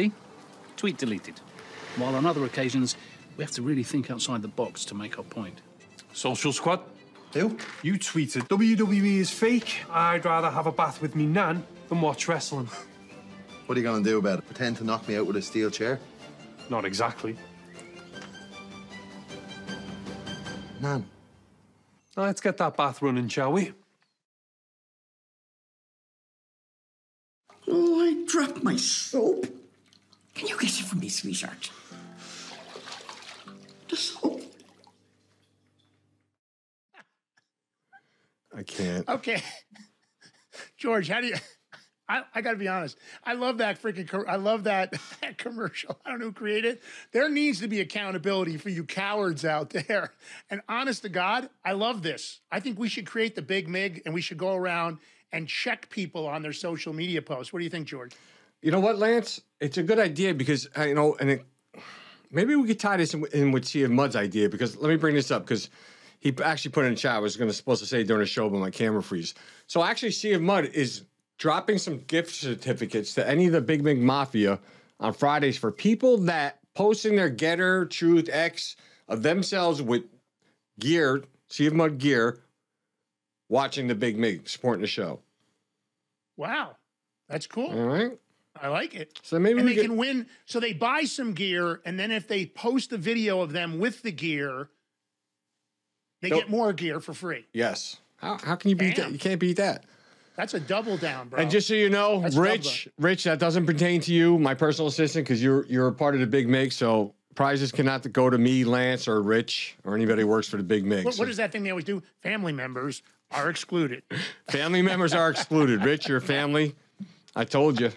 See? 0.00 0.12
Tweet 0.76 0.96
deleted. 0.96 1.38
While 1.96 2.14
on 2.14 2.24
other 2.24 2.46
occasions, 2.46 2.96
we 3.36 3.44
have 3.44 3.50
to 3.52 3.62
really 3.62 3.82
think 3.82 4.10
outside 4.10 4.40
the 4.40 4.48
box 4.48 4.86
to 4.86 4.94
make 4.94 5.18
our 5.18 5.24
point. 5.24 5.60
Social 6.14 6.54
Squad. 6.54 6.80
Who? 7.34 7.58
You 7.82 7.94
tweeted 7.94 8.48
WWE 8.48 9.18
is 9.18 9.30
fake. 9.30 9.82
I'd 9.90 10.24
rather 10.24 10.48
have 10.50 10.66
a 10.66 10.72
bath 10.72 11.02
with 11.02 11.14
me 11.14 11.26
nan 11.26 11.64
than 11.90 12.00
watch 12.00 12.28
wrestling. 12.28 12.70
What 13.66 13.76
are 13.76 13.80
you 13.80 13.86
going 13.86 14.02
to 14.02 14.08
do 14.08 14.16
about 14.16 14.38
it? 14.38 14.46
Pretend 14.46 14.78
to 14.78 14.84
knock 14.84 15.06
me 15.06 15.16
out 15.16 15.26
with 15.26 15.36
a 15.36 15.42
steel 15.42 15.70
chair? 15.70 16.00
Not 16.70 16.86
exactly. 16.86 17.36
Nan. 20.80 21.04
Let's 22.16 22.40
get 22.40 22.56
that 22.56 22.74
bath 22.74 23.02
running, 23.02 23.28
shall 23.28 23.52
we? 23.52 23.72
Oh, 27.68 28.00
I 28.00 28.24
dropped 28.26 28.62
my 28.64 28.76
soap. 28.76 29.59
Can 30.34 30.48
you 30.48 30.58
get 30.58 30.78
it 30.78 30.84
for 30.86 30.96
me, 30.96 31.08
sweetheart? 31.08 31.70
The 33.88 33.96
soap. 33.96 34.42
I 38.56 38.62
can't. 38.62 39.08
Okay, 39.08 39.42
George, 40.76 41.08
how 41.08 41.20
do 41.20 41.28
you? 41.28 41.36
I, 42.10 42.22
I 42.34 42.40
got 42.40 42.50
to 42.50 42.56
be 42.56 42.66
honest. 42.66 42.98
I 43.22 43.34
love 43.34 43.58
that 43.58 43.80
freaking. 43.80 44.24
I 44.26 44.34
love 44.34 44.64
that, 44.64 44.92
that 45.20 45.38
commercial. 45.38 45.96
I 46.04 46.10
don't 46.10 46.18
know 46.18 46.26
who 46.26 46.32
created. 46.32 46.74
it. 46.74 46.82
There 47.12 47.28
needs 47.28 47.60
to 47.60 47.68
be 47.68 47.80
accountability 47.80 48.56
for 48.56 48.68
you 48.68 48.82
cowards 48.82 49.44
out 49.44 49.70
there. 49.70 50.12
And 50.50 50.60
honest 50.68 51.02
to 51.02 51.08
God, 51.08 51.48
I 51.64 51.72
love 51.72 52.02
this. 52.02 52.40
I 52.50 52.58
think 52.58 52.80
we 52.80 52.88
should 52.88 53.06
create 53.06 53.36
the 53.36 53.42
Big 53.42 53.68
Mig, 53.68 54.02
and 54.04 54.12
we 54.12 54.20
should 54.20 54.38
go 54.38 54.56
around 54.56 54.98
and 55.30 55.46
check 55.46 55.88
people 55.88 56.26
on 56.26 56.42
their 56.42 56.52
social 56.52 56.92
media 56.92 57.22
posts. 57.22 57.52
What 57.52 57.60
do 57.60 57.64
you 57.64 57.70
think, 57.70 57.86
George? 57.86 58.12
You 58.62 58.70
know 58.70 58.80
what, 58.80 58.98
Lance? 58.98 59.40
It's 59.60 59.78
a 59.78 59.82
good 59.82 59.98
idea 59.98 60.34
because 60.34 60.68
uh, 60.76 60.84
you 60.84 60.94
know, 60.94 61.16
and 61.20 61.30
it, 61.30 61.44
maybe 62.30 62.54
we 62.56 62.66
could 62.66 62.80
tie 62.80 62.96
this 62.96 63.14
in, 63.14 63.24
in 63.32 63.52
with 63.52 63.64
Sea 63.64 63.84
of 63.84 63.90
Mud's 63.90 64.16
idea 64.16 64.48
because 64.48 64.76
let 64.76 64.88
me 64.88 64.96
bring 64.96 65.14
this 65.14 65.30
up 65.30 65.42
because 65.42 65.70
he 66.20 66.34
actually 66.44 66.72
put 66.72 66.84
in 66.84 66.90
the 66.90 66.96
chat. 66.96 67.16
I 67.16 67.18
was 67.18 67.36
going 67.36 67.48
to 67.48 67.54
supposed 67.54 67.82
to 67.82 67.88
say 67.88 68.04
during 68.04 68.20
the 68.20 68.26
show, 68.26 68.48
but 68.48 68.58
my 68.58 68.70
camera 68.70 69.02
freeze. 69.02 69.34
So 69.66 69.82
actually, 69.82 70.12
Sea 70.12 70.34
of 70.34 70.42
Mud 70.42 70.66
is 70.66 71.04
dropping 71.38 71.78
some 71.78 71.98
gift 72.00 72.34
certificates 72.34 73.14
to 73.14 73.26
any 73.26 73.46
of 73.46 73.52
the 73.52 73.62
Big 73.62 73.82
Big 73.82 74.00
Mafia 74.00 74.60
on 74.98 75.14
Fridays 75.14 75.56
for 75.56 75.72
people 75.72 76.18
that 76.18 76.58
posting 76.74 77.16
their 77.16 77.30
Gettr, 77.30 77.88
Truth, 77.88 78.28
X 78.30 78.76
of 79.08 79.22
themselves 79.22 79.80
with 79.80 80.04
gear, 80.78 81.24
Sea 81.48 81.66
of 81.66 81.74
Mud 81.74 81.98
gear, 81.98 82.40
watching 83.48 83.88
the 83.88 83.94
Big 83.94 84.18
Mig, 84.18 84.48
supporting 84.48 84.82
the 84.82 84.86
show. 84.86 85.20
Wow, 86.36 86.76
that's 87.28 87.46
cool. 87.46 87.70
All 87.70 87.86
right. 87.86 88.18
I 88.62 88.68
like 88.68 88.94
it. 88.94 89.18
So 89.22 89.38
maybe 89.38 89.58
and 89.60 89.66
we 89.68 89.74
they 89.74 89.82
get- 89.82 89.86
can 89.88 89.96
win. 89.96 90.26
So 90.46 90.60
they 90.60 90.72
buy 90.72 91.04
some 91.04 91.32
gear, 91.32 91.80
and 91.84 91.98
then 91.98 92.10
if 92.10 92.28
they 92.28 92.46
post 92.46 92.92
a 92.92 92.98
video 92.98 93.40
of 93.40 93.52
them 93.52 93.78
with 93.78 94.02
the 94.02 94.12
gear, 94.12 94.68
they 96.22 96.28
Nope. 96.30 96.40
get 96.40 96.50
more 96.50 96.72
gear 96.72 97.00
for 97.00 97.14
free. 97.14 97.46
Yes. 97.52 97.96
How, 98.16 98.36
how 98.36 98.54
can 98.56 98.68
you 98.70 98.76
beat 98.76 98.96
that? 98.96 99.10
You 99.12 99.18
can't 99.18 99.40
beat 99.40 99.56
that. 99.56 99.84
That's 100.36 100.54
a 100.54 100.60
double 100.60 100.96
down, 100.96 101.28
bro. 101.28 101.40
And 101.40 101.50
just 101.50 101.66
so 101.68 101.74
you 101.74 101.90
know, 101.90 102.20
That's 102.20 102.36
Rich, 102.36 102.88
Rich, 102.98 103.24
that 103.24 103.38
doesn't 103.38 103.66
pertain 103.66 104.00
to 104.02 104.12
you, 104.12 104.38
my 104.38 104.54
personal 104.54 104.88
assistant, 104.88 105.26
because 105.26 105.42
you're 105.42 105.64
you're 105.66 105.88
a 105.88 105.92
part 105.92 106.14
of 106.14 106.20
the 106.20 106.26
Big 106.26 106.48
Mig. 106.48 106.72
So 106.72 107.14
prizes 107.34 107.72
cannot 107.72 108.10
go 108.12 108.28
to 108.30 108.38
me, 108.38 108.64
Lance, 108.64 109.08
or 109.08 109.22
Rich, 109.22 109.76
or 109.84 109.94
anybody 109.94 110.22
who 110.22 110.28
works 110.28 110.48
for 110.48 110.56
the 110.58 110.62
Big 110.62 110.84
Mig. 110.84 111.04
What, 111.04 111.14
So 111.14 111.22
what 111.22 111.28
is 111.28 111.36
that 111.38 111.52
thing 111.52 111.62
they 111.62 111.70
always 111.70 111.84
do? 111.84 112.02
Family 112.22 112.52
members 112.52 113.02
are 113.30 113.48
excluded. 113.50 114.02
family 114.50 114.82
members 114.82 115.14
are 115.14 115.30
excluded. 115.30 115.84
Rich, 115.84 116.08
your 116.08 116.20
family. 116.20 116.74
I 117.34 117.44
told 117.44 117.80
you. 117.80 117.90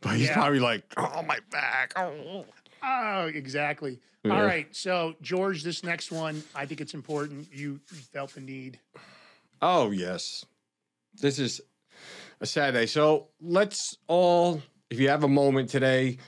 But 0.00 0.16
he's 0.16 0.28
Yeah. 0.28 0.34
probably 0.34 0.60
like, 0.60 0.84
oh 0.96 1.22
my 1.22 1.38
back. 1.50 1.92
Oh, 1.96 2.44
oh 2.82 3.26
exactly. 3.26 3.98
Yeah. 4.24 4.36
All 4.36 4.44
right. 4.44 4.74
So, 4.74 5.14
George, 5.22 5.62
this 5.62 5.82
next 5.84 6.10
one, 6.10 6.42
I 6.54 6.66
think 6.66 6.80
it's 6.80 6.94
important. 6.94 7.48
You 7.52 7.80
felt 8.12 8.34
the 8.34 8.40
need. 8.40 8.78
Oh, 9.62 9.90
yes. 9.90 10.44
This 11.20 11.38
is 11.38 11.60
a 12.40 12.46
sad 12.46 12.74
day. 12.74 12.86
So 12.86 13.28
let's 13.40 13.96
all, 14.06 14.62
if 14.90 15.00
you 15.00 15.08
have 15.08 15.24
a 15.24 15.28
moment 15.28 15.70
today, 15.70 16.18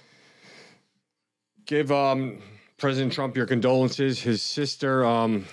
give 1.66 1.92
um, 1.92 2.38
President 2.78 3.12
Trump 3.12 3.36
your 3.36 3.46
condolences. 3.46 4.20
His 4.20 4.42
sister, 4.42 5.04
um, 5.04 5.46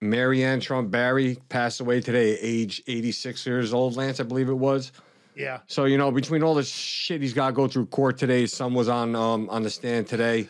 Marianne 0.00 0.60
Trump 0.60 0.90
Barry, 0.90 1.38
passed 1.48 1.80
away 1.80 2.00
today 2.00 2.32
at 2.34 2.38
age 2.42 2.82
86 2.86 3.46
years 3.46 3.72
old, 3.72 3.96
Lance, 3.96 4.18
I 4.18 4.24
believe 4.24 4.48
it 4.48 4.54
was. 4.54 4.90
Yeah. 5.36 5.60
So, 5.66 5.84
you 5.84 5.96
know, 5.98 6.10
between 6.10 6.42
all 6.42 6.54
the 6.54 6.62
shit 6.64 7.20
he's 7.22 7.32
got 7.32 7.48
to 7.48 7.52
go 7.52 7.68
through 7.68 7.86
court 7.86 8.18
today, 8.18 8.46
son 8.46 8.74
was 8.74 8.88
on 8.88 9.14
um, 9.14 9.48
on 9.50 9.62
the 9.62 9.70
stand 9.70 10.06
today, 10.06 10.48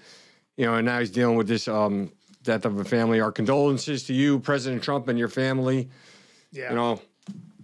you 0.56 0.66
know, 0.66 0.74
and 0.76 0.86
now 0.86 0.98
he's 0.98 1.10
dealing 1.10 1.36
with 1.36 1.46
this 1.48 1.68
um, 1.68 2.10
death 2.42 2.64
of 2.64 2.78
a 2.78 2.84
family. 2.84 3.20
Our 3.20 3.32
condolences 3.32 4.04
to 4.04 4.14
you, 4.14 4.38
President 4.40 4.82
Trump, 4.82 5.08
and 5.08 5.18
your 5.18 5.28
family. 5.28 5.88
Yeah. 6.52 6.70
You 6.70 6.76
know, 6.76 7.02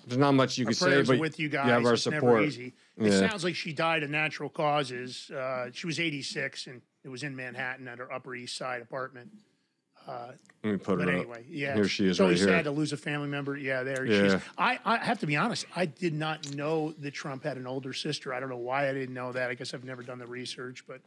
there's 0.06 0.18
not 0.18 0.32
much 0.32 0.58
you 0.58 0.66
Our 0.66 0.72
can 0.72 0.74
say, 0.74 1.02
but 1.02 1.18
with 1.18 1.40
you 1.40 1.48
guys. 1.48 1.66
you 1.66 1.72
have 1.72 1.84
our 1.86 1.96
support. 1.96 2.22
never 2.22 2.42
easy. 2.42 2.74
It 2.98 3.12
Yeah. 3.12 3.28
sounds 3.28 3.42
like 3.44 3.54
she 3.56 3.72
died 3.72 4.02
of 4.02 4.10
natural 4.10 4.48
causes. 4.48 5.30
Uh, 5.30 5.70
she 5.72 5.86
was 5.86 5.98
86 5.98 6.66
and 6.68 6.80
it 7.04 7.08
was 7.08 7.22
in 7.24 7.34
Manhattan 7.34 7.88
at 7.88 7.98
her 7.98 8.10
Upper 8.12 8.34
East 8.34 8.56
Side 8.56 8.80
apartment. 8.82 9.30
Uh, 10.06 10.32
Let 10.62 10.70
me 10.72 10.76
put 10.78 10.98
but 10.98 11.08
her 11.08 11.14
up. 11.14 11.20
anyway, 11.20 11.44
yeah. 11.48 11.74
Here 11.74 11.88
she 11.88 12.06
is 12.06 12.16
So 12.18 12.24
right 12.24 12.30
he's 12.30 12.40
here. 12.40 12.48
sad 12.50 12.64
to 12.64 12.70
lose 12.70 12.92
a 12.92 12.96
family 12.96 13.28
member. 13.28 13.56
Yeah, 13.56 13.82
there 13.82 14.06
she 14.06 14.12
Yeah. 14.12 14.22
is. 14.36 14.42
I, 14.56 14.78
I 14.84 14.98
have 14.98 15.18
to 15.20 15.26
be 15.26 15.36
honest. 15.36 15.66
I 15.74 15.86
did 15.86 16.14
not 16.14 16.54
know 16.54 16.92
that 17.00 17.12
Trump 17.12 17.42
had 17.44 17.56
an 17.56 17.66
older 17.66 17.92
sister. 17.92 18.32
I 18.32 18.38
don't 18.40 18.48
know 18.48 18.56
why 18.56 18.88
I 18.88 18.92
didn't 18.92 19.14
know 19.14 19.32
that. 19.32 19.50
I 19.50 19.54
guess 19.54 19.74
I've 19.74 19.84
never 19.84 20.02
done 20.02 20.18
the 20.18 20.26
research, 20.26 20.84
but 20.86 21.00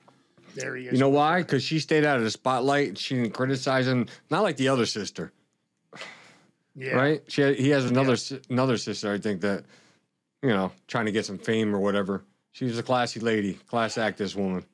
there 0.56 0.76
he 0.76 0.88
is. 0.88 0.93
You 0.93 1.00
know 1.00 1.10
why? 1.10 1.41
Because 1.41 1.64
she 1.64 1.80
stayed 1.80 2.04
out 2.04 2.18
of 2.18 2.24
the 2.24 2.32
spotlight. 2.32 2.97
She 2.97 3.16
didn't 3.16 3.34
criticize 3.34 3.88
him. 3.88 4.08
Not 4.30 4.43
like 4.43 4.58
the 4.58 4.68
other 4.68 4.86
sister, 4.86 5.32
Yeah. 6.76 6.93
right? 6.95 7.22
She 7.28 7.41
had, 7.41 7.56
he 7.56 7.70
has 7.70 7.86
another 7.86 8.16
si- 8.18 8.41
another 8.50 8.78
sister. 8.78 9.12
I 9.14 9.18
think 9.18 9.41
that 9.41 9.64
you 10.41 10.50
know 10.50 10.72
trying 10.88 11.06
to 11.06 11.12
get 11.12 11.26
some 11.26 11.38
fame 11.38 11.74
or 11.76 11.80
whatever. 11.80 12.24
She 12.52 12.66
was 12.66 12.78
a 12.78 12.84
classy 12.84 13.20
lady, 13.20 13.54
class 13.54 13.97
act. 13.97 14.18
This 14.18 14.36
woman. 14.36 14.66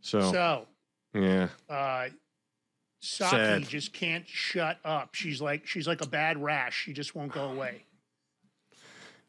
So, 0.00 0.32
So, 0.32 0.66
yeah, 1.14 1.48
uh, 1.68 2.08
Psaki 3.02 3.30
Sad. 3.30 3.68
just 3.68 3.92
can't 3.92 4.26
shut 4.28 4.78
up. 4.84 5.14
She's 5.14 5.40
like 5.40 5.66
she's 5.66 5.86
like 5.86 6.00
a 6.00 6.08
bad 6.08 6.42
rash. 6.42 6.82
She 6.84 6.92
just 6.92 7.14
won't 7.14 7.32
go 7.32 7.44
away. 7.50 7.84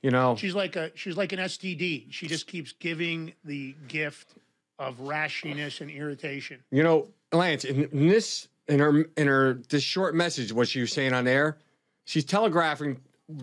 you 0.01 0.11
know, 0.11 0.35
She's 0.35 0.55
like 0.55 0.75
a 0.75 0.91
she's 0.95 1.17
like 1.17 1.31
an 1.33 1.39
STD. 1.39 2.05
She 2.11 2.27
just 2.27 2.47
keeps 2.47 2.71
giving 2.73 3.33
the 3.43 3.75
gift 3.87 4.35
of 4.79 4.97
rashiness 4.99 5.81
and 5.81 5.89
irritation. 5.91 6.63
You 6.71 6.83
know, 6.83 7.07
Lance, 7.31 7.65
in, 7.65 7.85
in 7.85 8.07
this 8.07 8.47
in 8.67 8.79
her 8.79 9.03
in 9.17 9.27
her 9.27 9.55
this 9.69 9.83
short 9.83 10.15
message, 10.15 10.51
what 10.53 10.67
she 10.67 10.81
was 10.81 10.91
saying 10.91 11.13
on 11.13 11.27
air, 11.27 11.57
she's 12.05 12.25
telegraphing 12.25 12.99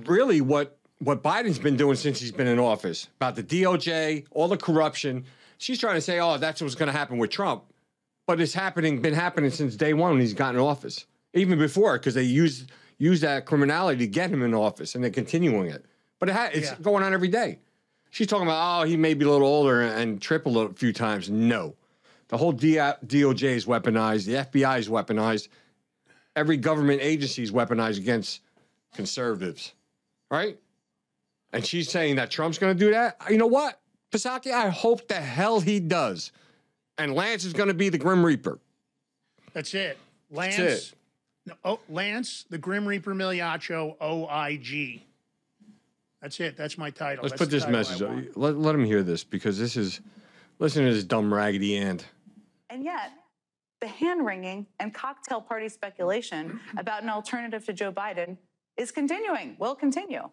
really 0.07 0.41
what 0.41 0.79
what 1.01 1.23
Biden's 1.23 1.59
been 1.59 1.77
doing 1.77 1.97
since 1.97 2.21
he's 2.21 2.33
been 2.33 2.47
in 2.47 2.59
office 2.59 3.09
about 3.17 3.37
the 3.37 3.43
DOJ, 3.43 4.25
all 4.31 4.49
the 4.49 4.57
corruption. 4.57 5.25
She's 5.59 5.79
trying 5.79 5.97
to 5.97 6.01
say, 6.01 6.19
oh, 6.21 6.39
that's 6.39 6.61
what's 6.63 6.75
going 6.75 6.87
to 6.91 6.97
happen 6.97 7.19
with 7.19 7.31
Trump, 7.31 7.65
but 8.27 8.41
it's 8.41 8.55
happening, 8.55 9.01
been 9.01 9.15
happening 9.15 9.51
since 9.51 9.77
day 9.77 9.93
one 9.95 10.13
when 10.13 10.21
he's 10.21 10.35
gotten 10.35 10.61
office, 10.61 11.07
even 11.35 11.59
before 11.59 11.99
because 11.99 12.15
they 12.15 12.23
used 12.23 12.71
used 12.99 13.23
that 13.23 13.45
criminality 13.45 13.99
to 13.99 14.07
get 14.07 14.31
him 14.31 14.43
in 14.43 14.55
office, 14.55 14.95
and 14.95 15.03
they're 15.03 15.11
continuing 15.11 15.69
it. 15.69 15.85
But 16.21 16.29
it 16.29 16.33
ha- 16.33 16.51
it's 16.53 16.71
Yeah. 16.71 16.77
going 16.81 17.03
on 17.03 17.13
every 17.13 17.29
day. 17.29 17.59
She's 18.11 18.29
talking 18.29 18.47
about, 18.47 18.83
oh, 18.83 18.85
he 18.85 18.97
may 18.97 19.15
be 19.15 19.25
a 19.25 19.29
little 19.29 19.47
older 19.49 19.81
and, 19.83 20.01
and 20.01 20.23
trip 20.23 20.47
a 20.47 20.49
little, 20.49 20.73
few 20.73 20.93
times. 20.93 21.29
No. 21.29 21.75
The 22.29 22.37
whole 22.37 22.53
D- 22.53 22.77
DOJ 22.77 23.43
is 23.57 23.67
weaponized. 23.67 24.27
The 24.27 24.35
FBI 24.61 24.79
is 24.79 24.89
weaponized. 24.89 25.49
Every 26.37 26.57
government 26.57 27.01
agency 27.03 27.43
is 27.43 27.51
weaponized 27.51 27.99
against 27.99 28.41
conservatives, 28.95 29.73
right? 30.31 30.57
And 31.53 31.67
she's 31.67 31.91
saying 31.91 32.17
that 32.17 32.31
Trump's 32.31 32.59
going 32.59 32.77
to 32.77 32.85
do 32.85 32.93
that. 32.93 33.17
You 33.29 33.39
know 33.39 33.47
what, 33.49 33.81
Pisaki? 34.13 34.53
I 34.53 34.69
hope 34.69 35.09
the 35.09 35.15
hell 35.15 35.59
he 35.61 35.81
does. 35.81 36.31
And 36.99 37.15
Lance 37.15 37.45
is 37.45 37.53
going 37.53 37.69
to 37.69 37.75
be 37.75 37.89
the 37.89 37.99
Grim 37.99 38.25
Reaper. 38.25 38.59
That's 39.53 39.75
it. 39.75 39.99
Lance. 40.31 40.57
That's 40.57 40.89
it. 40.91 40.95
No, 41.47 41.55
oh, 41.65 41.81
Lance, 41.89 42.47
the 42.49 42.59
Grim 42.59 42.87
Reaper 42.87 43.15
Migliaccio, 43.15 44.01
OIG. 44.01 45.03
That's 46.23 46.41
it. 46.41 46.57
That's 46.57 46.79
my 46.79 46.89
title. 46.89 47.23
Let's 47.23 47.33
That's 47.33 47.43
put 47.43 47.51
this 47.51 47.67
message. 47.69 48.01
up. 48.01 48.11
Let, 48.35 48.57
let 48.57 48.75
him 48.75 48.85
hear 48.85 49.03
this 49.03 49.25
because 49.25 49.59
this 49.59 49.77
is, 49.77 50.01
listen 50.59 50.87
to 50.87 50.95
this 50.95 51.05
dumb 51.05 51.33
raggedy 51.33 51.77
ant. 51.77 52.07
And 52.71 52.83
yet, 52.83 53.11
the 53.83 53.89
hand 53.89 54.25
wringing 54.25 54.67
and 54.81 54.95
cocktail 54.95 55.43
party 55.43 55.69
speculation 55.69 56.59
about 56.79 57.03
an 57.03 57.11
alternative 57.11 57.67
to 57.67 57.75
Joe 57.75 57.93
Biden 57.93 58.39
is 58.79 58.91
continuing, 58.91 59.57
will 59.59 59.75
continue. 59.75 60.31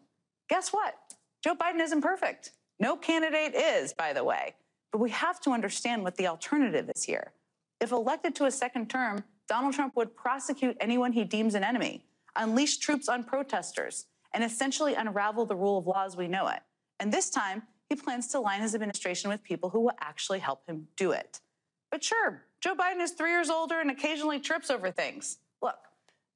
Guess 0.50 0.70
what? 0.70 0.96
Joe 1.44 1.56
Biden 1.56 1.82
isn't 1.82 2.02
perfect. 2.02 2.52
No 2.80 2.96
candidate 2.96 3.54
is, 3.54 3.94
by 3.94 4.14
the 4.14 4.24
way. 4.24 4.56
But 4.92 5.00
we 5.00 5.10
have 5.12 5.40
to 5.42 5.52
understand 5.52 6.04
what 6.04 6.18
the 6.18 6.28
alternative 6.28 6.90
is 6.94 7.04
here. 7.04 7.32
If 7.80 7.92
elected 7.92 8.36
to 8.36 8.46
a 8.46 8.52
second 8.52 8.90
term, 8.90 9.24
Donald 9.48 9.74
Trump 9.74 9.96
would 9.96 10.16
prosecute 10.16 10.78
anyone 10.80 11.14
he 11.14 11.24
deems 11.24 11.56
an 11.56 11.64
enemy, 11.64 12.04
unleash 12.36 12.78
troops 12.78 13.10
on 13.10 13.24
protesters, 13.24 14.06
and 14.34 14.44
essentially 14.44 14.94
unravel 14.94 15.46
the 15.46 15.56
rule 15.56 15.78
of 15.78 15.88
law 15.88 16.06
as 16.06 16.16
we 16.16 16.28
know 16.28 16.48
it. 16.48 16.60
And 17.00 17.12
this 17.12 17.30
time, 17.30 17.64
he 17.90 17.96
plans 17.96 18.28
to 18.30 18.40
line 18.40 18.62
his 18.62 18.74
administration 18.76 19.30
with 19.30 19.44
people 19.44 19.70
who 19.70 19.82
will 19.82 19.98
actually 20.00 20.40
help 20.40 20.66
him 20.68 20.88
do 20.96 21.12
it. 21.12 21.42
But 21.90 22.04
sure, 22.04 22.44
Joe 22.62 22.76
Biden 22.76 23.02
is 23.02 23.12
three 23.12 23.32
years 23.32 23.50
older 23.50 23.82
and 23.82 23.92
occasionally 23.92 24.40
trips 24.40 24.70
over 24.70 24.92
things. 24.92 25.40
Look, 25.62 25.76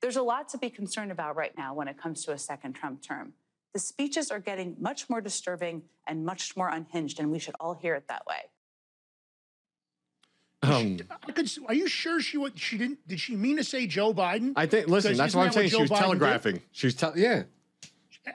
there's 0.02 0.18
a 0.18 0.22
lot 0.22 0.50
to 0.50 0.58
be 0.58 0.70
concerned 0.70 1.12
about 1.12 1.38
right 1.38 1.58
now 1.58 1.74
when 1.74 1.88
it 1.88 1.98
comes 1.98 2.26
to 2.26 2.34
a 2.34 2.38
second 2.38 2.74
Trump 2.74 3.02
term. 3.02 3.34
The 3.76 3.80
speeches 3.80 4.32
are 4.32 4.40
getting 4.40 4.78
much 4.80 5.10
more 5.10 5.20
disturbing 5.20 5.82
and 6.08 6.26
much 6.26 6.56
more 6.56 6.70
unhinged, 6.70 7.20
and 7.20 7.30
we 7.30 7.40
should 7.40 7.56
all 7.60 7.74
hear 7.74 7.94
it 7.94 8.08
that 8.08 8.26
way. 8.26 8.38
Um, 10.64 10.98
I 11.28 11.34
could, 11.34 11.52
are 11.68 11.74
you 11.74 11.90
sure 11.90 12.22
she 12.22 12.38
what 12.38 12.58
she 12.58 12.78
didn't? 12.78 13.06
Did 13.06 13.20
she 13.20 13.36
mean 13.36 13.58
to 13.58 13.66
say 13.66 13.86
Joe 13.86 14.14
Biden? 14.14 14.54
I 14.56 14.66
think, 14.66 14.88
listen, 14.88 15.18
that's 15.18 15.32
isn't 15.32 15.38
what 15.38 15.44
I'm 15.44 15.50
that 15.50 15.54
saying. 15.56 15.70
She 15.72 15.82
was 15.82 15.90
Biden 15.90 15.96
did? 15.96 16.04
telegraphing. 16.04 16.62
She 16.72 16.88
was, 16.88 16.96
tell 16.96 17.18
yeah. 17.18 17.44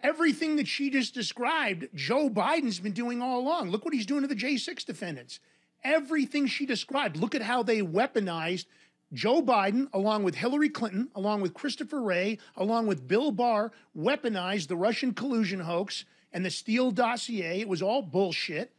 Everything 0.03 0.57
that 0.57 0.69
she 0.69 0.91
just 0.91 1.15
described, 1.15 1.89
Joe 1.95 2.29
Biden's 2.29 2.79
been 2.79 2.93
doing 2.93 3.23
all 3.23 3.41
along. 3.41 3.71
Look 3.71 3.87
what 3.87 3.95
he's 3.95 4.05
doing 4.05 4.21
to 4.21 4.29
the 4.29 4.37
J6 4.37 4.85
defendants. 4.85 5.41
Everything 5.83 6.49
she 6.49 6.67
described. 6.67 7.17
Look 7.17 7.35
at 7.35 7.41
how 7.41 7.63
they 7.63 7.81
weaponized 7.81 8.67
Joe 9.13 9.43
Biden, 9.43 9.89
along 9.93 10.23
with 10.23 10.37
Hillary 10.37 10.69
Clinton, 10.69 11.09
along 11.15 11.41
with 11.41 11.55
Christopher 11.55 12.01
Wray, 12.01 12.39
along 12.57 12.87
with 12.87 13.09
Bill 13.09 13.33
Barr, 13.33 13.73
weaponized 13.97 14.69
the 14.69 14.77
Russian 14.77 15.13
collusion 15.13 15.61
hoax 15.61 16.05
and 16.33 16.45
the 16.45 16.51
Steele 16.51 16.91
dossier. 16.91 17.61
It 17.61 17.69
was 17.69 17.83
all 17.83 18.03
bullshit. 18.03 18.73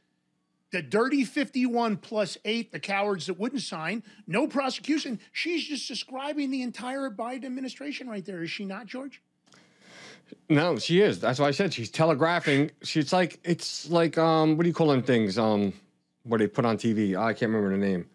The 0.71 0.81
dirty 0.81 1.25
51 1.25 1.97
plus 1.97 2.37
eight, 2.45 2.71
the 2.71 2.79
cowards 2.79 3.25
that 3.25 3.37
wouldn't 3.37 3.61
sign, 3.61 4.03
no 4.25 4.47
prosecution. 4.47 5.19
She's 5.33 5.65
just 5.65 5.85
describing 5.85 6.49
the 6.49 6.61
entire 6.61 7.09
Biden 7.09 7.43
administration 7.43 8.07
right 8.07 8.23
there, 8.23 8.41
is 8.41 8.51
she 8.51 8.63
not, 8.63 8.85
George? 8.85 9.21
No, 10.47 10.77
she 10.77 11.01
is. 11.01 11.19
That's 11.19 11.39
why 11.39 11.47
I 11.47 11.51
said 11.51 11.73
she's 11.73 11.91
telegraphing. 11.91 12.71
She's 12.83 13.11
like 13.11 13.39
it's 13.43 13.89
like 13.89 14.17
um 14.17 14.55
what 14.55 14.63
do 14.63 14.69
you 14.69 14.73
call 14.73 14.87
them 14.87 15.03
things? 15.03 15.37
Um 15.37 15.73
what 16.23 16.39
they 16.39 16.47
put 16.47 16.63
on 16.63 16.77
TV. 16.77 17.17
I 17.17 17.33
can't 17.33 17.51
remember 17.51 17.71
the 17.71 17.85
name. 17.85 18.05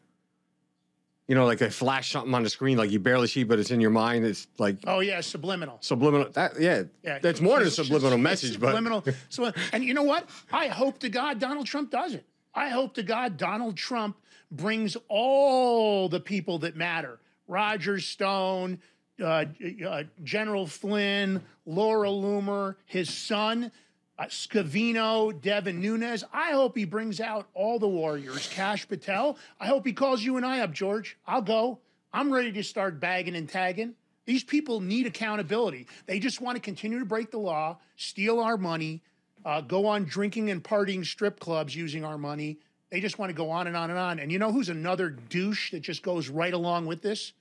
You 1.28 1.34
know, 1.34 1.44
like 1.44 1.58
they 1.58 1.70
flash 1.70 2.12
something 2.12 2.32
on 2.34 2.44
the 2.44 2.50
screen, 2.50 2.78
like 2.78 2.90
you 2.92 3.00
barely 3.00 3.26
see, 3.26 3.42
but 3.42 3.58
it's 3.58 3.72
in 3.72 3.80
your 3.80 3.90
mind. 3.90 4.24
It's 4.24 4.46
like 4.58 4.76
Oh, 4.86 5.00
yeah, 5.00 5.20
subliminal. 5.20 5.78
subliminal. 5.80 6.30
That 6.30 6.60
yeah, 6.60 6.84
Yeah, 7.02 7.18
that's 7.18 7.40
more 7.40 7.58
than 7.58 7.66
a 7.68 7.70
subliminal 7.70 8.18
message, 8.18 8.50
it's 8.50 8.58
but 8.58 8.68
subliminal. 8.68 9.04
So, 9.28 9.50
and 9.72 9.84
you 9.84 9.92
know 9.92 10.04
what? 10.04 10.28
I 10.52 10.68
hope 10.68 11.00
to 11.00 11.08
God 11.08 11.40
Donald 11.40 11.66
Trump 11.66 11.90
does 11.90 12.14
it. 12.14 12.24
I 12.54 12.68
hope 12.68 12.94
to 12.94 13.02
God 13.02 13.36
Donald 13.36 13.76
Trump 13.76 14.16
brings 14.52 14.96
all 15.08 16.08
the 16.08 16.20
people 16.20 16.60
that 16.60 16.76
matter: 16.76 17.18
Roger 17.48 17.98
Stone, 17.98 18.78
uh, 19.20 19.46
uh, 19.84 20.02
General 20.22 20.66
Flynn, 20.68 21.42
Laura 21.66 22.08
Loomer, 22.08 22.76
his 22.84 23.12
son. 23.12 23.72
Uh, 24.18 24.24
Scavino, 24.26 25.38
Devin 25.42 25.80
Nunes. 25.80 26.24
I 26.32 26.52
hope 26.52 26.76
he 26.76 26.84
brings 26.86 27.20
out 27.20 27.48
all 27.52 27.78
the 27.78 27.88
warriors. 27.88 28.48
Kash 28.52 28.88
Patel. 28.88 29.36
I 29.60 29.66
hope 29.66 29.86
he 29.86 29.92
calls 29.92 30.22
you 30.22 30.36
and 30.38 30.46
I 30.46 30.60
up, 30.60 30.72
George. 30.72 31.18
I'll 31.26 31.42
go. 31.42 31.80
I'm 32.12 32.32
ready 32.32 32.50
to 32.52 32.62
start 32.62 32.98
bagging 32.98 33.36
and 33.36 33.46
tagging. 33.48 33.94
These 34.24 34.42
people 34.42 34.80
need 34.80 35.06
accountability. 35.06 35.86
They 36.06 36.18
just 36.18 36.40
want 36.40 36.56
to 36.56 36.62
continue 36.62 36.98
to 36.98 37.04
break 37.04 37.30
the 37.30 37.38
law, 37.38 37.78
steal 37.96 38.40
our 38.40 38.56
money, 38.56 39.02
uh, 39.44 39.60
go 39.60 39.86
on 39.86 40.04
drinking 40.04 40.50
and 40.50 40.64
partying 40.64 41.04
strip 41.04 41.38
clubs 41.38 41.76
using 41.76 42.04
our 42.04 42.16
money. 42.18 42.58
They 42.90 43.00
just 43.00 43.18
want 43.18 43.30
to 43.30 43.34
go 43.36 43.50
on 43.50 43.66
and 43.66 43.76
on 43.76 43.90
and 43.90 43.98
on. 43.98 44.18
And 44.18 44.32
you 44.32 44.38
know 44.38 44.50
who's 44.50 44.68
another 44.70 45.10
douche 45.10 45.72
that 45.72 45.80
just 45.80 46.02
goes 46.02 46.28
right 46.30 46.54
along 46.54 46.86
with 46.86 47.02
this? 47.02 47.34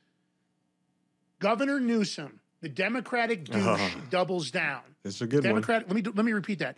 Governor 1.39 1.79
Newsom, 1.79 2.39
the 2.61 2.69
Democratic 2.69 3.45
douche, 3.45 3.63
Oh. 3.63 4.01
doubles 4.09 4.51
down. 4.51 4.81
It's 5.05 5.21
a 5.21 5.27
good 5.27 5.43
Democratic. 5.43 5.87
Let 5.87 5.95
me 5.95 6.01
let 6.01 6.25
me 6.25 6.33
repeat 6.33 6.59
that. 6.59 6.77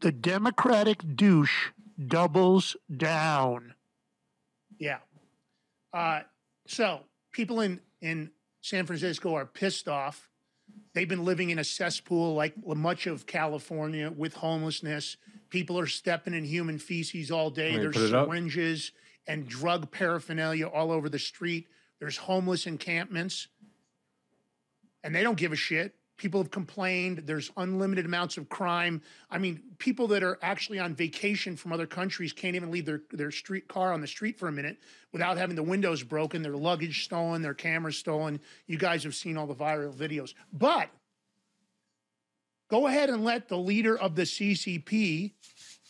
The 0.00 0.12
Democratic 0.12 0.98
douche 1.16 1.70
doubles 2.06 2.76
down. 2.94 3.74
Yeah. 4.78 4.98
Uh, 5.92 6.22
so 6.66 7.00
people 7.32 7.60
in 7.60 7.80
in 8.00 8.30
San 8.60 8.84
Francisco 8.84 9.34
are 9.34 9.46
pissed 9.46 9.88
off. 9.88 10.28
They've 10.92 11.08
been 11.08 11.24
living 11.24 11.50
in 11.50 11.58
a 11.58 11.64
cesspool 11.64 12.34
like 12.34 12.54
much 12.66 13.06
of 13.06 13.26
California 13.26 14.10
with 14.10 14.34
homelessness. 14.34 15.16
People 15.50 15.78
are 15.78 15.86
stepping 15.86 16.34
in 16.34 16.44
human 16.44 16.78
feces 16.78 17.30
all 17.30 17.50
day. 17.50 17.76
There's 17.76 17.96
put 17.96 18.12
up. 18.12 18.26
syringes 18.26 18.92
and 19.26 19.46
drug 19.46 19.90
paraphernalia 19.90 20.66
all 20.66 20.90
over 20.90 21.08
the 21.08 21.18
street. 21.18 21.68
There's 22.00 22.16
homeless 22.16 22.66
encampments 22.66 23.48
and 25.04 25.14
they 25.14 25.22
don't 25.22 25.36
give 25.36 25.52
a 25.52 25.56
shit. 25.56 25.94
People 26.16 26.40
have 26.40 26.50
complained. 26.50 27.22
There's 27.26 27.50
unlimited 27.56 28.06
amounts 28.06 28.36
of 28.36 28.48
crime. 28.48 29.02
I 29.30 29.38
mean, 29.38 29.60
people 29.78 30.06
that 30.08 30.22
are 30.22 30.38
actually 30.42 30.78
on 30.78 30.94
vacation 30.94 31.56
from 31.56 31.72
other 31.72 31.86
countries 31.86 32.32
can't 32.32 32.54
even 32.54 32.70
leave 32.70 32.86
their, 32.86 33.02
their 33.10 33.32
street 33.32 33.66
car 33.66 33.92
on 33.92 34.00
the 34.00 34.06
street 34.06 34.38
for 34.38 34.46
a 34.46 34.52
minute 34.52 34.78
without 35.12 35.36
having 35.36 35.56
the 35.56 35.62
windows 35.62 36.04
broken, 36.04 36.42
their 36.42 36.56
luggage 36.56 37.04
stolen, 37.04 37.42
their 37.42 37.54
cameras 37.54 37.96
stolen. 37.96 38.40
You 38.66 38.78
guys 38.78 39.02
have 39.02 39.14
seen 39.14 39.36
all 39.36 39.46
the 39.48 39.56
viral 39.56 39.92
videos. 39.92 40.34
But 40.52 40.88
go 42.70 42.86
ahead 42.86 43.10
and 43.10 43.24
let 43.24 43.48
the 43.48 43.58
leader 43.58 43.98
of 43.98 44.14
the 44.14 44.22
CCP, 44.22 45.32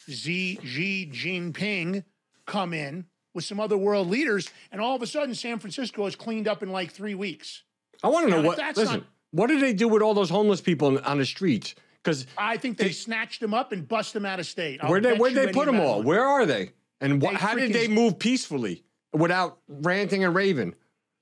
Xi, 0.08 1.10
Jinping, 1.12 2.04
come 2.46 2.72
in 2.72 3.04
with 3.34 3.44
some 3.44 3.60
other 3.60 3.76
world 3.76 4.08
leaders, 4.08 4.50
and 4.72 4.80
all 4.80 4.96
of 4.96 5.02
a 5.02 5.06
sudden 5.06 5.34
San 5.34 5.58
Francisco 5.58 6.06
is 6.06 6.16
cleaned 6.16 6.48
up 6.48 6.62
in 6.62 6.70
like 6.70 6.92
three 6.92 7.14
weeks. 7.14 7.62
I 8.02 8.08
want 8.08 8.26
to 8.26 8.30
know 8.30 8.42
what. 8.46 8.56
that's 8.56 8.78
Listen, 8.78 9.00
not- 9.00 9.06
what 9.34 9.48
did 9.48 9.60
they 9.60 9.72
do 9.72 9.88
with 9.88 10.00
all 10.00 10.14
those 10.14 10.30
homeless 10.30 10.60
people 10.60 10.88
on, 10.88 10.98
on 10.98 11.18
the 11.18 11.26
streets? 11.26 11.74
Because 12.02 12.26
I 12.38 12.56
think 12.56 12.78
they, 12.78 12.92
snatched 12.92 13.40
them 13.40 13.52
up 13.52 13.72
and 13.72 13.86
bust 13.86 14.12
them 14.12 14.24
out 14.24 14.38
of 14.38 14.46
state. 14.46 14.78
I'll 14.82 14.90
where 14.90 15.00
they 15.00 15.14
where 15.14 15.32
they 15.32 15.52
put 15.52 15.66
them 15.66 15.80
all? 15.80 16.02
Where 16.02 16.24
are 16.24 16.46
they? 16.46 16.70
And 17.00 17.20
wh- 17.20 17.30
They 17.30 17.34
how 17.34 17.54
did 17.54 17.72
they 17.72 17.88
move 17.88 18.18
peacefully 18.18 18.84
without 19.12 19.58
ranting 19.68 20.22
and 20.22 20.34
raving? 20.34 20.74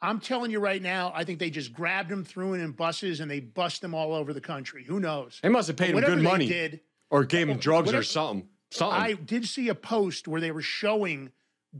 I'm 0.02 0.18
telling 0.18 0.50
you 0.50 0.58
right 0.58 0.82
now, 0.82 1.12
I 1.14 1.24
think 1.24 1.38
they 1.38 1.48
just 1.48 1.72
grabbed 1.72 2.10
them, 2.10 2.24
threw 2.24 2.52
them 2.52 2.60
in 2.60 2.72
buses, 2.72 3.20
and 3.20 3.30
they 3.30 3.40
bust 3.40 3.80
them 3.80 3.94
all 3.94 4.12
over 4.12 4.32
the 4.32 4.40
country. 4.40 4.84
Who 4.84 4.98
knows? 4.98 5.38
They 5.42 5.48
must 5.48 5.68
have 5.68 5.76
paid 5.76 5.90
them 5.90 5.94
whatever 5.94 6.16
good 6.16 6.24
they 6.24 6.30
money, 6.30 6.48
Did, 6.48 6.80
or 7.08 7.24
gave 7.24 7.46
them 7.46 7.58
drugs 7.58 7.92
or 7.94 8.02
something. 8.02 8.48
Something. 8.72 9.00
I 9.00 9.12
did 9.12 9.46
see 9.46 9.68
a 9.68 9.74
post 9.74 10.26
where 10.26 10.40
they 10.40 10.50
were 10.50 10.62
showing 10.62 11.30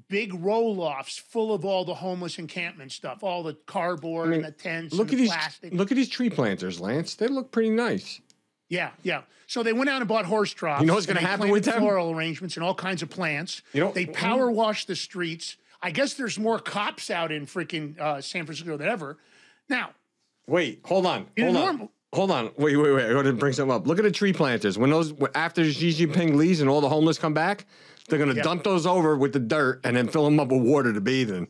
big 0.08 0.32
roll-offs 0.34 1.18
full 1.18 1.52
of 1.54 1.64
all 1.64 1.84
the 1.84 1.94
homeless 1.94 2.38
encampment 2.38 2.92
stuff, 2.92 3.22
all 3.22 3.42
the 3.42 3.54
cardboard 3.66 4.32
and 4.32 4.44
the 4.44 4.50
tents. 4.50 4.94
look 4.94 5.08
and 5.08 5.12
at 5.12 5.16
the 5.16 5.22
these. 5.22 5.30
plastic. 5.30 5.74
Look 5.74 5.90
at 5.92 5.96
these 5.96 6.08
tree 6.08 6.30
planters, 6.30 6.80
Lance. 6.80 7.14
They 7.14 7.28
look 7.28 7.50
pretty 7.50 7.70
nice. 7.70 8.20
Yeah, 8.68 8.90
yeah. 9.02 9.22
So 9.46 9.62
they 9.62 9.74
went 9.74 9.90
out 9.90 10.00
and 10.00 10.08
bought 10.08 10.24
horse 10.24 10.50
troughs. 10.52 10.80
You 10.80 10.86
know 10.86 10.94
what's 10.94 11.04
gonna 11.06 11.20
happen 11.20 11.50
with 11.50 11.64
them? 11.66 11.80
Floral 11.80 12.10
arrangements 12.12 12.56
and 12.56 12.64
all 12.64 12.74
kinds 12.74 13.02
of 13.02 13.10
plants. 13.10 13.60
You 13.74 13.80
know- 13.84 13.92
they 13.92 14.06
power 14.06 14.50
wash 14.50 14.86
the 14.86 14.96
streets. 14.96 15.56
I 15.82 15.90
guess 15.90 16.14
there's 16.14 16.38
more 16.38 16.58
cops 16.58 17.10
out 17.10 17.30
in 17.32 17.44
freaking 17.44 17.98
uh, 18.00 18.20
San 18.22 18.46
Francisco 18.46 18.76
than 18.76 18.88
ever. 18.88 19.18
Now, 19.68 19.90
Wait, 20.46 20.80
hold 20.84 21.06
on. 21.06 21.26
Hold 21.38 21.48
on. 21.56 21.64
normal- 21.64 21.92
Hold 22.14 22.30
on. 22.30 22.50
Wait, 22.58 22.76
wait, 22.76 22.92
wait. 22.92 23.06
I 23.06 23.12
got 23.14 23.22
to 23.22 23.32
bring 23.32 23.54
something 23.54 23.74
up. 23.74 23.86
Look 23.86 23.98
at 23.98 24.02
the 24.04 24.10
tree 24.10 24.34
planters. 24.34 24.76
When 24.76 24.90
those 24.90 25.14
after 25.34 25.64
Xi 25.64 25.90
Jinping 25.94 26.34
leaves 26.34 26.60
and 26.60 26.68
all 26.68 26.82
the 26.82 26.88
homeless 26.88 27.16
come 27.18 27.32
back, 27.32 27.64
they're 28.08 28.18
gonna 28.18 28.34
Yeah. 28.34 28.42
dump 28.42 28.64
those 28.64 28.86
over 28.86 29.16
with 29.16 29.32
the 29.32 29.38
dirt 29.40 29.80
and 29.84 29.96
then 29.96 30.08
fill 30.08 30.24
them 30.24 30.38
up 30.40 30.48
with 30.48 30.62
water 30.62 30.92
to 30.92 31.00
bathe 31.00 31.30
in. 31.30 31.48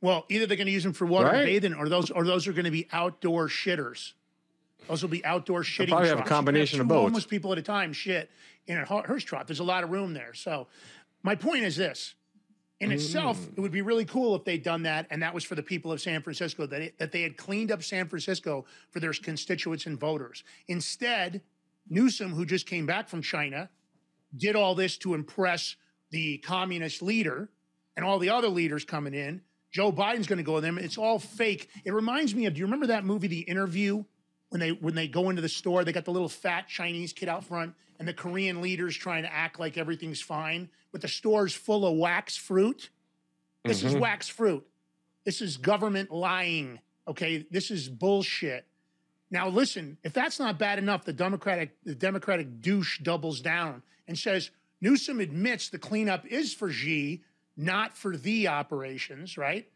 well, 0.00 0.24
either 0.28 0.46
they're 0.46 0.56
going 0.56 0.66
to 0.68 0.72
use 0.72 0.84
them 0.84 0.92
for 0.92 1.06
water 1.06 1.26
Right. 1.26 1.44
bathing, 1.44 1.74
or 1.74 1.88
those, 1.88 2.10
or 2.12 2.24
those 2.24 2.46
are 2.46 2.52
going 2.52 2.66
to 2.66 2.70
be 2.70 2.86
outdoor 2.92 3.48
shitters. 3.48 4.12
Those 4.86 5.02
will 5.02 5.08
be 5.10 5.24
outdoor 5.24 5.62
shitting. 5.64 5.88
probably 5.88 6.08
have 6.08 6.20
a 6.20 6.22
combination 6.22 6.80
of 6.80 6.86
both. 6.86 7.02
Homeless 7.02 7.26
people 7.26 7.50
at 7.50 7.58
a 7.58 7.62
time 7.62 7.92
shit 7.92 8.30
in 8.68 8.78
a 8.78 8.84
hearse 8.84 9.24
trough. 9.24 9.48
There's 9.48 9.58
a 9.58 9.64
lot 9.64 9.82
of 9.82 9.90
room 9.90 10.14
there. 10.14 10.34
So, 10.34 10.68
my 11.24 11.34
point 11.34 11.64
is 11.64 11.74
this: 11.74 12.14
in 12.78 12.92
itself, 12.92 13.40
Mm. 13.40 13.58
it 13.58 13.60
would 13.60 13.72
be 13.72 13.82
really 13.82 14.04
cool 14.04 14.36
if 14.36 14.44
they'd 14.44 14.62
done 14.62 14.84
that, 14.84 15.08
and 15.10 15.20
that 15.20 15.34
was 15.34 15.42
for 15.42 15.56
the 15.56 15.64
people 15.64 15.90
of 15.90 16.00
San 16.00 16.22
Francisco. 16.22 16.64
That 16.64 16.80
it, 16.80 16.98
that 16.98 17.10
they 17.10 17.22
had 17.22 17.36
cleaned 17.36 17.72
up 17.72 17.82
San 17.82 18.06
Francisco 18.06 18.66
for 18.90 19.00
their 19.00 19.12
constituents 19.12 19.84
and 19.86 19.98
voters. 19.98 20.44
Instead, 20.68 21.42
Newsom, 21.90 22.34
who 22.34 22.46
just 22.46 22.66
came 22.66 22.86
back 22.86 23.08
from 23.08 23.20
China, 23.20 23.68
did 24.36 24.56
all 24.56 24.74
this 24.74 24.96
to 24.98 25.14
impress 25.14 25.76
the 26.10 26.38
communist 26.38 27.02
leader 27.02 27.48
and 27.96 28.04
all 28.04 28.18
the 28.18 28.30
other 28.30 28.48
leaders 28.48 28.84
coming 28.84 29.14
in. 29.14 29.42
Joe 29.70 29.92
Biden's 29.92 30.26
going 30.26 30.38
to 30.38 30.42
go 30.42 30.54
with 30.54 30.64
them. 30.64 30.78
It's 30.78 30.96
all 30.98 31.18
fake. 31.18 31.68
It 31.84 31.92
reminds 31.92 32.34
me 32.34 32.46
of. 32.46 32.54
Do 32.54 32.60
you 32.60 32.66
remember 32.66 32.86
that 32.86 33.04
movie, 33.04 33.26
The 33.28 33.40
Interview? 33.40 34.04
When 34.50 34.60
they 34.60 34.70
when 34.70 34.94
they 34.94 35.08
go 35.08 35.28
into 35.28 35.42
the 35.42 35.48
store, 35.48 35.84
they 35.84 35.92
got 35.92 36.06
the 36.06 36.10
little 36.10 36.28
fat 36.28 36.68
Chinese 36.68 37.12
kid 37.12 37.28
out 37.28 37.44
front, 37.44 37.74
and 37.98 38.08
the 38.08 38.14
Korean 38.14 38.62
leaders 38.62 38.96
trying 38.96 39.24
to 39.24 39.30
act 39.32 39.60
like 39.60 39.76
everything's 39.76 40.22
fine, 40.22 40.70
but 40.90 41.02
the 41.02 41.08
store's 41.08 41.52
full 41.52 41.84
of 41.86 41.98
wax 41.98 42.34
fruit. 42.34 42.88
This 43.64 43.82
is 43.82 43.94
Mhm. 43.94 44.00
wax 44.00 44.26
fruit. 44.26 44.66
This 45.24 45.42
is 45.42 45.58
government 45.58 46.10
lying. 46.10 46.78
Okay, 47.06 47.46
this 47.50 47.70
is 47.70 47.90
bullshit. 47.90 48.66
Now 49.30 49.50
listen, 49.50 49.98
if 50.02 50.14
that's 50.14 50.38
not 50.38 50.58
bad 50.58 50.78
enough, 50.78 51.04
the 51.04 51.12
Democratic 51.12 51.76
the 51.84 51.94
Democratic 51.94 52.62
douche 52.62 53.00
doubles 53.00 53.42
down 53.42 53.82
and 54.08 54.18
says 54.18 54.50
Newsom 54.80 55.20
admits 55.20 55.68
the 55.68 55.78
cleanup 55.78 56.26
is 56.26 56.52
for 56.52 56.70
Xi, 56.70 57.22
not 57.56 57.96
for 57.96 58.16
the 58.16 58.48
operations, 58.48 59.38
right? 59.38 59.68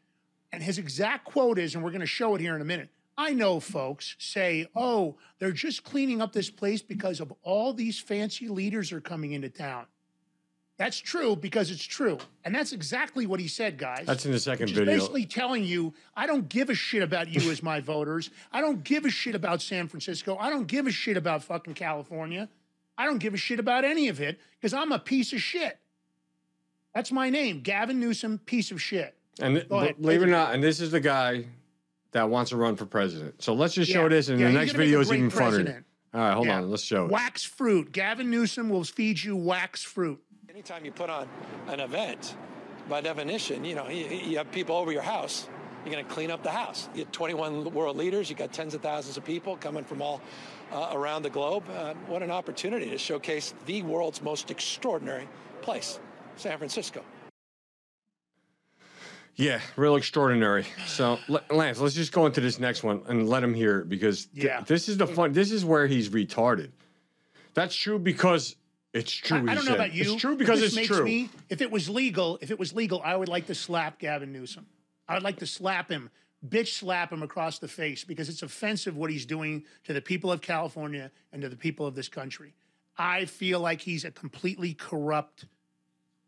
And 0.51 0.63
his 0.63 0.79
exact 0.79 1.25
quote 1.25 1.59
is, 1.59 1.75
and 1.75 1.85
we're 1.85 1.91
going 1.91 2.01
to 2.01 2.07
show 2.07 2.35
it 2.35 2.41
here 2.41 2.57
in 2.57 2.61
a 2.61 2.65
minute. 2.65 2.89
I 3.17 3.33
know 3.33 3.61
folks 3.61 4.17
say, 4.19 4.67
oh, 4.75 5.17
they're 5.39 5.53
just 5.53 5.85
cleaning 5.85 6.23
up 6.23 6.33
this 6.33 6.51
place 6.51 6.83
because 6.83 7.21
of 7.21 7.33
all 7.43 7.73
these 7.73 7.99
fancy 7.99 8.49
leaders 8.49 8.91
are 8.91 9.01
coming 9.01 9.33
into 9.33 9.51
town. 9.51 9.87
That's 10.79 10.99
true 10.99 11.37
because 11.37 11.71
it's 11.71 11.85
true. 11.85 12.19
And 12.45 12.55
that's 12.55 12.73
exactly 12.73 13.27
what 13.27 13.39
he 13.39 13.47
said, 13.47 13.77
guys. 13.79 14.05
That's 14.07 14.25
in 14.25 14.33
the 14.33 14.41
second 14.41 14.71
video. 14.71 14.87
basically 14.87 15.27
telling 15.27 15.65
you, 15.65 15.93
I 16.17 16.27
don't 16.27 16.49
give 16.49 16.71
a 16.71 16.75
shit 16.75 17.03
about 17.03 17.29
you 17.29 17.51
as 17.51 17.63
my 17.63 17.81
voters. 17.81 18.31
I 18.51 18.61
don't 18.61 18.83
give 18.83 19.05
a 19.05 19.11
shit 19.11 19.35
about 19.35 19.61
San 19.61 19.87
Francisco. 19.87 20.37
I 20.41 20.51
don't 20.51 20.67
give 20.67 20.87
a 20.87 20.91
shit 20.91 21.17
about 21.17 21.45
fucking 21.45 21.75
California. 21.75 22.49
I 22.99 23.07
don't 23.07 23.19
give 23.19 23.35
a 23.35 23.37
shit 23.39 23.59
about 23.59 23.85
any 23.85 24.09
of 24.09 24.21
it 24.21 24.39
because 24.61 24.75
I'm 24.75 24.93
a 24.93 24.99
piece 24.99 25.33
of 25.33 25.41
shit. 25.41 25.79
That's 26.95 27.11
my 27.11 27.31
name, 27.31 27.61
Gavin 27.63 27.99
Newsom, 27.99 28.39
piece 28.45 28.71
of 28.71 28.81
shit. 28.81 29.15
And 29.41 29.57
th- 29.57 29.69
Go 29.69 29.79
ahead, 29.79 30.01
believe 30.01 30.23
it 30.23 30.27
or 30.27 30.31
not, 30.31 30.55
and 30.55 30.63
this 30.63 30.81
is 30.81 30.91
the 30.91 31.01
guy 31.01 31.47
that 32.13 32.29
wants 32.29 32.51
to 32.51 32.57
run 32.59 32.77
for 32.77 32.85
president. 32.85 33.43
So 33.43 33.55
let's 33.55 33.73
just 33.75 33.91
show 33.91 34.03
Yeah, 34.03 34.09
this, 34.09 34.29
and 34.29 34.39
yeah, 34.39 34.49
the 34.49 34.53
next 34.53 34.73
gonna 34.73 34.79
make 34.81 34.85
a 34.89 34.99
video 34.99 35.01
is 35.01 35.13
even 35.13 35.31
funnier. 35.31 35.85
All 36.13 36.21
right, 36.21 36.35
hold 36.35 36.47
Yeah. 36.47 36.59
on. 36.59 36.71
Let's 36.71 36.83
show 36.83 37.07
it. 37.07 37.11
Wax 37.11 37.43
fruit. 37.43 37.91
Gavin 37.93 38.29
Newsom 38.31 38.69
will 38.69 38.85
feed 38.85 39.23
you 39.25 39.35
wax 39.35 39.83
fruit. 39.83 40.23
Anytime 40.51 40.85
you 40.85 40.93
put 40.93 41.09
on 41.09 41.27
an 41.69 41.81
event, 41.81 42.37
by 42.91 43.01
definition, 43.01 43.65
you 43.65 43.75
know, 43.75 43.89
you, 43.89 44.05
you 44.05 44.37
have 44.37 44.53
people 44.53 44.77
over 44.77 44.93
your 44.93 45.01
house, 45.01 45.49
you're 45.85 45.93
going 45.93 46.05
to 46.05 46.11
clean 46.11 46.31
up 46.31 46.43
the 46.43 46.51
house. 46.51 46.89
You 46.95 47.01
have 47.01 47.13
21 47.13 47.73
world 47.73 47.97
leaders, 47.97 48.31
you 48.31 48.37
got 48.37 48.53
tens 48.53 48.75
of 48.75 48.81
thousands 48.83 49.17
of 49.17 49.25
people 49.25 49.57
coming 49.57 49.85
from 49.85 50.01
all 50.03 50.21
uh, 50.73 50.91
around 50.93 51.23
the 51.23 51.31
globe. 51.31 51.65
Uh, 51.75 51.95
what 52.07 52.23
an 52.23 52.31
opportunity 52.31 52.89
to 52.91 52.99
showcase 52.99 53.55
the 53.67 53.83
world's 53.83 54.23
most 54.23 54.51
extraordinary 54.51 55.29
place, 55.61 55.99
San 56.37 56.57
Francisco. 56.59 57.03
Yeah, 59.35 59.61
real 59.77 59.97
extraordinary. 59.97 60.67
So, 60.87 61.19
Lance, 61.51 61.81
let's 61.81 61.95
just 61.95 62.13
go 62.13 62.27
into 62.27 62.41
this 62.41 62.59
next 62.61 62.83
one 62.83 63.03
and 63.09 63.29
let 63.29 63.43
him 63.43 63.55
hear 63.55 63.81
it 63.81 63.89
because 63.89 64.27
th- 64.27 64.45
Yeah. 64.45 64.61
this 64.61 64.89
is 64.89 64.99
the 64.99 65.07
fun. 65.07 65.33
This 65.33 65.51
is 65.51 65.65
where 65.65 65.87
he's 65.87 66.11
retarded. 66.11 66.71
That's 67.55 67.75
true 67.75 67.99
because 67.99 68.57
it's 68.93 69.11
true. 69.11 69.39
I, 69.49 69.53
I 69.53 69.55
don't 69.55 69.65
know 69.65 69.75
about 69.75 69.95
you. 69.95 70.03
It's 70.13 70.21
true 70.21 70.37
because 70.37 70.61
this 70.61 70.69
it's 70.69 70.77
makes 70.77 70.89
true. 70.89 71.05
Me, 71.05 71.31
if 71.49 71.63
it 71.63 71.71
was 71.71 71.89
legal, 71.89 72.39
if 72.43 72.51
it 72.51 72.59
was 72.59 72.75
legal, 72.75 73.01
I 73.03 73.17
would 73.17 73.29
like 73.29 73.47
to 73.47 73.55
slap 73.55 73.99
Gavin 73.99 74.33
Newsom. 74.33 74.67
I 75.09 75.15
would 75.15 75.23
like 75.23 75.39
to 75.39 75.47
slap 75.47 75.91
him, 75.91 76.11
bitch 76.47 76.79
slap 76.79 77.13
him 77.13 77.23
across 77.23 77.59
the 77.59 77.69
face 77.69 78.05
because 78.05 78.29
it's 78.29 78.43
offensive 78.43 78.97
what 78.97 79.11
he's 79.11 79.27
doing 79.27 79.65
to 79.85 79.93
the 79.93 80.01
people 80.01 80.33
of 80.33 80.41
California 80.41 81.11
and 81.33 81.43
to 81.43 81.49
the 81.49 81.57
people 81.57 81.87
of 81.87 81.95
this 81.95 82.09
country. 82.09 82.55
I 82.97 83.25
feel 83.25 83.61
like 83.61 83.81
he's 83.81 84.05
a 84.05 84.11
completely 84.11 84.75
corrupt 84.75 85.47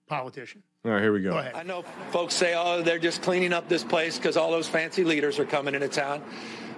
politician. 0.07 0.63
All 0.85 0.93
right, 0.93 1.03
here 1.03 1.13
we 1.13 1.23
go. 1.23 1.31
Go 1.33 1.39
ahead. 1.39 1.55
I 1.55 1.63
know 1.63 1.83
folks 2.11 2.35
say, 2.35 2.55
oh, 2.55 2.83
they're 2.83 2.99
just 2.99 3.23
cleaning 3.23 3.53
up 3.53 3.69
this 3.69 3.85
place 3.85 4.19
because 4.19 4.37
all 4.37 4.51
those 4.51 4.69
fancy 4.69 5.05
leaders 5.05 5.39
are 5.39 5.47
coming 5.47 5.75
into 5.75 5.89
town. 5.89 6.23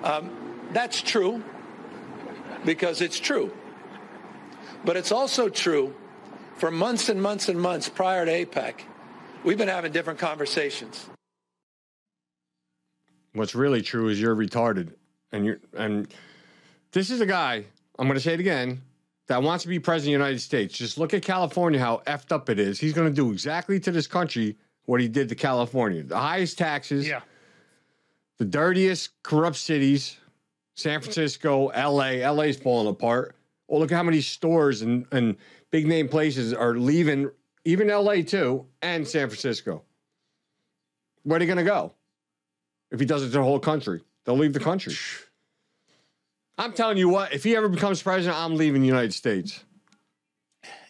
Um, 0.05 0.31
that's 0.73 1.03
true 1.03 1.43
because 2.65 3.01
it's 3.01 3.19
true. 3.19 3.53
But 4.85 4.97
it's 4.97 5.11
also 5.11 5.49
true 5.49 5.95
for 6.57 6.71
months 6.71 7.09
and 7.09 7.21
months 7.21 7.49
and 7.49 7.61
months 7.61 7.89
prior 7.89 8.25
to 8.25 8.31
APEC, 8.47 8.75
we've 9.45 9.59
been 9.59 9.69
having 9.69 9.93
different 9.93 10.19
conversations. 10.19 11.09
What's 13.37 13.55
really 13.55 13.83
true 13.83 14.09
is 14.09 14.19
you're 14.19 14.35
retarded, 14.35 14.95
and 15.31 15.45
you're 15.45 15.59
and 15.77 16.09
this 16.93 17.11
is 17.11 17.21
a 17.21 17.27
guy. 17.27 17.65
I'm 17.99 18.07
going 18.07 18.15
to 18.17 18.21
say 18.21 18.33
it 18.33 18.41
again. 18.41 18.81
That 19.27 19.43
wants 19.43 19.63
to 19.65 19.69
be 19.69 19.79
president 19.79 20.15
of 20.15 20.21
the 20.21 20.25
United 20.25 20.41
States. 20.41 20.77
Just 20.79 20.97
look 20.97 21.13
at 21.13 21.23
California, 21.23 21.79
how 21.79 22.01
effed 22.07 22.33
up 22.33 22.49
it 22.49 22.59
is. 22.59 22.79
He's 22.81 22.93
going 22.95 23.09
to 23.09 23.15
do 23.15 23.33
exactly 23.33 23.79
to 23.81 23.91
this 23.91 24.07
country 24.07 24.57
what 24.87 25.01
he 25.01 25.09
did 25.09 25.29
to 25.29 25.35
California. 25.35 26.03
The 26.03 26.17
highest 26.17 26.57
taxes, 26.57 27.07
Yeah. 27.09 27.21
the 28.39 28.45
dirtiest, 28.47 29.11
corrupt 29.23 29.57
cities, 29.57 30.17
San 30.75 31.01
Francisco, 31.01 31.67
LA. 31.75 32.25
LA's 32.31 32.57
falling 32.57 32.87
apart. 32.89 33.35
Well, 33.67 33.81
look 33.81 33.91
at 33.93 33.97
how 33.97 34.03
many 34.05 34.21
stores 34.21 34.81
and, 34.83 35.07
and 35.11 35.37
big 35.73 35.87
name 35.87 36.09
places 36.09 36.55
are 36.55 36.77
leaving, 36.77 37.29
even 37.65 37.89
LA 37.89 38.23
too, 38.23 38.65
and 38.81 39.07
San 39.07 39.29
Francisco. 39.29 39.83
Where 41.25 41.37
are 41.37 41.41
they 41.41 41.47
going 41.47 41.59
to 41.59 41.65
go? 41.65 41.93
If 42.91 43.01
he 43.01 43.07
does 43.07 43.23
it 43.23 43.27
to 43.27 43.33
the 43.33 43.43
whole 43.43 43.59
country, 43.61 44.03
they'll 44.25 44.37
leave 44.39 44.53
the 44.53 44.61
country. 44.61 44.95
I'm 46.59 46.73
telling 46.73 46.97
you 46.97 47.09
what, 47.09 47.33
if 47.35 47.45
he 47.45 47.55
ever 47.57 47.69
becomes 47.69 48.03
president, 48.03 48.39
I'm 48.41 48.57
leaving 48.57 48.81
the 48.81 48.87
United 48.87 49.13
States. 49.13 49.63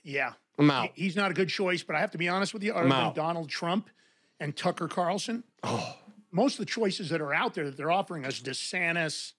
Yeah. 0.04 0.32
I'm 0.58 0.70
out. 0.70 0.90
He- 0.94 1.04
He's 1.04 1.16
not 1.16 1.30
a 1.30 1.34
good 1.34 1.48
choice, 1.48 1.82
but 1.82 1.96
I 1.96 2.00
have 2.00 2.12
to 2.12 2.18
be 2.18 2.28
honest 2.28 2.54
with 2.54 2.62
you. 2.62 2.72
Other 2.72 2.88
than. 2.88 3.14
Donald 3.14 3.48
Trump 3.48 3.90
and 4.38 4.56
Tucker 4.56 4.86
Carlson, 4.88 5.42
Oh. 5.64 5.96
most 6.30 6.54
of 6.54 6.58
the 6.60 6.70
choices 6.70 7.08
that 7.10 7.20
are 7.20 7.34
out 7.34 7.54
there 7.54 7.64
that 7.64 7.76
they're 7.76 7.90
offering 7.90 8.24
us 8.24 8.40
DeSantis, 8.40 9.32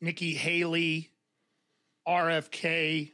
Nikki 0.00 0.34
Haley, 0.34 1.10
RFK, 2.06 3.12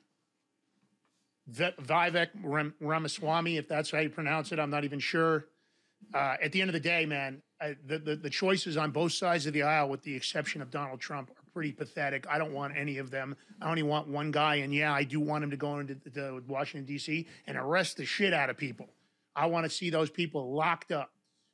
V- 1.47 1.71
Vivek 1.83 2.29
Ram- 2.43 2.75
Ramaswamy, 2.81 3.59
if 3.59 3.69
that's 3.69 3.91
how 3.91 3.99
you 3.99 4.09
pronounce 4.11 4.51
it, 4.53 4.59
I'm 4.59 4.71
not 4.71 4.85
even 4.85 4.99
sure. 4.99 5.47
Uh, 6.13 6.37
at 6.43 6.53
the 6.53 6.61
end 6.61 6.69
of 6.71 6.73
the 6.75 6.81
day, 6.81 7.07
man, 7.07 7.43
I, 7.65 7.77
the, 7.87 7.99
the 7.99 8.17
the 8.17 8.31
choices 8.31 8.77
on 8.77 8.91
both 8.91 9.13
sides 9.13 9.47
of 9.47 9.55
the 9.55 9.63
aisle, 9.63 9.89
with 9.89 10.03
the 10.03 10.15
exception 10.15 10.61
of 10.61 10.71
Donald 10.71 11.01
Trump, 11.01 11.31
are 11.31 11.51
pretty 11.53 11.73
pathetic. 11.73 12.27
I 12.29 12.37
don't 12.37 12.53
want 12.53 12.77
any 12.77 12.99
of 12.99 13.11
them. 13.11 13.37
I 13.63 13.71
only 13.71 13.83
want 13.83 14.07
one 14.07 14.31
guy, 14.31 14.57
and 14.57 14.75
yeah, 14.75 14.93
I 14.93 15.05
do 15.05 15.19
want 15.19 15.45
him 15.45 15.51
to 15.51 15.57
go 15.57 15.79
into 15.79 15.95
the, 15.95 16.43
Washington 16.47 16.85
D.C. 16.85 17.27
and 17.47 17.57
arrest 17.57 17.97
the 17.97 18.05
shit 18.05 18.35
out 18.35 18.51
of 18.51 18.59
people. 18.59 18.89
I 19.35 19.47
want 19.47 19.65
to 19.65 19.71
see 19.71 19.89
those 19.89 20.11
people 20.11 20.55
locked 20.55 20.93
up. 20.93 21.11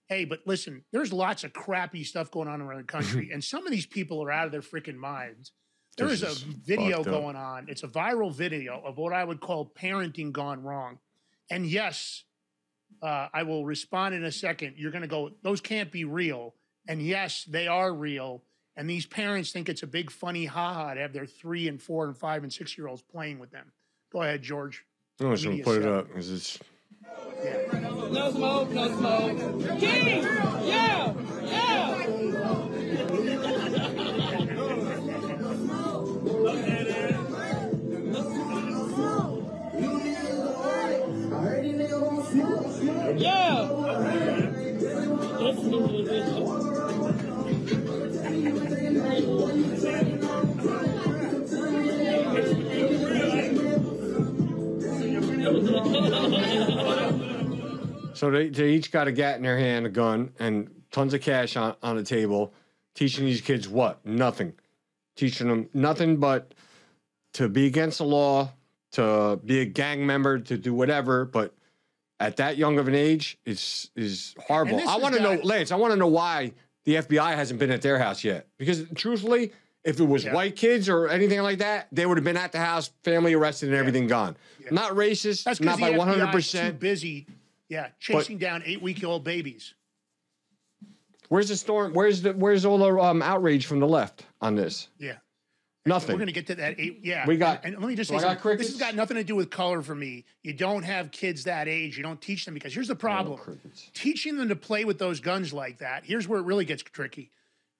Hey, 0.08 0.24
but 0.24 0.40
listen, 0.46 0.82
there's 0.90 1.12
lots 1.12 1.44
of 1.44 1.52
crappy 1.52 2.02
stuff 2.02 2.30
going 2.32 2.48
on 2.48 2.60
around 2.60 2.78
the 2.78 2.82
mm-hmm. 2.82 2.96
country, 2.98 3.30
and 3.32 3.42
some 3.44 3.64
of 3.64 3.70
these 3.70 3.86
people 3.86 4.20
are 4.22 4.32
out 4.32 4.46
of 4.46 4.52
their 4.52 4.62
freaking 4.62 4.96
minds. 4.96 5.52
There 5.96 6.08
This 6.08 6.22
is 6.22 6.22
a 6.22 6.30
is 6.30 6.38
video 6.42 7.04
going 7.04 7.36
on. 7.36 7.66
It's 7.68 7.84
a 7.84 7.88
viral 7.88 8.34
video 8.34 8.82
of 8.84 8.96
what 8.96 9.12
I 9.12 9.22
would 9.22 9.40
call 9.40 9.70
parenting 9.80 10.32
gone 10.32 10.62
wrong. 10.62 10.98
And 11.50 11.66
yes, 11.66 12.24
uh, 13.02 13.28
I 13.32 13.42
will 13.44 13.64
respond 13.64 14.14
in 14.14 14.24
a 14.24 14.32
second. 14.32 14.74
You're 14.76 14.90
going 14.92 15.02
to 15.02 15.08
go, 15.08 15.30
those 15.42 15.60
can't 15.60 15.90
be 15.90 16.04
real. 16.04 16.54
And 16.88 17.00
yes, 17.02 17.44
they 17.44 17.66
are 17.68 17.92
real. 17.92 18.42
And 18.76 18.88
these 18.88 19.04
parents 19.06 19.52
think 19.52 19.68
it's 19.68 19.82
a 19.82 19.86
big 19.86 20.10
funny 20.10 20.46
ha 20.46 20.72
ha 20.72 20.94
to 20.94 21.00
have 21.00 21.12
their 21.12 21.26
three 21.26 21.68
and 21.68 21.80
four 21.80 22.06
and 22.06 22.16
five 22.16 22.42
and 22.42 22.52
six 22.52 22.78
year 22.78 22.86
olds 22.88 23.02
playing 23.02 23.38
with 23.38 23.50
them. 23.50 23.72
Go 24.12 24.22
ahead, 24.22 24.42
George. 24.42 24.84
I'm 25.20 25.32
just 25.32 25.44
gonna 25.44 25.62
put 25.62 25.78
it 25.78 25.82
set. 25.82 25.92
up. 25.92 26.12
'cause 26.12 26.30
it's 26.30 26.58
No 28.10 28.30
smoke, 28.32 28.70
no 28.70 28.88
smoke. 28.96 29.78
King! 29.78 30.22
Yeah! 30.64 31.12
So 58.20 58.30
they, 58.30 58.50
they 58.50 58.72
each 58.72 58.92
got 58.92 59.08
a 59.08 59.12
gat 59.12 59.36
in 59.36 59.42
their 59.44 59.56
hand, 59.56 59.86
a 59.86 59.88
gun, 59.88 60.34
and 60.38 60.70
tons 60.90 61.14
of 61.14 61.22
cash 61.22 61.56
on, 61.56 61.74
on 61.82 61.96
the 61.96 62.02
table, 62.02 62.52
teaching 62.94 63.24
these 63.24 63.40
kids 63.40 63.66
what? 63.66 64.04
Nothing. 64.04 64.52
Teaching 65.16 65.48
them 65.48 65.70
nothing 65.72 66.18
but 66.18 66.52
to 67.32 67.48
be 67.48 67.64
against 67.64 67.96
the 67.96 68.04
law, 68.04 68.52
to 68.92 69.40
be 69.42 69.60
a 69.60 69.64
gang 69.64 70.04
member, 70.04 70.38
to 70.38 70.58
do 70.58 70.74
whatever. 70.74 71.24
But 71.24 71.54
at 72.20 72.36
that 72.36 72.58
young 72.58 72.78
of 72.78 72.88
an 72.88 72.94
age, 72.94 73.38
it's 73.46 73.88
is 73.96 74.34
horrible. 74.38 74.86
I 74.86 74.98
want 74.98 75.14
to 75.14 75.22
know, 75.22 75.40
Lance. 75.42 75.72
I 75.72 75.76
want 75.76 75.94
to 75.94 75.98
know 75.98 76.06
why 76.06 76.52
the 76.84 76.96
FBI 76.96 77.34
hasn't 77.34 77.58
been 77.58 77.70
at 77.70 77.80
their 77.80 77.98
house 77.98 78.22
yet. 78.22 78.48
Because 78.58 78.84
truthfully, 78.94 79.50
if 79.82 79.98
it 79.98 80.04
was 80.04 80.26
white 80.26 80.56
kids 80.56 80.90
or 80.90 81.08
anything 81.08 81.40
like 81.40 81.60
that, 81.60 81.88
they 81.90 82.04
would 82.04 82.18
have 82.18 82.24
been 82.24 82.36
at 82.36 82.52
the 82.52 82.58
house, 82.58 82.90
family 83.02 83.32
arrested, 83.32 83.70
and 83.70 83.78
everything 83.78 84.08
gone. 84.08 84.36
Not 84.70 84.92
racist, 84.92 85.44
That's 85.44 85.60
not 85.60 85.80
by 85.80 85.96
one 85.96 86.06
hundred 86.06 86.28
is 86.28 86.34
percent. 86.34 86.78
busy, 86.78 87.26
yeah, 87.70 87.88
chasing 87.98 88.36
down 88.36 88.62
eight 88.66 88.82
week 88.82 89.02
old 89.02 89.24
babies. 89.24 89.72
Where's 91.28 91.48
the 91.48 91.56
storm? 91.56 91.94
Where's 91.94 92.20
the 92.22 92.32
where's 92.32 92.64
all 92.66 92.76
the 92.76 92.98
um, 92.98 93.22
outrage 93.22 93.64
from 93.66 93.78
the 93.80 93.86
left 93.88 94.26
on 94.40 94.56
this? 94.56 94.88
Yeah. 94.98 95.14
Nothing. 95.86 96.14
We're 96.14 96.18
going 96.18 96.26
to 96.26 96.32
get 96.32 96.46
to 96.48 96.54
that. 96.56 96.74
Eight, 96.78 96.98
yeah. 97.02 97.26
We 97.26 97.38
got- 97.38 97.64
And, 97.64 97.72
and 97.74 97.82
let 97.82 97.88
me 97.88 97.94
just 97.96 98.10
say. 98.10 98.18
This 98.18 98.68
has 98.68 98.76
got 98.76 98.94
nothing 98.94 99.16
to 99.16 99.24
do 99.24 99.34
with 99.34 99.48
color 99.48 99.80
for 99.80 99.94
me. 99.94 100.26
You 100.42 100.52
don't 100.52 100.82
have 100.82 101.10
kids 101.10 101.44
that 101.44 101.68
age. 101.68 101.96
You 101.96 102.02
don't 102.02 102.20
teach 102.20 102.44
them 102.44 102.52
because 102.52 102.74
here's 102.74 102.88
the 102.88 102.94
problem. 102.94 103.40
Teaching 103.94 104.36
them 104.36 104.50
to 104.50 104.56
play 104.56 104.84
with 104.84 104.98
those 104.98 105.20
guns 105.20 105.54
like 105.54 105.78
that. 105.78 106.04
Here's 106.04 106.28
where 106.28 106.38
it 106.40 106.44
really 106.44 106.66
gets 106.66 106.82
tricky. 106.82 107.30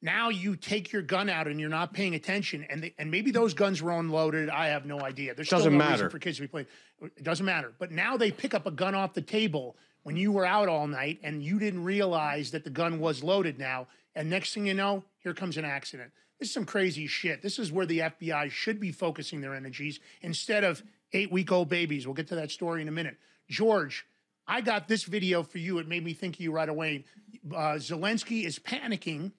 Now 0.00 0.30
you 0.30 0.56
take 0.56 0.92
your 0.92 1.02
gun 1.02 1.28
out 1.28 1.46
and 1.46 1.60
you're 1.60 1.68
not 1.68 1.92
paying 1.92 2.14
attention, 2.14 2.64
and 2.70 2.84
they, 2.84 2.94
and 2.96 3.10
maybe 3.10 3.32
those 3.32 3.52
guns 3.52 3.82
were 3.82 3.92
unloaded. 3.92 4.48
I 4.48 4.68
have 4.68 4.86
no 4.86 5.00
idea. 5.02 5.34
There's 5.34 5.50
Doesn't 5.50 5.64
still 5.68 5.72
no 5.72 5.84
reason 5.84 5.90
matter. 5.98 6.10
for 6.10 6.18
kids 6.18 6.36
to 6.38 6.42
be 6.42 6.48
playing. 6.48 6.68
It 7.02 7.24
doesn't 7.24 7.46
matter. 7.46 7.72
But 7.78 7.92
now 7.92 8.16
they 8.16 8.30
pick 8.30 8.54
up 8.54 8.66
a 8.66 8.70
gun 8.70 8.94
off 8.94 9.14
the 9.14 9.22
table 9.22 9.76
when 10.02 10.16
you 10.16 10.32
were 10.32 10.46
out 10.46 10.68
all 10.68 10.86
night 10.86 11.20
and 11.22 11.42
you 11.42 11.58
didn't 11.58 11.84
realize 11.84 12.50
that 12.50 12.64
the 12.64 12.70
gun 12.70 13.00
was 13.00 13.22
loaded 13.22 13.58
now. 13.58 13.86
And 14.14 14.28
next 14.28 14.54
thing 14.54 14.66
you 14.66 14.74
know, 14.74 15.04
here 15.18 15.34
comes 15.34 15.56
an 15.56 15.64
accident. 15.64 16.12
This 16.38 16.48
is 16.48 16.54
some 16.54 16.64
crazy 16.64 17.06
shit. 17.06 17.42
This 17.42 17.58
is 17.58 17.70
where 17.70 17.86
the 17.86 18.00
FBI 18.00 18.50
should 18.50 18.80
be 18.80 18.92
focusing 18.92 19.40
their 19.40 19.54
energies 19.54 20.00
instead 20.22 20.64
of 20.64 20.82
eight 21.12 21.30
week 21.30 21.52
old 21.52 21.68
babies. 21.68 22.06
We'll 22.06 22.14
get 22.14 22.28
to 22.28 22.34
that 22.36 22.50
story 22.50 22.82
in 22.82 22.88
a 22.88 22.92
minute. 22.92 23.16
George, 23.48 24.06
I 24.46 24.60
got 24.60 24.88
this 24.88 25.04
video 25.04 25.42
for 25.42 25.58
you. 25.58 25.78
It 25.78 25.86
made 25.86 26.04
me 26.04 26.14
think 26.14 26.36
of 26.36 26.40
you 26.40 26.50
right 26.50 26.68
away. 26.68 27.04
Uh, 27.50 27.76
Zelensky 27.76 28.44
is 28.44 28.58
panicking. 28.58 29.32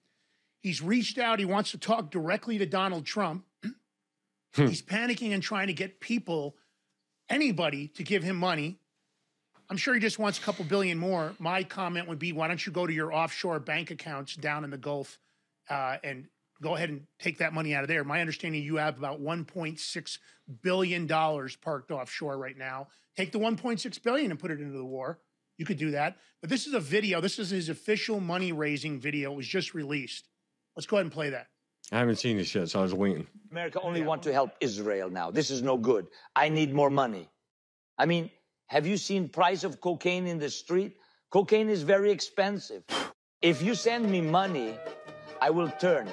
He's 0.60 0.80
reached 0.80 1.18
out. 1.18 1.38
He 1.38 1.44
wants 1.44 1.72
to 1.72 1.78
talk 1.78 2.10
directly 2.10 2.56
to 2.58 2.66
Donald 2.66 3.04
Trump. 3.04 3.44
He's 4.54 4.82
panicking 4.82 5.32
and 5.32 5.42
trying 5.42 5.66
to 5.68 5.72
get 5.72 5.98
people, 5.98 6.56
anybody, 7.32 7.88
to 7.88 8.04
give 8.04 8.22
him 8.22 8.36
money. 8.36 8.78
I'm 9.70 9.76
sure 9.76 9.94
he 9.94 10.00
just 10.00 10.18
wants 10.18 10.38
a 10.38 10.42
couple 10.42 10.64
billion 10.66 10.98
more. 10.98 11.34
My 11.38 11.64
comment 11.64 12.06
would 12.06 12.18
be, 12.18 12.32
why 12.32 12.46
don't 12.46 12.64
you 12.64 12.72
go 12.72 12.86
to 12.86 12.92
your 12.92 13.12
offshore 13.12 13.58
bank 13.58 13.90
accounts 13.90 14.36
down 14.36 14.64
in 14.64 14.70
the 14.70 14.76
Gulf 14.76 15.18
uh, 15.70 15.96
and 16.04 16.26
go 16.60 16.76
ahead 16.76 16.90
and 16.90 17.06
take 17.18 17.38
that 17.38 17.54
money 17.54 17.74
out 17.74 17.82
of 17.82 17.88
there? 17.88 18.04
My 18.04 18.20
understanding, 18.20 18.62
you 18.62 18.76
have 18.76 18.98
about 18.98 19.22
1.6 19.22 20.18
billion 20.60 21.06
dollars 21.06 21.56
parked 21.56 21.90
offshore 21.90 22.36
right 22.36 22.56
now. 22.56 22.88
Take 23.16 23.32
the 23.32 23.38
1.6 23.38 24.02
billion 24.02 24.30
and 24.30 24.38
put 24.38 24.50
it 24.50 24.60
into 24.60 24.76
the 24.76 24.84
war. 24.84 25.18
You 25.56 25.64
could 25.64 25.78
do 25.78 25.92
that. 25.92 26.18
But 26.40 26.50
this 26.50 26.66
is 26.66 26.74
a 26.74 26.80
video. 26.80 27.20
This 27.20 27.38
is 27.38 27.50
his 27.50 27.68
official 27.68 28.20
money 28.20 28.52
raising 28.52 29.00
video. 29.00 29.32
It 29.32 29.36
was 29.36 29.48
just 29.48 29.74
released. 29.74 30.28
Let's 30.76 30.86
go 30.86 30.96
ahead 30.96 31.06
and 31.06 31.12
play 31.12 31.30
that. 31.30 31.48
I 31.92 31.98
haven't 31.98 32.16
seen 32.16 32.38
this 32.38 32.54
yet, 32.54 32.70
so 32.70 32.80
I 32.80 32.82
was 32.82 32.94
waiting. 32.94 33.26
America 33.50 33.78
only 33.82 34.02
want 34.02 34.22
to 34.22 34.32
help 34.32 34.52
Israel 34.60 35.10
now. 35.10 35.30
This 35.30 35.50
is 35.50 35.60
no 35.60 35.76
good. 35.76 36.06
I 36.34 36.48
need 36.48 36.72
more 36.72 36.88
money. 36.88 37.28
I 37.98 38.06
mean, 38.06 38.30
have 38.68 38.86
you 38.86 38.96
seen 38.96 39.28
price 39.28 39.62
of 39.62 39.78
cocaine 39.82 40.26
in 40.26 40.38
the 40.38 40.48
street? 40.48 40.96
Cocaine 41.30 41.68
is 41.68 41.82
very 41.82 42.10
expensive. 42.10 42.82
If 43.42 43.60
you 43.60 43.74
send 43.74 44.10
me 44.10 44.22
money, 44.22 44.74
I 45.42 45.50
will 45.50 45.70
turn 45.78 46.08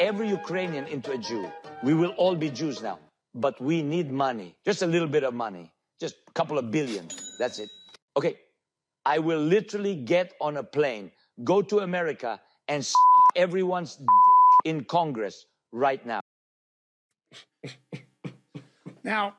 every 0.00 0.28
Ukrainian 0.28 0.86
into 0.86 1.12
a 1.12 1.18
Jew. 1.18 1.50
We 1.82 1.94
will 1.94 2.10
all 2.10 2.36
be 2.36 2.50
Jews 2.50 2.82
now. 2.82 2.98
But 3.34 3.58
we 3.58 3.82
need 3.82 4.12
money. 4.12 4.54
Just 4.66 4.82
a 4.82 4.86
little 4.86 5.08
bit 5.08 5.24
of 5.24 5.32
money. 5.32 5.72
Just 5.98 6.16
a 6.28 6.32
couple 6.32 6.58
of 6.58 6.70
billion. 6.70 7.08
That's 7.38 7.58
it. 7.58 7.70
Okay. 8.18 8.36
I 9.06 9.18
will 9.18 9.40
literally 9.40 9.94
get 9.94 10.34
on 10.42 10.58
a 10.58 10.62
plane, 10.62 11.10
go 11.42 11.62
to 11.62 11.78
America, 11.78 12.38
and 12.68 12.84
suck 12.84 13.24
everyone's 13.34 13.96
dick 13.96 14.31
in 14.64 14.84
Congress 14.84 15.46
right 15.72 16.04
now. 16.04 16.20
Now, 19.04 19.34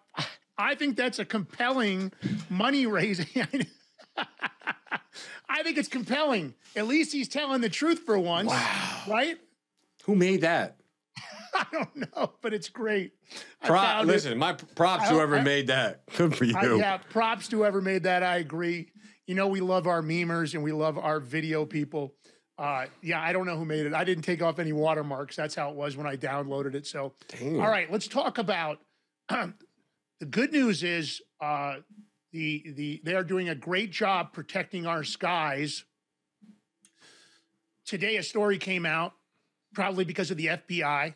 I 0.57 0.75
think 0.75 0.97
that's 0.97 1.19
a 1.19 1.25
compelling 1.25 2.11
money 2.49 2.85
raising. 2.85 3.27
I 4.17 5.61
think 5.63 5.77
it's 5.77 5.87
compelling. 5.87 6.55
At 6.75 6.87
least 6.87 7.13
he's 7.13 7.29
telling 7.29 7.61
the 7.61 7.69
truth 7.69 7.99
for 7.99 8.17
once. 8.19 8.49
Wow. 8.49 9.01
Right? 9.07 9.37
Who 10.05 10.15
made 10.15 10.41
that? 10.41 10.77
I 11.53 11.65
don't 11.71 11.95
know, 11.95 12.33
but 12.41 12.53
it's 12.53 12.69
great. 12.69 13.13
Pro- 13.63 13.77
found 13.77 14.09
it. 14.09 14.11
listen, 14.11 14.37
my 14.37 14.53
props 14.53 15.03
I- 15.03 15.13
whoever 15.13 15.37
I- 15.37 15.43
made 15.43 15.67
that. 15.67 16.01
Good 16.17 16.35
for 16.35 16.43
you. 16.45 16.55
I, 16.57 16.75
yeah, 16.75 16.97
props 16.97 17.47
to 17.49 17.57
whoever 17.57 17.81
made 17.81 18.03
that. 18.03 18.23
I 18.23 18.37
agree. 18.37 18.89
You 19.27 19.35
know, 19.35 19.47
we 19.47 19.61
love 19.61 19.87
our 19.87 20.01
memers 20.01 20.53
and 20.53 20.63
we 20.63 20.73
love 20.73 20.97
our 20.97 21.19
video 21.21 21.65
people. 21.65 22.15
Uh, 22.57 22.85
yeah, 23.01 23.21
I 23.21 23.33
don't 23.33 23.45
know 23.45 23.57
who 23.57 23.65
made 23.65 23.85
it. 23.85 23.93
I 23.93 24.03
didn't 24.03 24.23
take 24.23 24.41
off 24.41 24.59
any 24.59 24.73
watermarks. 24.73 25.35
That's 25.35 25.55
how 25.55 25.69
it 25.71 25.75
was 25.75 25.97
when 25.97 26.05
I 26.05 26.15
downloaded 26.15 26.75
it. 26.75 26.85
So, 26.85 27.13
Damn. 27.27 27.59
all 27.59 27.67
right, 27.67 27.91
let's 27.91 28.07
talk 28.07 28.37
about 28.37 28.79
the 29.29 30.25
good 30.29 30.51
news 30.51 30.83
is 30.83 31.21
uh, 31.41 31.77
the 32.31 32.63
the 32.75 33.01
they 33.03 33.15
are 33.15 33.23
doing 33.23 33.49
a 33.49 33.55
great 33.55 33.91
job 33.91 34.33
protecting 34.33 34.85
our 34.85 35.03
skies. 35.03 35.83
Today, 37.85 38.17
a 38.17 38.23
story 38.23 38.59
came 38.59 38.85
out, 38.85 39.13
probably 39.73 40.05
because 40.05 40.29
of 40.29 40.37
the 40.37 40.45
FBI, 40.45 41.15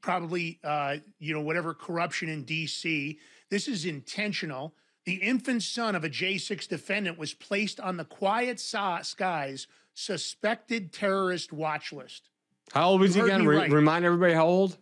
probably 0.00 0.58
uh, 0.64 0.96
you 1.18 1.34
know 1.34 1.42
whatever 1.42 1.74
corruption 1.74 2.30
in 2.30 2.44
D.C. 2.44 3.18
This 3.50 3.68
is 3.68 3.84
intentional. 3.84 4.74
The 5.04 5.14
infant 5.14 5.62
son 5.62 5.94
of 5.94 6.02
a 6.02 6.10
J6 6.10 6.66
defendant 6.66 7.16
was 7.16 7.32
placed 7.32 7.78
on 7.78 7.96
the 7.96 8.04
Quiet 8.04 8.58
Skies 8.58 9.68
suspected 9.96 10.92
terrorist 10.92 11.52
watch 11.52 11.92
list. 11.92 12.28
How 12.72 12.90
old 12.90 13.00
was 13.00 13.14
he 13.14 13.20
You 13.20 13.26
again? 13.26 13.46
Re- 13.46 13.56
right. 13.56 13.70
remind 13.70 14.04
everybody 14.04 14.34
how 14.34 14.46
old? 14.46 14.76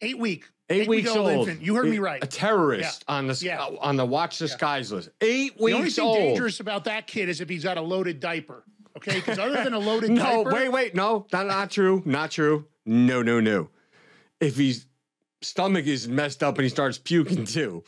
Eight 0.00 0.18
week. 0.18 0.44
Eight, 0.68 0.88
weeks 0.88 1.08
week-old 1.08 1.28
old. 1.30 1.48
infant. 1.48 1.62
You 1.66 1.74
heard 1.74 1.86
me 1.88 1.98
right. 1.98 2.22
A 2.22 2.26
terrorist 2.26 3.04
Yeah. 3.08 3.14
on 3.14 3.26
the 3.26 3.40
Yeah. 3.42 3.60
uh, 3.62 3.76
on 3.80 3.96
the 3.96 4.06
watch 4.06 4.38
the 4.38 4.48
skies 4.48 4.92
list. 4.92 5.08
Eight 5.20 5.56
The 5.56 5.62
only 5.64 5.82
weeks 5.84 5.96
thing 5.96 6.04
old. 6.04 6.16
dangerous 6.16 6.60
about 6.60 6.84
that 6.84 7.06
kid 7.06 7.28
is 7.28 7.40
if 7.40 7.48
he's 7.48 7.64
got 7.64 7.76
a 7.76 7.80
loaded 7.80 8.20
diaper. 8.20 8.64
Okay, 8.96 9.16
because 9.16 9.38
other 9.38 9.62
than 9.62 9.72
a 9.74 9.78
loaded 9.78 10.14
diaper. 10.14 10.20
no, 10.36 10.44
diaper, 10.44 10.52
wait, 10.54 10.68
wait, 10.68 10.94
no, 10.94 11.26
not 11.32 11.46
not 11.46 11.70
true, 11.70 12.02
not 12.04 12.30
true. 12.30 12.66
No, 12.86 13.22
no, 13.22 13.40
no. 13.40 13.70
If 14.40 14.56
his 14.56 14.86
stomach 15.42 15.86
is 15.86 16.06
messed 16.08 16.42
up 16.42 16.56
and 16.56 16.64
he 16.64 16.68
starts 16.70 16.98
puking 16.98 17.44
too. 17.46 17.82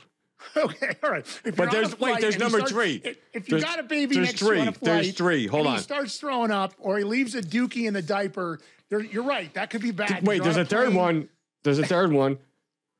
Okay, 0.56 0.94
all 1.02 1.10
right. 1.10 1.40
But 1.56 1.70
there's- 1.70 1.98
wait, 1.98 2.20
there's 2.20 2.38
number 2.38 2.58
starts- 2.58 2.72
three. 2.72 3.00
If, 3.04 3.16
you 3.48 3.58
There's- 3.58 3.64
got 3.64 3.78
a 3.78 3.82
baby 3.82 4.16
there's 4.16 4.28
next 4.28 4.38
to 4.40 4.54
you 4.54 4.60
on 4.60 4.68
a 4.68 4.72
three. 4.72 4.86
There's 4.86 5.12
three. 5.14 5.46
Hold 5.46 5.66
on. 5.66 5.76
he 5.76 5.82
starts 5.82 6.18
throwing 6.18 6.50
up, 6.50 6.74
or 6.78 6.98
he 6.98 7.04
leaves 7.04 7.34
a 7.34 7.42
dookie 7.42 7.86
in 7.86 7.94
the 7.94 8.02
diaper. 8.02 8.60
There, 8.90 9.00
you're 9.00 9.22
right. 9.24 9.52
That 9.54 9.70
could 9.70 9.80
be 9.82 9.90
bad. 9.92 10.26
Wait, 10.26 10.42
there's 10.42 10.56
on 10.56 10.62
a 10.62 10.66
third 10.66 10.92
one. 10.94 11.28
There's 11.62 11.78
a 11.78 11.86
third 11.86 12.12
one. 12.12 12.38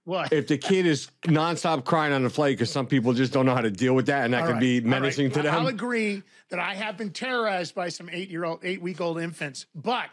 What? 0.05 0.33
If 0.33 0.49
the 0.49 0.59
kid 0.59 0.85
is 0.85 1.09
nonstop 1.29 1.85
crying 1.85 2.13
on 2.13 2.25
the 2.25 2.29
flight 2.31 2.55
because 2.57 2.73
some 2.73 2.89
people 2.89 3.13
just 3.13 3.33
don't 3.33 3.47
know 3.47 3.55
how 3.55 3.61
to 3.61 3.71
deal 3.71 3.95
with 3.95 4.07
that, 4.07 4.25
and 4.25 4.35
that 4.35 4.41
All 4.41 4.47
can 4.49 4.55
right, 4.55 4.61
be 4.61 4.79
all 4.79 4.83
right. 4.83 5.01
menacing 5.01 5.31
to 5.31 5.43
them. 5.43 5.55
I'll 5.55 5.69
agree 5.69 6.25
that 6.49 6.59
I 6.59 6.75
have 6.75 6.97
been 6.97 7.11
terrorized 7.11 7.77
by 7.77 7.89
some 7.89 8.09
eight 8.11 8.29
year 8.29 8.45
old, 8.45 8.59
eight 8.65 8.83
week 8.83 9.01
old 9.01 9.21
infants, 9.21 9.67
but 9.77 10.09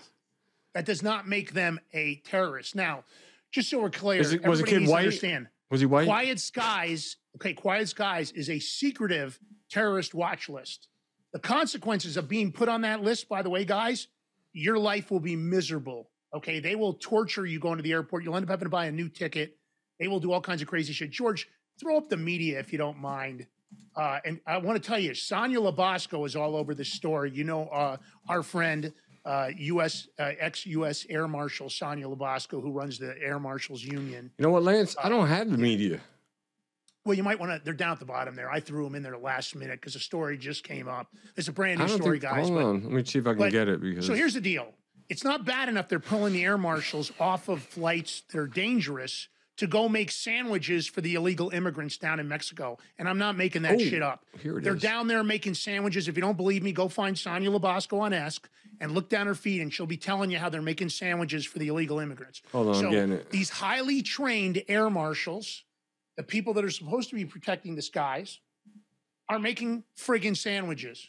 that 0.75 0.85
does 0.85 1.01
not 1.01 1.27
make 1.27 1.53
them 1.53 1.79
a 1.91 2.17
terrorist. 2.17 2.75
Now, 2.75 3.03
just 3.49 3.67
so 3.71 3.79
we're 3.81 3.89
clear, 3.89 4.21
Is 4.21 4.33
it- 4.33 4.43
was 4.45 4.59
the 4.59 4.67
kid 4.67 4.87
white? 4.87 4.99
Understand, 5.05 5.47
Was 5.71 5.79
he 5.79 5.87
white? 5.87 6.05
Quiet 6.05 6.39
Skies, 6.39 7.17
okay, 7.35 7.53
Quiet 7.53 7.89
Skies 7.89 8.31
is 8.31 8.49
a 8.49 8.59
secretive 8.59 9.39
terrorist 9.69 10.13
watch 10.13 10.49
list. 10.49 10.87
The 11.31 11.39
consequences 11.39 12.17
of 12.17 12.27
being 12.27 12.51
put 12.51 12.69
on 12.69 12.81
that 12.81 13.01
list, 13.03 13.29
by 13.29 13.41
the 13.41 13.49
way, 13.49 13.65
guys, 13.65 14.07
your 14.53 14.79
life 14.79 15.11
will 15.11 15.19
be 15.19 15.35
miserable. 15.35 16.09
Okay, 16.33 16.59
they 16.59 16.75
will 16.75 16.93
torture 16.93 17.45
you 17.45 17.59
going 17.59 17.77
to 17.77 17.83
the 17.83 17.91
airport. 17.91 18.23
You'll 18.23 18.35
end 18.35 18.45
up 18.45 18.49
having 18.49 18.65
to 18.65 18.69
buy 18.69 18.85
a 18.85 18.91
new 18.91 19.09
ticket. 19.09 19.57
They 19.99 20.07
will 20.07 20.19
do 20.19 20.31
all 20.31 20.41
kinds 20.41 20.61
of 20.61 20.67
crazy 20.67 20.93
shit. 20.93 21.11
George, 21.11 21.47
throw 21.79 21.97
up 21.97 22.09
the 22.09 22.17
media 22.17 22.59
if 22.59 22.71
you 22.71 22.77
don't 22.77 22.97
mind. 22.97 23.45
Uh, 23.95 24.19
and 24.25 24.39
I 24.47 24.57
want 24.57 24.81
to 24.81 24.87
tell 24.87 24.99
you, 24.99 25.13
Sonya 25.13 25.59
LaBosco 25.59 26.25
is 26.25 26.35
all 26.35 26.55
over 26.55 26.73
this 26.73 26.91
story. 26.91 27.31
You 27.31 27.43
know, 27.43 27.67
uh, 27.67 27.97
our 28.27 28.43
friend, 28.43 28.91
uh, 29.25 29.49
U.S. 29.57 30.07
Uh, 30.17 30.31
ex-U.S. 30.39 31.05
Air 31.09 31.27
Marshal 31.27 31.69
Sonya 31.69 32.07
LaBosco, 32.07 32.61
who 32.61 32.71
runs 32.71 32.97
the 32.97 33.15
Air 33.21 33.39
Marshals 33.39 33.83
Union. 33.83 34.31
You 34.37 34.43
know 34.43 34.51
what, 34.51 34.63
Lance? 34.63 34.95
I 35.01 35.09
don't 35.09 35.27
have 35.27 35.49
the 35.51 35.57
media. 35.57 35.99
Well, 37.05 37.15
you 37.15 37.23
might 37.23 37.39
want 37.39 37.51
to. 37.53 37.61
They're 37.63 37.73
down 37.73 37.91
at 37.93 37.99
the 37.99 38.05
bottom 38.05 38.35
there. 38.35 38.51
I 38.51 38.59
threw 38.59 38.83
them 38.83 38.95
in 38.95 39.03
there 39.03 39.17
last 39.17 39.55
minute 39.55 39.79
because 39.79 39.93
the 39.93 39.99
story 39.99 40.37
just 40.37 40.63
came 40.63 40.87
up. 40.87 41.07
It's 41.35 41.47
a 41.47 41.53
brand 41.53 41.79
new 41.79 41.87
story, 41.87 42.19
think. 42.19 42.31
guys. 42.33 42.47
hold 42.49 42.59
but- 42.59 42.65
on, 42.65 42.83
let 42.83 42.91
me 42.91 43.03
see 43.05 43.19
if 43.19 43.25
I 43.27 43.31
can 43.31 43.39
but- 43.39 43.51
get 43.51 43.67
it 43.67 43.81
because. 43.81 44.05
So 44.05 44.13
here's 44.13 44.33
the 44.33 44.41
deal. 44.41 44.73
It's 45.07 45.23
not 45.23 45.43
bad 45.43 45.69
enough 45.69 45.87
they're 45.89 45.99
pulling 45.99 46.33
the 46.33 46.43
air 46.43 46.57
marshals 46.57 47.11
off 47.19 47.49
of 47.49 47.63
flights 47.63 48.21
that 48.31 48.37
are 48.37 48.45
dangerous 48.47 49.27
to 49.57 49.65
go 49.65 49.89
make 49.89 50.11
sandwiches 50.11 50.85
for 50.87 51.01
the 51.01 51.15
illegal 51.15 51.49
immigrants 51.49 51.97
down 51.97 52.19
in 52.19 52.27
Mexico. 52.27 52.77
And 52.99 53.09
I'm 53.09 53.17
not 53.17 53.35
making 53.35 53.63
that 53.63 53.73
Oh, 53.75 53.77
shit 53.79 54.03
up. 54.03 54.23
here 54.39 54.59
it 54.59 54.63
they're 54.63 54.75
is. 54.75 54.81
down 54.81 55.07
there 55.07 55.23
making 55.23 55.55
sandwiches. 55.55 56.07
If 56.07 56.15
you 56.15 56.21
don't 56.21 56.37
believe 56.37 56.61
me, 56.63 56.71
go 56.73 56.87
find 56.87 57.17
Sonya 57.17 57.49
LaBosco 57.49 57.99
on 57.99 58.13
Ask 58.13 58.47
and 58.79 58.93
look 58.93 59.09
down 59.09 59.25
her 59.27 59.35
feed, 59.35 59.61
and 59.61 59.73
she'll 59.73 59.85
be 59.87 59.97
telling 59.97 60.29
you 60.31 60.37
how 60.37 60.47
they're 60.47 60.61
making 60.61 60.89
sandwiches 60.89 61.43
for 61.45 61.57
the 61.59 61.67
illegal 61.69 61.99
immigrants. 61.99 62.41
Hold 62.51 62.67
on, 62.69 62.75
I'm 62.75 62.81
so 62.81 62.89
getting 62.91 63.11
it. 63.13 63.31
these 63.31 63.49
highly 63.49 64.01
trained 64.03 64.61
air 64.69 64.89
marshals, 64.91 65.63
the 66.19 66.23
people 66.23 66.53
that 66.55 66.65
are 66.65 66.69
supposed 66.69 67.07
to 67.09 67.15
be 67.15 67.23
protecting 67.23 67.75
the 67.75 67.81
skies, 67.81 68.39
are 69.29 69.39
making 69.39 69.85
friggin' 69.97 70.35
sandwiches. 70.35 71.07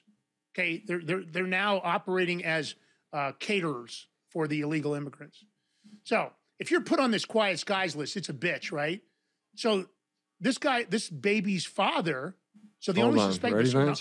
Okay, 0.55 0.85
they're 0.87 1.01
they're 1.05 1.25
they're 1.25 1.47
now 1.49 1.81
operating 1.83 2.45
as 2.45 2.77
uh, 3.13 3.33
caterers 3.41 4.07
for 4.29 4.47
the 4.47 4.61
illegal 4.61 4.95
immigrants. 4.95 5.45
So 6.05 6.31
if 6.61 6.71
you're 6.71 6.83
put 6.83 7.01
on 7.01 7.11
this 7.11 7.25
quiet 7.25 7.59
skies 7.59 7.97
list, 7.97 8.17
it's 8.17 8.29
a 8.29 8.33
bitch, 8.33 8.71
right? 8.71 9.01
So 9.57 9.87
this 10.39 10.59
guy, 10.59 10.85
this 10.85 11.11
baby's 11.11 11.67
father. 11.67 12.37
So 12.79 12.93
the 12.93 13.01
Hold 13.01 13.15
only 13.15 13.25
on, 13.25 13.33
suspect. 13.33 13.55
ready, 13.57 13.73
no, 13.73 13.95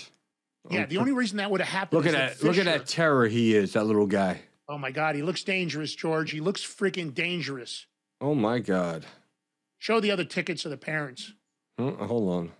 yeah, 0.70 0.86
the 0.86 0.98
only 0.98 1.10
reason 1.10 1.38
that 1.38 1.50
would 1.50 1.60
have 1.60 1.68
happened. 1.68 2.04
Look 2.04 2.06
at 2.06 2.38
that! 2.38 2.44
Look 2.44 2.56
at 2.56 2.66
that 2.66 2.86
terror 2.86 3.26
he 3.26 3.56
is. 3.56 3.72
That 3.72 3.84
little 3.84 4.06
guy. 4.06 4.42
Oh 4.68 4.78
my 4.78 4.92
God, 4.92 5.16
he 5.16 5.22
looks 5.22 5.42
dangerous, 5.42 5.92
George. 5.92 6.30
He 6.30 6.38
looks 6.38 6.62
freaking 6.62 7.12
dangerous. 7.12 7.86
Oh 8.20 8.36
my 8.36 8.60
God! 8.60 9.04
Show 9.80 9.98
the 9.98 10.10
other 10.10 10.24
tickets 10.24 10.62
to 10.62 10.68
the 10.68 10.76
parents. 10.76 11.32
Huh? 11.78 11.88
Uh, 11.88 12.06
hold 12.06 12.30
on. 12.30 12.52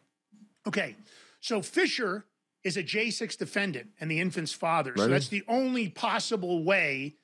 Okay, 0.67 0.97
so 1.41 1.63
Fisher 1.63 2.25
is 2.65 2.77
a 2.77 2.83
J6 2.83 3.37
defendant 3.39 3.91
and 4.01 4.11
the 4.11 4.21
infant's 4.21 4.53
father. 4.53 4.95
So 4.97 5.07
that's 5.07 5.29
the 5.29 5.45
only 5.47 5.89
possible 5.89 6.65
way 6.65 7.17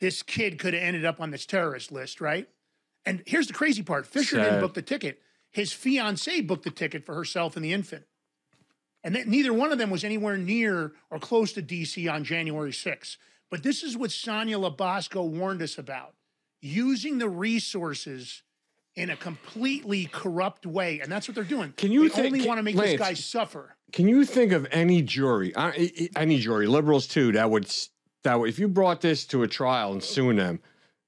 this 0.00 0.22
kid 0.22 0.58
could 0.58 0.74
have 0.74 0.82
ended 0.82 1.04
up 1.04 1.20
on 1.20 1.30
this 1.30 1.46
terrorist 1.46 1.92
list, 1.92 2.20
right? 2.20 2.48
And 3.04 3.22
here's 3.26 3.46
the 3.46 3.52
crazy 3.52 3.82
part 3.82 4.06
Fisher 4.06 4.36
Sad. 4.36 4.44
didn't 4.44 4.60
book 4.60 4.74
the 4.74 4.82
ticket. 4.82 5.20
His 5.50 5.72
fiancee 5.72 6.40
booked 6.40 6.64
the 6.64 6.70
ticket 6.70 7.04
for 7.04 7.14
herself 7.14 7.54
and 7.56 7.64
the 7.64 7.72
infant. 7.72 8.04
And 9.04 9.14
that 9.16 9.28
neither 9.28 9.52
one 9.52 9.70
of 9.70 9.78
them 9.78 9.90
was 9.90 10.02
anywhere 10.02 10.38
near 10.38 10.92
or 11.10 11.18
close 11.18 11.52
to 11.52 11.62
DC 11.62 12.10
on 12.10 12.24
January 12.24 12.72
6th. 12.72 13.16
But 13.50 13.62
this 13.62 13.82
is 13.82 13.98
what 13.98 14.12
Sonya 14.12 14.56
LaBosco 14.56 15.28
warned 15.28 15.60
us 15.60 15.76
about 15.76 16.14
using 16.62 17.18
the 17.18 17.28
resources 17.28 18.42
in 18.96 19.10
a 19.10 19.16
completely 19.16 20.06
corrupt 20.12 20.66
way. 20.66 21.00
And 21.00 21.10
that's 21.10 21.28
what 21.28 21.34
they're 21.34 21.44
doing. 21.44 21.72
Can 21.76 21.92
you 21.92 22.08
they 22.08 22.14
think- 22.14 22.26
only 22.34 22.46
want 22.46 22.58
to 22.58 22.62
make 22.62 22.76
Lance, 22.76 22.90
this 22.92 23.00
guy 23.00 23.14
suffer. 23.14 23.76
Can 23.92 24.08
you 24.08 24.24
think 24.24 24.52
of 24.52 24.66
any 24.70 25.02
jury, 25.02 25.52
any 26.16 26.38
jury, 26.38 26.66
liberals 26.66 27.06
too, 27.06 27.32
that 27.32 27.50
would 27.50 27.70
that 28.24 28.38
would, 28.38 28.48
if 28.48 28.58
you 28.58 28.68
brought 28.68 29.00
this 29.00 29.26
to 29.26 29.42
a 29.42 29.48
trial 29.48 29.92
and 29.92 30.02
suing 30.02 30.36
them, 30.36 30.60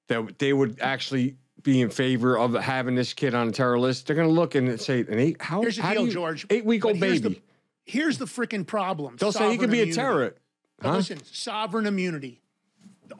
that 0.09 0.39
they 0.39 0.53
would 0.53 0.79
actually 0.81 1.37
be 1.63 1.81
in 1.81 1.89
favor 1.89 2.37
of 2.37 2.53
having 2.55 2.95
this 2.95 3.15
kid 3.15 3.35
on 3.35 3.49
a 3.49 3.53
terror 3.53 3.79
list? 3.79 4.07
They're 4.07 4.17
going 4.17 4.29
to 4.29 4.35
look 4.35 4.55
and 4.55 4.79
say, 4.81 5.01
an 5.01 5.19
eight, 5.19 5.41
how, 5.41 5.63
Here's 5.63 5.77
the 5.77 5.83
how 5.83 5.93
deal, 5.95 6.07
you- 6.07 6.13
George. 6.13 6.47
eight 6.51 6.65
week 6.65 6.85
old 6.85 6.99
But 7.01 7.09
here's 7.09 7.21
baby. 7.23 7.35
The, 7.37 7.91
here's 7.93 8.19
the 8.19 8.25
freaking 8.27 8.67
problem. 8.67 9.17
They'll 9.17 9.33
say 9.33 9.51
he 9.53 9.57
could 9.57 9.71
Sovereign 9.71 9.85
be 9.87 9.91
a 9.91 9.95
terrorist. 9.95 10.37
Huh? 10.83 10.97
listen, 10.97 11.25
sovereign 11.25 11.87
immunity. 11.87 12.43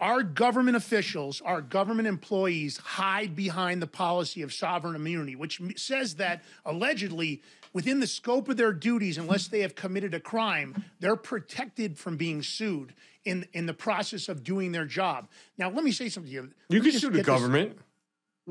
Our 0.01 0.23
government 0.23 0.77
officials, 0.77 1.41
our 1.41 1.61
government 1.61 2.09
employees 2.09 2.77
hide 2.79 3.35
behind 3.37 3.81
the 3.83 3.87
policy 3.87 4.43
of 4.43 4.53
sovereign 4.53 4.95
immunity, 4.97 5.37
which 5.37 5.61
says 5.77 6.17
that 6.17 6.43
allegedly, 6.65 7.43
within 7.73 8.01
the 8.01 8.07
scope 8.07 8.49
of 8.49 8.57
their 8.57 8.73
duties, 8.73 9.19
unless 9.19 9.49
they 9.49 9.61
have 9.61 9.75
committed 9.75 10.15
a 10.15 10.21
crime, 10.21 10.85
they're 11.01 11.17
protected 11.17 11.99
from 11.99 12.17
being 12.17 12.43
sued 12.43 12.95
in, 13.25 13.47
in 13.53 13.67
the 13.67 13.75
process 13.75 14.29
of 14.29 14.45
doing 14.45 14.73
their 14.73 14.85
job. 14.87 15.29
Now, 15.59 15.71
let 15.71 15.85
me 15.85 15.93
say 15.93 16.09
something 16.09 16.31
to 16.31 16.35
you. 16.35 16.51
You 16.69 16.83
Let 16.83 16.91
can 16.91 17.01
sue 17.01 17.07
the 17.11 17.17
get 17.19 17.27
this- 17.27 17.35
government. 17.35 17.79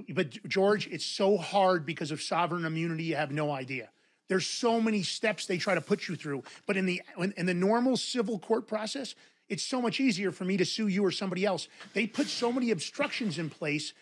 but 0.09 0.31
George, 0.47 0.87
it's 0.87 1.05
so 1.05 1.37
hard 1.37 1.85
because 1.85 2.11
of 2.11 2.21
sovereign 2.21 2.65
immunity. 2.65 3.03
You 3.03 3.15
have 3.15 3.31
no 3.31 3.51
idea. 3.51 3.89
There's 4.29 4.47
so 4.47 4.79
many 4.81 5.03
steps 5.03 5.45
they 5.45 5.57
try 5.57 5.75
to 5.75 5.81
put 5.81 6.07
you 6.07 6.15
through, 6.15 6.43
but 6.65 6.77
in 6.77 6.85
the 6.85 7.01
in, 7.19 7.33
in 7.37 7.45
the 7.45 7.53
normal 7.53 7.97
civil 7.97 8.39
court 8.39 8.67
process, 8.67 9.13
it's 9.49 9.63
so 9.63 9.81
much 9.81 9.99
easier 9.99 10.31
for 10.31 10.45
me 10.45 10.57
to 10.57 10.65
sue 10.65 10.87
you 10.87 11.05
or 11.05 11.11
somebody 11.11 11.45
else. 11.45 11.67
They 11.93 12.07
put 12.07 12.27
so 12.27 12.51
many 12.51 12.71
obstructions 12.71 13.37
in 13.37 13.49
place, 13.49 13.93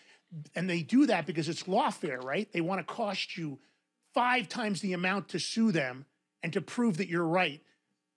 and 0.54 0.68
they 0.68 0.82
do 0.82 1.06
that 1.06 1.26
because 1.26 1.48
it's 1.48 1.64
lawfare, 1.64 2.22
right? 2.22 2.50
They 2.52 2.60
want 2.60 2.80
to 2.80 2.94
cost 2.94 3.36
you 3.36 3.58
five 4.14 4.48
times 4.48 4.80
the 4.80 4.92
amount 4.92 5.28
to 5.30 5.38
sue 5.38 5.72
them 5.72 6.06
and 6.42 6.52
to 6.52 6.60
prove 6.60 6.96
that 6.98 7.08
you're 7.08 7.26
right, 7.26 7.60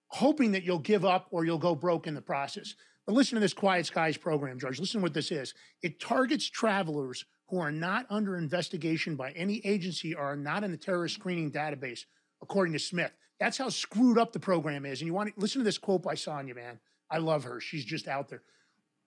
hoping 0.08 0.52
that 0.54 0.64
you'll 0.64 0.80
give 0.80 1.06
up 1.06 1.28
or 1.32 1.46
you'll 1.46 1.58
go 1.58 1.76
broke 1.76 2.08
in 2.08 2.16
the 2.16 2.22
process. 2.22 2.76
But 3.06 3.14
listen 3.14 3.36
to 3.36 3.40
this 3.40 3.54
Quiet 3.54 3.86
Skies 3.86 4.18
program, 4.18 4.60
George. 4.60 4.80
Listen 4.80 5.00
to 5.00 5.04
what 5.04 5.14
this 5.14 5.32
is. 5.32 5.54
It 5.82 6.00
targets 6.00 6.50
travelers 6.50 7.26
who 7.50 7.60
are 7.60 7.72
not 7.72 8.08
under 8.10 8.38
investigation 8.38 9.16
by 9.16 9.32
any 9.32 9.62
agency 9.64 10.16
or 10.16 10.24
are 10.24 10.36
not 10.36 10.64
in 10.64 10.72
the 10.72 10.78
terrorist 10.78 11.16
screening 11.16 11.52
database, 11.52 12.06
according 12.42 12.74
to 12.74 12.80
Smith. 12.80 13.12
That's 13.40 13.58
how 13.58 13.70
screwed 13.70 14.18
up 14.18 14.34
the 14.34 14.40
program 14.40 14.86
is. 14.86 15.02
And 15.02 15.08
you 15.08 15.14
want 15.14 15.34
to 15.34 15.40
listen 15.40 15.60
to 15.60 15.66
this 15.66 15.78
quote 15.78 16.02
by 16.02 16.16
Sonya, 16.16 16.56
man. 16.56 16.80
I 17.10 17.18
love 17.20 17.44
her. 17.44 17.60
She's 17.60 17.86
just 17.86 18.08
out 18.08 18.30
there. 18.30 18.42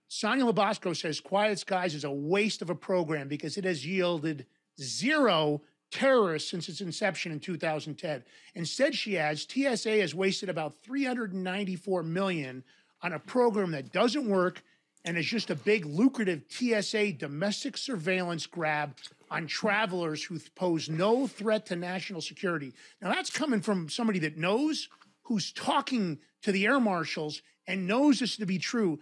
Sonya 0.08 0.44
LaBosco 0.44 0.96
says 0.96 1.20
Quiet 1.20 1.58
Skies 1.58 1.94
is 1.94 2.04
a 2.04 2.10
waste 2.10 2.62
of 2.62 2.70
a 2.70 2.74
program 2.74 3.28
because 3.28 3.58
it 3.58 3.64
has 3.64 3.84
yielded 3.84 4.46
zero 4.80 5.60
terrorists 5.90 6.50
since 6.50 6.68
its 6.68 6.80
inception 6.80 7.32
in 7.32 7.40
2010. 7.40 8.22
Instead, 8.54 8.94
she 8.94 9.18
adds, 9.18 9.46
TSA 9.48 10.00
has 10.00 10.14
wasted 10.14 10.48
about 10.48 10.78
394 10.82 12.02
million 12.02 12.64
on 13.02 13.12
a 13.12 13.18
program 13.18 13.70
that 13.72 13.92
doesn't 13.92 14.28
work 14.28 14.62
and 15.04 15.16
is 15.16 15.26
just 15.26 15.50
a 15.50 15.54
big 15.54 15.86
lucrative 15.86 16.42
TSA 16.48 17.12
domestic 17.12 17.76
surveillance 17.76 18.46
grab 18.46 18.96
on 19.30 19.46
travelers 19.46 20.22
who 20.22 20.38
pose 20.54 20.88
no 20.88 21.26
threat 21.26 21.66
to 21.66 21.76
national 21.76 22.20
security. 22.20 22.72
Now 23.00 23.12
that's 23.12 23.30
coming 23.30 23.60
from 23.60 23.88
somebody 23.88 24.18
that 24.20 24.36
knows 24.36 24.88
who's 25.22 25.52
talking 25.52 26.18
to 26.42 26.52
the 26.52 26.66
air 26.66 26.80
marshals 26.80 27.42
and 27.68 27.86
knows 27.86 28.18
this 28.18 28.36
to 28.38 28.46
be 28.46 28.58
true. 28.58 28.98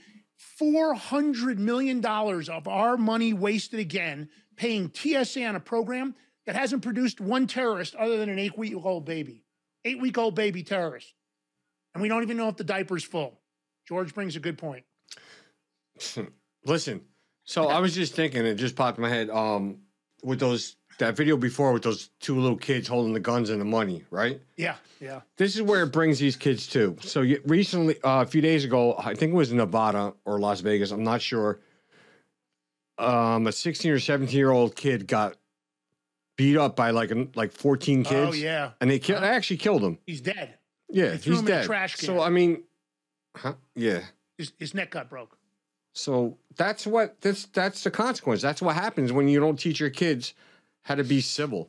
$400 0.60 1.56
million 1.56 2.04
of 2.04 2.68
our 2.68 2.98
money 2.98 3.32
wasted 3.32 3.80
again 3.80 4.28
paying 4.56 4.92
TSA 4.92 5.44
on 5.46 5.56
a 5.56 5.60
program 5.60 6.14
that 6.44 6.56
hasn't 6.56 6.82
produced 6.82 7.20
one 7.20 7.46
terrorist 7.46 7.94
other 7.94 8.18
than 8.18 8.28
an 8.28 8.38
eight 8.38 8.58
week 8.58 8.74
old 8.76 9.06
baby. 9.06 9.44
Eight 9.84 10.00
week 10.00 10.18
old 10.18 10.34
baby 10.34 10.62
terrorist. 10.62 11.14
And 11.94 12.02
we 12.02 12.08
don't 12.08 12.22
even 12.22 12.36
know 12.36 12.48
if 12.48 12.56
the 12.56 12.64
diaper's 12.64 13.04
full. 13.04 13.40
George 13.88 14.12
brings 14.12 14.36
a 14.36 14.40
good 14.40 14.58
point. 14.58 14.84
Listen, 16.64 17.02
so 17.44 17.68
I 17.68 17.78
was 17.78 17.94
just 17.94 18.14
thinking, 18.14 18.44
it 18.44 18.56
just 18.56 18.74
popped 18.74 18.98
in 18.98 19.02
my 19.02 19.08
head. 19.08 19.30
Um, 19.30 19.78
with 20.22 20.40
those 20.40 20.76
that 20.98 21.16
video 21.16 21.36
before 21.36 21.72
with 21.72 21.82
those 21.82 22.10
two 22.20 22.38
little 22.38 22.56
kids 22.56 22.88
holding 22.88 23.12
the 23.12 23.20
guns 23.20 23.50
and 23.50 23.60
the 23.60 23.64
money, 23.64 24.04
right? 24.10 24.40
Yeah, 24.56 24.76
yeah. 25.00 25.20
This 25.36 25.54
is 25.54 25.62
where 25.62 25.82
it 25.82 25.92
brings 25.92 26.18
these 26.18 26.36
kids 26.36 26.66
to. 26.68 26.96
So 27.00 27.22
you, 27.22 27.40
recently, 27.44 28.00
uh, 28.02 28.22
a 28.22 28.26
few 28.26 28.40
days 28.40 28.64
ago, 28.64 28.94
I 28.98 29.14
think 29.14 29.32
it 29.32 29.36
was 29.36 29.50
in 29.50 29.58
Nevada 29.58 30.14
or 30.24 30.38
Las 30.38 30.60
Vegas. 30.60 30.90
I'm 30.90 31.04
not 31.04 31.20
sure. 31.20 31.60
Um, 32.98 33.46
a 33.46 33.52
16 33.52 33.90
or 33.90 33.98
17 33.98 34.36
year 34.36 34.50
old 34.50 34.74
kid 34.74 35.06
got 35.06 35.36
beat 36.36 36.56
up 36.56 36.76
by 36.76 36.90
like 36.90 37.12
like 37.34 37.52
14 37.52 38.04
kids. 38.04 38.30
Oh, 38.30 38.32
yeah. 38.32 38.70
and 38.80 38.90
they 38.90 38.98
killed. 38.98 39.22
They 39.22 39.28
actually 39.28 39.58
killed 39.58 39.82
him. 39.82 39.98
He's 40.06 40.20
dead. 40.20 40.54
Yeah, 40.88 41.12
he's 41.12 41.26
him 41.26 41.34
in 41.34 41.44
a 41.44 41.46
dead. 41.46 41.64
trash 41.64 41.96
can. 41.96 42.06
So 42.06 42.20
I 42.20 42.30
mean, 42.30 42.62
huh? 43.36 43.54
Yeah. 43.74 44.00
His, 44.38 44.52
his 44.58 44.74
neck 44.74 44.90
got 44.90 45.10
broke. 45.10 45.36
So 45.92 46.36
that's 46.56 46.86
what 46.86 47.20
that's 47.20 47.46
that's 47.46 47.82
the 47.82 47.90
consequence. 47.90 48.42
That's 48.42 48.60
what 48.60 48.74
happens 48.74 49.12
when 49.12 49.28
you 49.28 49.40
don't 49.40 49.58
teach 49.58 49.80
your 49.80 49.90
kids 49.90 50.34
how 50.86 50.94
to 50.94 51.02
be 51.02 51.20
civil. 51.20 51.68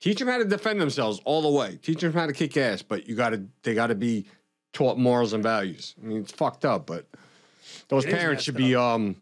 Teach 0.00 0.20
them 0.20 0.28
how 0.28 0.38
to 0.38 0.44
defend 0.44 0.80
themselves 0.80 1.20
all 1.24 1.42
the 1.42 1.50
way. 1.50 1.76
Teach 1.82 2.00
them 2.00 2.12
how 2.12 2.26
to 2.26 2.32
kick 2.32 2.56
ass, 2.56 2.82
but 2.82 3.08
you 3.08 3.16
got 3.16 3.30
to 3.30 3.42
they 3.64 3.74
got 3.74 3.88
to 3.88 3.96
be 3.96 4.26
taught 4.72 4.96
morals 4.96 5.32
and 5.32 5.42
values. 5.42 5.96
I 6.00 6.06
mean, 6.06 6.18
it's 6.18 6.30
fucked 6.30 6.64
up, 6.64 6.86
but 6.86 7.06
those 7.88 8.04
It 8.04 8.12
parents 8.12 8.44
should 8.44 8.56
be 8.56 8.76
um. 8.76 9.16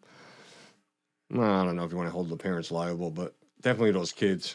I 1.33 1.65
don't 1.65 1.77
know 1.77 1.85
if 1.85 1.91
you 1.91 1.97
want 1.97 2.09
to 2.09 2.13
hold 2.13 2.29
the 2.29 2.37
parents 2.37 2.71
liable, 2.71 3.11
but 3.11 3.35
definitely 3.63 3.93
those 3.93 4.13
kids. 4.13 4.55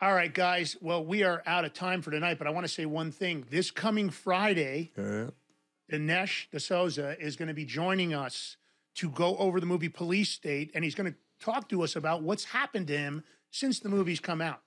All 0.00 0.14
right, 0.14 0.32
guys. 0.32 0.76
Well, 0.80 1.04
we 1.04 1.22
are 1.22 1.42
out 1.46 1.66
of 1.66 1.74
time 1.74 2.00
for 2.00 2.10
tonight, 2.10 2.38
but 2.38 2.46
I 2.46 2.50
want 2.50 2.66
to 2.66 2.72
say 2.72 2.86
one 2.86 3.12
thing. 3.12 3.44
This 3.50 3.70
coming 3.70 4.08
Friday, 4.10 4.92
Yeah. 4.96 5.26
Dinesh 5.92 6.46
D'Souza 6.50 7.16
is 7.20 7.36
going 7.36 7.48
to 7.48 7.54
be 7.54 7.66
joining 7.66 8.14
us 8.14 8.56
to 8.96 9.10
go 9.10 9.36
over 9.36 9.60
the 9.60 9.66
movie 9.66 9.90
Police 9.90 10.30
State, 10.30 10.70
and 10.74 10.82
he's 10.82 10.94
going 10.94 11.12
to 11.12 11.18
talk 11.38 11.68
to 11.68 11.82
us 11.82 11.94
about 11.94 12.22
what's 12.22 12.44
happened 12.44 12.86
to 12.88 12.96
him 12.96 13.22
since 13.54 13.78
the 13.78 13.88
movie's 13.88 14.18
come 14.18 14.40
out. 14.40 14.60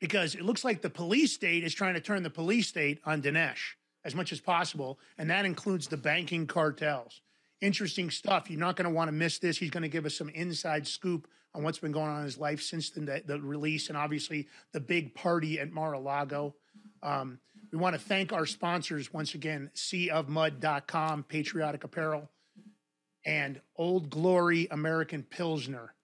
Because 0.00 0.34
it 0.34 0.42
looks 0.42 0.64
like 0.64 0.80
the 0.80 0.88
police 0.88 1.32
state 1.32 1.62
is 1.62 1.74
trying 1.74 1.92
to 1.94 2.00
turn 2.00 2.22
the 2.22 2.30
police 2.30 2.68
state 2.68 3.00
on 3.04 3.20
Dinesh 3.20 3.74
as 4.02 4.14
much 4.14 4.32
as 4.32 4.40
possible, 4.40 4.98
and 5.18 5.30
that 5.30 5.44
includes 5.44 5.86
the 5.86 5.96
banking 5.96 6.46
cartels. 6.46 7.20
Interesting 7.60 8.10
stuff. 8.10 8.50
You're 8.50 8.60
not 8.60 8.76
going 8.76 8.88
to 8.88 8.94
want 8.94 9.08
to 9.08 9.12
miss 9.12 9.38
this. 9.38 9.58
He's 9.58 9.70
going 9.70 9.82
to 9.82 9.88
give 9.88 10.06
us 10.06 10.14
some 10.14 10.30
inside 10.30 10.86
scoop 10.86 11.28
on 11.54 11.62
what's 11.62 11.78
been 11.78 11.92
going 11.92 12.08
on 12.08 12.18
in 12.18 12.24
his 12.24 12.38
life 12.38 12.62
since 12.62 12.90
the, 12.90 13.22
the 13.26 13.38
release, 13.40 13.88
and 13.88 13.96
obviously 13.96 14.48
the 14.72 14.80
big 14.80 15.14
party 15.14 15.60
at 15.60 15.70
Mar-a-Lago. 15.70 16.54
Um, 17.02 17.38
we 17.70 17.78
want 17.78 17.94
to 17.94 18.00
thank 18.00 18.32
our 18.32 18.46
sponsors 18.46 19.12
once 19.12 19.34
again 19.34 19.70
seaofmud.com, 19.74 21.24
Patriotic 21.24 21.84
Apparel, 21.84 22.30
and 23.24 23.60
Old 23.76 24.08
Glory 24.08 24.66
American 24.70 25.22
Pilsner. 25.22 25.94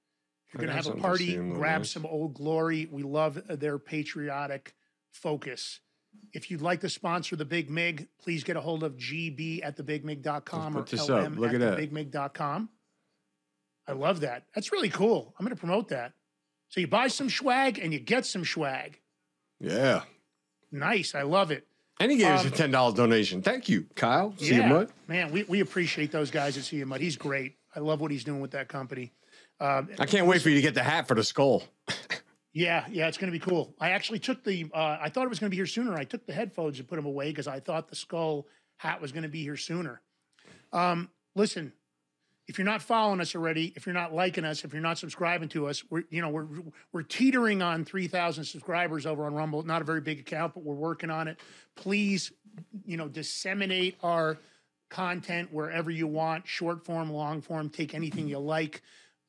You're 0.52 0.66
going 0.66 0.68
to 0.68 0.74
have 0.74 0.86
a 0.86 1.00
party, 1.00 1.26
see 1.26 1.34
in 1.36 1.50
the 1.50 1.54
grab 1.54 1.86
some 1.86 2.04
Old 2.06 2.34
Glory. 2.34 2.88
We 2.90 3.02
love 3.02 3.40
their 3.48 3.78
patriotic 3.78 4.74
focus. 5.12 5.80
If 6.32 6.50
you'd 6.50 6.60
like 6.60 6.80
to 6.80 6.88
sponsor 6.88 7.36
the 7.36 7.44
Big 7.44 7.70
Mig, 7.70 8.08
please 8.20 8.42
get 8.42 8.56
a 8.56 8.60
hold 8.60 8.82
of 8.82 8.96
gb 8.96 9.64
at 9.64 9.76
thebigmig.com 9.76 10.76
or 10.76 10.80
Let's 10.80 10.90
put 10.90 10.98
this 10.98 11.08
up. 11.08 11.24
lm 11.24 11.38
Look 11.38 11.54
at 11.54 11.60
at 11.62 11.78
thebigmig.com. 11.78 12.68
I 13.86 13.92
love 13.92 14.20
that. 14.20 14.44
That's 14.54 14.72
really 14.72 14.88
cool. 14.88 15.34
I'm 15.38 15.44
going 15.46 15.54
to 15.54 15.60
promote 15.60 15.88
that. 15.88 16.12
So 16.68 16.80
you 16.80 16.86
buy 16.88 17.08
some 17.08 17.30
swag 17.30 17.78
and 17.78 17.92
you 17.92 17.98
get 18.00 18.26
some 18.26 18.44
swag. 18.44 19.00
Yeah. 19.60 20.02
Nice. 20.72 21.14
I 21.14 21.22
love 21.22 21.50
it. 21.50 21.66
And 22.00 22.10
he 22.10 22.18
gave 22.18 22.28
us 22.28 22.42
Um, 22.42 22.52
a 22.52 22.56
ten 22.56 22.70
dollars 22.70 22.94
donation. 22.94 23.42
Thank 23.42 23.68
you, 23.68 23.86
Kyle. 23.94 24.34
Sea 24.38 24.60
of 24.60 24.66
Mud. 24.66 24.92
man, 25.06 25.32
we, 25.32 25.42
we 25.44 25.60
appreciate 25.60 26.10
those 26.12 26.30
guys 26.30 26.56
at 26.56 26.64
Sea 26.64 26.80
of 26.80 26.88
Mud. 26.88 27.00
He's 27.00 27.16
great. 27.16 27.56
I 27.76 27.80
love 27.80 28.00
what 28.00 28.10
he's 28.10 28.24
doing 28.24 28.40
with 28.40 28.52
that 28.52 28.68
company. 28.68 29.12
Um, 29.60 29.90
I 29.98 30.06
can't 30.06 30.26
wait 30.26 30.40
for 30.42 30.48
you 30.48 30.56
to 30.56 30.62
get 30.62 30.74
the 30.74 30.82
hat 30.82 31.06
for 31.06 31.14
the 31.14 31.24
skull. 31.24 31.64
Yeah, 32.52 32.84
yeah, 32.90 33.06
it's 33.06 33.16
going 33.16 33.32
to 33.32 33.38
be 33.38 33.44
cool. 33.44 33.74
I 33.78 33.90
actually 33.90 34.18
took 34.18 34.42
the. 34.42 34.66
Uh, 34.74 34.98
I 35.00 35.08
thought 35.08 35.24
it 35.24 35.28
was 35.28 35.38
going 35.38 35.50
to 35.50 35.50
be 35.50 35.56
here 35.56 35.66
sooner. 35.66 35.94
I 35.94 36.04
took 36.04 36.26
the 36.26 36.32
headphones 36.32 36.78
and 36.78 36.88
put 36.88 36.96
them 36.96 37.06
away 37.06 37.30
because 37.30 37.46
I 37.46 37.60
thought 37.60 37.88
the 37.88 37.96
skull 37.96 38.46
hat 38.76 39.00
was 39.00 39.12
going 39.12 39.22
to 39.22 39.28
be 39.28 39.42
here 39.42 39.56
sooner. 39.56 40.00
Um, 40.72 41.10
listen, 41.36 41.72
if 42.48 42.58
you're 42.58 42.64
not 42.64 42.82
following 42.82 43.20
us 43.20 43.36
already, 43.36 43.72
if 43.76 43.86
you're 43.86 43.94
not 43.94 44.12
liking 44.12 44.44
us, 44.44 44.64
if 44.64 44.72
you're 44.72 44.82
not 44.82 44.98
subscribing 44.98 45.48
to 45.50 45.68
us, 45.68 45.84
we're 45.90 46.02
you 46.10 46.20
know 46.20 46.30
we're 46.30 46.48
we're 46.92 47.02
teetering 47.02 47.62
on 47.62 47.84
three 47.84 48.08
thousand 48.08 48.44
subscribers 48.44 49.06
over 49.06 49.26
on 49.26 49.34
Rumble. 49.34 49.62
Not 49.62 49.82
a 49.82 49.84
very 49.84 50.00
big 50.00 50.18
account, 50.18 50.54
but 50.54 50.64
we're 50.64 50.74
working 50.74 51.10
on 51.10 51.28
it. 51.28 51.38
Please, 51.76 52.32
you 52.84 52.96
know, 52.96 53.06
disseminate 53.06 53.96
our 54.02 54.38
content 54.88 55.52
wherever 55.52 55.88
you 55.88 56.08
want, 56.08 56.48
short 56.48 56.84
form, 56.84 57.12
long 57.12 57.40
form. 57.42 57.68
Take 57.68 57.94
anything 57.94 58.26
you 58.26 58.40
like. 58.40 58.82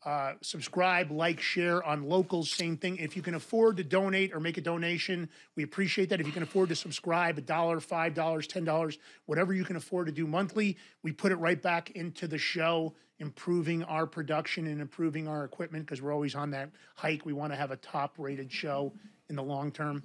Uh, 0.03 0.33
subscribe, 0.41 1.11
like, 1.11 1.39
share 1.39 1.83
on 1.83 2.09
locals. 2.09 2.49
Same 2.49 2.75
thing. 2.75 2.97
If 2.97 3.15
you 3.15 3.21
can 3.21 3.35
afford 3.35 3.77
to 3.77 3.83
donate 3.83 4.33
or 4.33 4.39
make 4.39 4.57
a 4.57 4.61
donation, 4.61 5.29
we 5.55 5.61
appreciate 5.61 6.09
that. 6.09 6.19
If 6.19 6.25
you 6.25 6.33
can 6.33 6.41
afford 6.41 6.69
to 6.69 6.75
subscribe, 6.75 7.37
a 7.37 7.41
dollar, 7.41 7.79
five 7.79 8.15
dollars, 8.15 8.47
ten 8.47 8.65
dollars, 8.65 8.97
whatever 9.27 9.53
you 9.53 9.63
can 9.63 9.75
afford 9.75 10.07
to 10.07 10.11
do 10.11 10.25
monthly, 10.25 10.75
we 11.03 11.11
put 11.11 11.31
it 11.31 11.35
right 11.35 11.61
back 11.61 11.91
into 11.91 12.27
the 12.27 12.39
show, 12.39 12.95
improving 13.19 13.83
our 13.83 14.07
production 14.07 14.65
and 14.65 14.81
improving 14.81 15.27
our 15.27 15.45
equipment 15.45 15.85
because 15.85 16.01
we're 16.01 16.13
always 16.13 16.33
on 16.33 16.49
that 16.49 16.71
hike. 16.95 17.23
We 17.23 17.33
want 17.33 17.53
to 17.53 17.57
have 17.57 17.69
a 17.69 17.77
top-rated 17.77 18.51
show 18.51 18.93
in 19.29 19.35
the 19.35 19.43
long 19.43 19.71
term. 19.71 20.01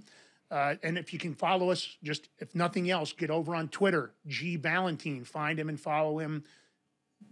Uh, 0.50 0.74
and 0.82 0.98
if 0.98 1.14
you 1.14 1.18
can 1.18 1.34
follow 1.34 1.70
us, 1.70 1.96
just 2.02 2.28
if 2.38 2.54
nothing 2.54 2.90
else, 2.90 3.14
get 3.14 3.30
over 3.30 3.54
on 3.54 3.68
Twitter, 3.68 4.12
G 4.26 4.58
Balloutine. 4.58 5.26
Find 5.26 5.58
him 5.58 5.70
and 5.70 5.80
follow 5.80 6.18
him. 6.18 6.44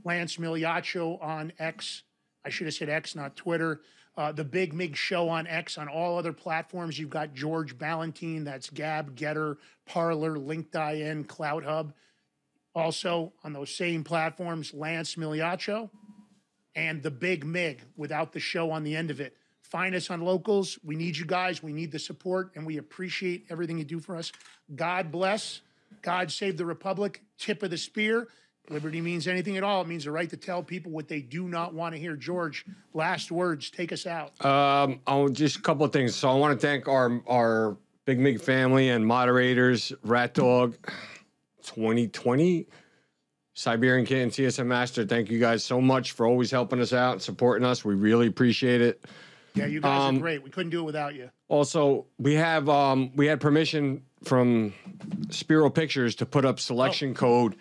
Lance 0.02 0.38
Migliaccio 0.38 1.22
on 1.22 1.52
X. 1.58 2.04
I 2.44 2.50
should 2.50 2.66
have 2.66 2.74
said 2.74 2.88
X, 2.88 3.14
not 3.14 3.36
Twitter. 3.36 3.80
Uh, 4.16 4.30
the 4.30 4.44
Big 4.44 4.72
Mig 4.72 4.96
Show 4.96 5.28
on 5.28 5.46
X 5.46 5.76
on 5.76 5.88
all 5.88 6.18
other 6.18 6.32
platforms. 6.32 6.98
You've 6.98 7.10
got 7.10 7.34
George 7.34 7.76
Balloutine. 7.76 8.44
That's 8.44 8.70
Gab, 8.70 9.16
Gettr, 9.16 9.56
Parler, 9.86 10.36
LinkedIn, 10.36 11.26
CloutHub. 11.26 11.92
Also 12.74 13.32
on 13.42 13.52
those 13.52 13.74
same 13.74 14.04
platforms, 14.04 14.72
Lance 14.72 15.16
Migliaccio 15.16 15.90
and 16.76 17.02
the 17.02 17.10
Big 17.10 17.44
Mig 17.44 17.82
without 17.96 18.32
the 18.32 18.40
show 18.40 18.70
on 18.70 18.84
the 18.84 18.96
end 18.96 19.10
of 19.10 19.20
it. 19.20 19.36
Find 19.62 19.94
us 19.94 20.10
on 20.10 20.20
locals. 20.20 20.78
We 20.84 20.94
need 20.94 21.16
you 21.16 21.24
guys. 21.24 21.62
We 21.62 21.72
need 21.72 21.90
the 21.90 21.98
support, 21.98 22.52
and 22.54 22.66
we 22.66 22.76
appreciate 22.76 23.46
everything 23.50 23.78
you 23.78 23.84
do 23.84 23.98
for 23.98 24.16
us. 24.16 24.30
God 24.74 25.10
bless. 25.10 25.60
God 26.02 26.30
save 26.30 26.56
the 26.56 26.66
Republic. 26.66 27.22
Tip 27.38 27.62
of 27.62 27.70
the 27.70 27.78
spear. 27.78 28.28
Liberty 28.70 29.00
means 29.02 29.28
anything 29.28 29.56
at 29.58 29.62
all. 29.62 29.82
It 29.82 29.88
means 29.88 30.04
the 30.04 30.10
right 30.10 30.28
to 30.30 30.36
tell 30.38 30.62
people 30.62 30.90
what 30.90 31.06
they 31.06 31.20
do 31.20 31.48
not 31.48 31.74
want 31.74 31.94
to 31.94 32.00
hear. 32.00 32.16
George, 32.16 32.64
last 32.94 33.30
words. 33.30 33.68
Take 33.70 33.92
us 33.92 34.06
out. 34.06 34.42
Um, 34.44 35.00
I'll 35.06 35.28
just 35.28 35.58
a 35.58 35.62
couple 35.62 35.84
of 35.84 35.92
things. 35.92 36.14
So 36.14 36.30
I 36.30 36.34
want 36.34 36.58
to 36.58 36.66
thank 36.66 36.88
our 36.88 37.20
our 37.26 37.76
Big 38.06 38.18
Mig 38.18 38.40
family 38.40 38.88
and 38.88 39.06
moderators, 39.06 39.92
Rat 40.02 40.34
Dog, 40.34 40.76
2020, 41.62 42.66
Siberian 43.54 44.06
and 44.10 44.30
CSM 44.32 44.66
Master. 44.66 45.04
Thank 45.04 45.30
you 45.30 45.38
guys 45.38 45.64
so 45.64 45.80
much 45.80 46.12
for 46.12 46.26
always 46.26 46.50
helping 46.50 46.80
us 46.80 46.92
out 46.92 47.12
and 47.12 47.22
supporting 47.22 47.66
us. 47.66 47.84
We 47.84 47.94
really 47.94 48.26
appreciate 48.26 48.80
it. 48.80 49.04
Yeah, 49.54 49.66
you 49.66 49.80
guys 49.80 50.08
Um, 50.08 50.16
are 50.16 50.20
great. 50.20 50.42
We 50.42 50.50
couldn't 50.50 50.70
do 50.70 50.80
it 50.80 50.84
without 50.84 51.14
you. 51.14 51.30
Also, 51.48 52.06
we 52.18 52.34
have 52.34 52.68
um 52.68 53.12
we 53.14 53.26
had 53.26 53.40
permission 53.40 54.02
from 54.24 54.72
Spiro 55.30 55.68
Pictures 55.70 56.14
to 56.16 56.26
put 56.26 56.44
up 56.44 56.58
selection 56.58 57.14
code. 57.14 57.56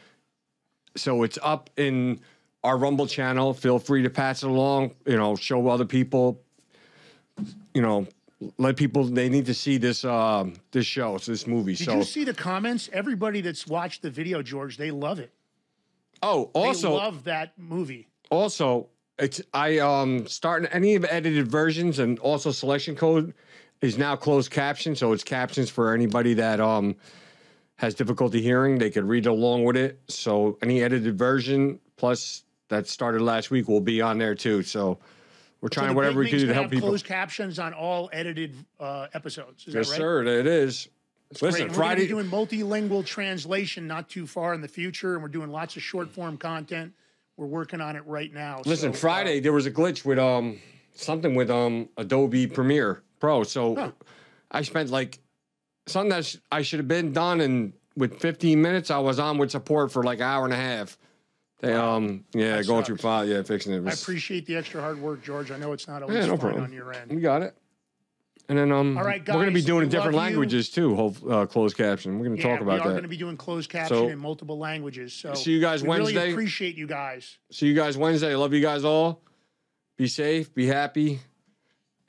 So 0.96 1.24
it's 1.24 1.40
up 1.42 1.70
in 1.78 2.20
our 2.64 2.78
Rumble 2.78 3.08
channel. 3.08 3.54
Feel 3.54 3.80
free 3.80 4.04
to 4.04 4.10
pass 4.10 4.44
it 4.44 4.50
along, 4.50 4.92
you 5.06 5.18
know, 5.18 5.36
show 5.36 5.68
other 5.68 5.86
people, 5.86 6.40
you 7.74 7.82
know, 7.82 8.08
let 8.58 8.76
people 8.76 9.06
they 9.06 9.30
need 9.30 9.46
to 9.46 9.54
see 9.54 9.78
this 9.78 10.04
um 10.04 10.54
this 10.72 10.86
show, 10.86 11.16
it's 11.16 11.26
this 11.26 11.48
movie. 11.48 11.76
Did 11.76 11.86
so 11.86 11.98
you 11.98 12.04
see 12.04 12.24
the 12.24 12.34
comments? 12.34 12.90
Everybody 12.92 13.42
that's 13.42 13.66
watched 13.66 14.02
the 14.02 14.10
video, 14.10 14.42
George, 14.42 14.78
they 14.78 14.92
love 14.92 15.20
it. 15.20 15.32
Oh, 16.22 16.52
also 16.54 16.90
they 16.90 16.96
love 16.96 17.24
that 17.24 17.58
movie. 17.58 18.08
Also, 18.30 18.88
it's 19.18 19.42
I 19.54 19.80
um 19.80 20.28
starting 20.28 20.70
any 20.72 20.96
of 20.96 21.06
edited 21.06 21.48
versions 21.48 22.00
and 22.00 22.20
also 22.20 22.52
selection 22.52 22.96
code 22.96 23.34
is 23.82 23.98
now 23.98 24.16
closed 24.16 24.52
caption, 24.52 24.96
so 24.96 25.12
it's 25.14 25.24
captions 25.24 25.70
for 25.70 25.94
anybody 25.94 26.34
that 26.36 26.60
um 26.60 26.96
has 27.84 27.94
difficulty 27.94 28.42
hearing. 28.42 28.78
They 28.78 28.90
could 28.90 29.04
read 29.04 29.26
along 29.26 29.66
with 29.66 29.76
it. 29.76 30.00
So 30.08 30.58
any 30.62 30.82
edited 30.82 31.18
version 31.18 31.80
plus 31.98 32.46
that 32.70 32.88
started 32.88 33.22
last 33.22 33.52
week 33.52 33.68
will 33.68 33.82
be 33.82 34.02
on 34.02 34.18
there 34.18 34.36
too. 34.36 34.64
So 34.64 34.98
we're 35.60 35.68
trying 35.68 35.90
the 35.90 35.94
whatever 35.94 36.20
we 36.22 36.30
can 36.30 36.40
do 36.40 36.48
to 36.48 36.54
help 36.54 36.66
have 36.66 36.72
people. 36.72 36.88
Closed 36.90 37.06
captions 37.06 37.60
on 37.60 37.74
all 37.74 38.10
edited 38.14 38.56
uh, 38.80 39.08
episodes. 39.14 39.68
Is 39.68 39.74
yes, 39.76 39.88
that 39.88 39.92
right? 39.92 39.98
sir. 39.98 40.24
It 40.24 40.48
is. 40.48 40.88
Great. 41.34 41.42
Listen, 41.42 41.62
And 41.64 41.72
We're 41.72 41.76
Friday. 41.76 42.08
doing 42.08 42.28
multilingual 42.28 43.06
translation 43.06 43.86
not 43.86 44.08
too 44.08 44.28
far 44.28 44.54
in 44.54 44.62
the 44.62 44.68
future, 44.68 45.16
and 45.16 45.24
we're 45.24 45.30
doing 45.30 45.50
lots 45.52 45.76
of 45.76 45.82
short 45.82 46.10
form 46.10 46.38
content. 46.38 46.94
We're 47.36 47.48
working 47.48 47.82
on 47.82 47.96
it 47.98 48.06
right 48.06 48.32
now. 48.32 48.62
Listen, 48.66 48.94
So, 48.94 48.98
uh, 48.98 49.02
Friday 49.02 49.40
there 49.42 49.52
was 49.52 49.66
a 49.66 49.72
glitch 49.72 50.06
with 50.06 50.20
um 50.20 50.60
something 50.96 51.36
with 51.36 51.50
um 51.50 51.90
Adobe 51.98 52.48
Premiere 52.48 53.04
Pro. 53.20 53.44
So 53.44 53.92
I 54.52 54.62
spent 54.62 54.90
like 54.90 55.20
something 55.88 56.10
that 56.10 56.26
sh- 56.26 56.38
I 56.52 56.62
should 56.62 56.80
have 56.80 56.88
been 56.88 57.14
done 57.14 57.42
and 57.42 57.74
with 57.96 58.20
15 58.20 58.62
minutes 58.62 58.90
I 58.92 59.00
was 59.00 59.20
on 59.20 59.38
with 59.38 59.52
support 59.52 59.92
for 59.92 60.04
like 60.04 60.20
an 60.20 60.26
hour 60.26 60.46
and 60.46 60.54
a 60.54 60.58
half. 60.58 60.98
They 61.62 61.74
um 61.74 62.26
yeah 62.34 62.58
That 62.58 62.68
going 62.68 62.84
through 62.84 62.96
sucks. 62.98 63.04
file 63.04 63.26
yeah 63.26 63.42
fixing 63.44 63.74
it. 63.74 63.78
I 63.78 63.80
was- 63.82 64.02
appreciate 64.02 64.46
the 64.46 64.56
extra 64.58 64.82
hard 64.82 65.00
work, 65.00 65.24
George. 65.24 65.52
I 65.52 65.58
know 65.58 65.72
it's 65.74 65.88
not 65.88 66.02
always 66.04 66.18
yeah 66.18 66.26
no 66.26 66.32
fun 66.32 66.40
problem. 66.40 66.64
on 66.66 66.74
your 66.74 66.92
end. 66.94 67.12
We 67.12 67.22
got 67.22 67.42
it. 67.42 67.56
And 68.50 68.58
then 68.58 68.72
um 68.74 68.98
All 68.98 69.06
right, 69.06 69.22
we're 69.26 69.34
gonna 69.36 69.48
be 69.52 69.62
guys, 69.62 69.66
doing 69.66 69.78
we 69.80 69.84
in 69.86 69.90
different 69.90 70.16
love 70.16 70.24
you. 70.26 70.30
languages 70.32 70.70
too. 70.70 70.96
Hope 70.96 71.16
uh, 71.30 71.46
closed 71.46 71.78
caption. 71.78 72.20
We're 72.20 72.26
gonna 72.26 72.36
Yeah, 72.42 72.44
talk 72.52 72.60
about 72.62 72.74
we 72.74 72.80
are 72.80 72.84
that. 72.84 72.90
going 72.90 73.04
to 73.04 73.08
be 73.08 73.16
doing 73.16 73.38
closed 73.38 73.70
caption 73.70 73.96
So- 73.96 74.08
in 74.10 74.20
multiple 74.20 74.58
languages. 74.58 75.14
So 75.14 75.34
See 75.34 75.52
you 75.52 75.62
guys 75.62 75.82
we 75.84 75.88
Wednesday. 75.90 76.16
Really 76.18 76.32
appreciate 76.34 76.76
you 76.76 76.86
guys. 76.88 77.38
See 77.52 77.68
you 77.68 77.74
guys 77.74 77.96
Wednesday. 77.98 78.34
I 78.34 78.36
love 78.36 78.52
you 78.54 78.60
guys 78.62 78.84
all. 78.84 79.22
Be 79.96 80.08
safe, 80.08 80.54
be 80.54 80.66
happy, 80.66 81.20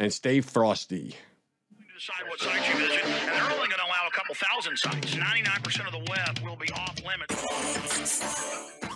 and 0.01 0.13
stay 0.13 0.41
frosty. 0.41 1.15
decide 1.95 2.29
what 2.29 2.41
sites 2.41 2.69
you 2.69 2.75
visit, 2.81 3.05
and 3.05 3.29
they're 3.29 3.53
only 3.53 3.64
couple 4.25 4.47
thousand 4.49 4.77
sites. 4.77 5.15
99% 5.15 5.87
of 5.87 5.93
the 5.93 6.11
web 6.11 6.39
will 6.43 6.57
be 6.57 6.71
off 6.73 6.97
limits. 7.05 8.94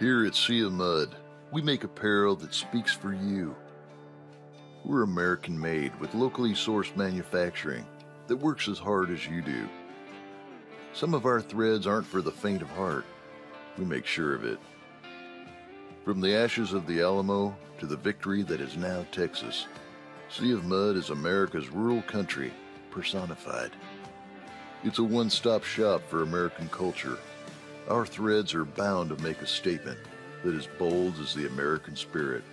Here 0.00 0.24
at 0.24 0.34
Sea 0.34 0.62
of 0.62 0.72
Mud, 0.72 1.14
we 1.52 1.60
make 1.60 1.84
apparel 1.84 2.34
that 2.36 2.54
speaks 2.54 2.90
for 2.90 3.12
you. 3.12 3.54
We're 4.82 5.02
American 5.02 5.60
made 5.60 5.94
with 6.00 6.14
locally 6.14 6.52
sourced 6.52 6.96
manufacturing 6.96 7.84
that 8.26 8.38
works 8.38 8.66
as 8.66 8.78
hard 8.78 9.10
as 9.10 9.26
you 9.26 9.42
do. 9.42 9.68
Some 10.94 11.12
of 11.12 11.26
our 11.26 11.42
threads 11.42 11.86
aren't 11.86 12.06
for 12.06 12.22
the 12.22 12.32
faint 12.32 12.62
of 12.62 12.70
heart. 12.70 13.04
We 13.76 13.84
make 13.84 14.06
sure 14.06 14.34
of 14.34 14.42
it. 14.42 14.58
From 16.06 16.22
the 16.22 16.34
ashes 16.34 16.72
of 16.72 16.86
the 16.86 17.02
Alamo 17.02 17.54
to 17.78 17.84
the 17.84 17.98
victory 17.98 18.42
that 18.44 18.62
is 18.62 18.78
now 18.78 19.04
Texas, 19.12 19.66
Sea 20.30 20.52
of 20.52 20.64
Mud 20.64 20.96
is 20.96 21.10
America's 21.10 21.68
rural 21.68 22.00
country 22.00 22.54
personified. 22.90 23.72
It's 24.82 24.98
a 24.98 25.04
one 25.04 25.28
stop 25.28 25.62
shop 25.62 26.00
for 26.08 26.22
American 26.22 26.70
culture. 26.70 27.18
Our 27.88 28.06
threads 28.06 28.54
are 28.54 28.64
bound 28.64 29.10
to 29.10 29.22
make 29.22 29.42
a 29.42 29.46
statement 29.46 29.98
that 30.44 30.54
is 30.54 30.68
bold 30.78 31.18
as 31.20 31.34
the 31.34 31.46
American 31.46 31.96
spirit. 31.96 32.44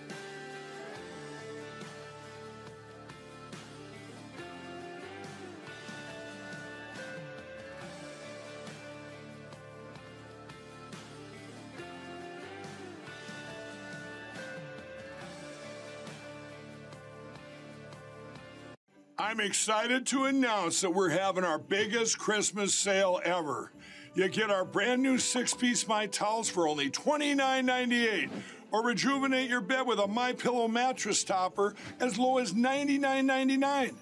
I'm 19.20 19.40
excited 19.40 20.06
to 20.06 20.24
announce 20.24 20.80
that 20.80 20.90
we're 20.90 21.10
having 21.10 21.44
our 21.44 21.58
biggest 21.58 22.18
Christmas 22.18 22.74
sale 22.74 23.20
ever. 23.24 23.70
You 24.14 24.28
get 24.28 24.50
our 24.50 24.64
brand 24.64 25.02
new 25.02 25.18
six 25.18 25.54
piece 25.54 25.86
My 25.86 26.06
Towels 26.06 26.48
for 26.48 26.66
only 26.66 26.90
$29.98. 26.90 28.30
Or 28.70 28.84
rejuvenate 28.84 29.48
your 29.48 29.60
bed 29.60 29.86
with 29.86 29.98
a 29.98 30.06
My 30.06 30.32
Pillow 30.32 30.68
mattress 30.68 31.24
topper 31.24 31.74
as 32.00 32.18
low 32.18 32.38
as 32.38 32.52
$99.99. 32.52 33.94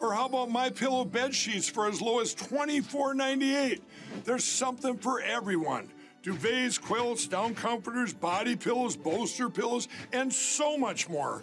Or 0.00 0.14
how 0.14 0.26
about 0.26 0.50
My 0.50 0.70
Pillow 0.70 1.04
bed 1.04 1.34
sheets 1.34 1.68
for 1.68 1.88
as 1.88 2.00
low 2.00 2.20
as 2.20 2.34
$24.98? 2.34 3.80
There's 4.24 4.44
something 4.44 4.96
for 4.96 5.20
everyone. 5.20 5.90
Duvets, 6.22 6.80
quilts, 6.80 7.26
down 7.28 7.54
comforters, 7.54 8.12
body 8.12 8.56
pillows, 8.56 8.96
bolster 8.96 9.48
pillows, 9.48 9.88
and 10.12 10.32
so 10.32 10.76
much 10.76 11.08
more. 11.08 11.42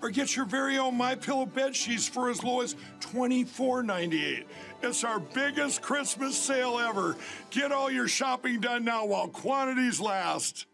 or 0.00 0.10
get 0.10 0.36
your 0.36 0.44
very 0.44 0.78
own 0.78 0.96
My 0.96 1.14
Pillow 1.14 1.46
bed 1.46 1.74
sheets 1.74 2.08
for 2.08 2.30
as 2.30 2.42
low 2.42 2.60
as 2.60 2.76
$24.98. 3.00 4.44
It's 4.82 5.04
our 5.04 5.18
biggest 5.18 5.82
Christmas 5.82 6.36
sale 6.36 6.78
ever. 6.78 7.16
Get 7.50 7.72
all 7.72 7.90
your 7.90 8.08
shopping 8.08 8.60
done 8.60 8.84
now 8.84 9.06
while 9.06 9.28
quantities 9.28 10.00
last. 10.00 10.66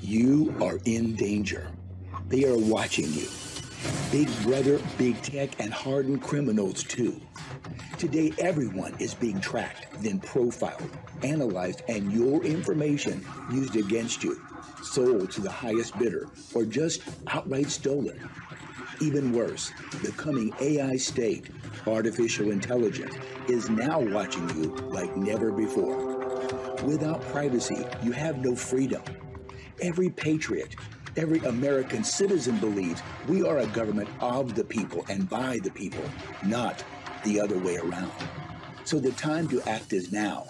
You 0.00 0.54
are 0.60 0.78
in 0.84 1.16
danger. 1.16 1.66
They 2.28 2.44
are 2.44 2.56
watching 2.56 3.12
you. 3.12 3.28
Big 4.10 4.28
Brother, 4.42 4.80
Big 4.96 5.20
Tech, 5.22 5.60
and 5.60 5.72
hardened 5.72 6.22
criminals, 6.22 6.82
too. 6.84 7.20
Today, 7.98 8.32
everyone 8.38 8.94
is 8.98 9.14
being 9.14 9.40
tracked, 9.40 10.02
then 10.02 10.20
profiled, 10.20 10.90
analyzed, 11.22 11.82
and 11.88 12.12
your 12.12 12.44
information 12.44 13.24
used 13.50 13.76
against 13.76 14.22
you, 14.22 14.40
sold 14.82 15.30
to 15.32 15.40
the 15.40 15.50
highest 15.50 15.98
bidder, 15.98 16.28
or 16.54 16.64
just 16.64 17.02
outright 17.28 17.70
stolen. 17.70 18.20
Even 19.00 19.32
worse, 19.32 19.72
the 20.02 20.12
coming 20.12 20.52
AI 20.60 20.96
state, 20.96 21.48
artificial 21.86 22.52
intelligence, 22.52 23.14
is 23.48 23.68
now 23.68 23.98
watching 24.00 24.48
you 24.50 24.70
like 24.90 25.16
never 25.16 25.50
before. 25.50 26.14
Without 26.84 27.20
privacy, 27.22 27.84
you 28.02 28.12
have 28.12 28.38
no 28.38 28.54
freedom. 28.54 29.02
Every 29.80 30.10
patriot, 30.10 30.76
every 31.16 31.38
American 31.40 32.04
citizen 32.04 32.58
believes 32.58 33.02
we 33.28 33.42
are 33.42 33.58
a 33.58 33.66
government 33.68 34.08
of 34.20 34.54
the 34.54 34.64
people 34.64 35.04
and 35.08 35.28
by 35.28 35.58
the 35.62 35.70
people, 35.70 36.04
not 36.44 36.84
the 37.24 37.40
other 37.40 37.58
way 37.58 37.76
around. 37.76 38.12
So 38.84 38.98
the 38.98 39.12
time 39.12 39.48
to 39.48 39.62
act 39.68 39.92
is 39.92 40.12
now. 40.12 40.46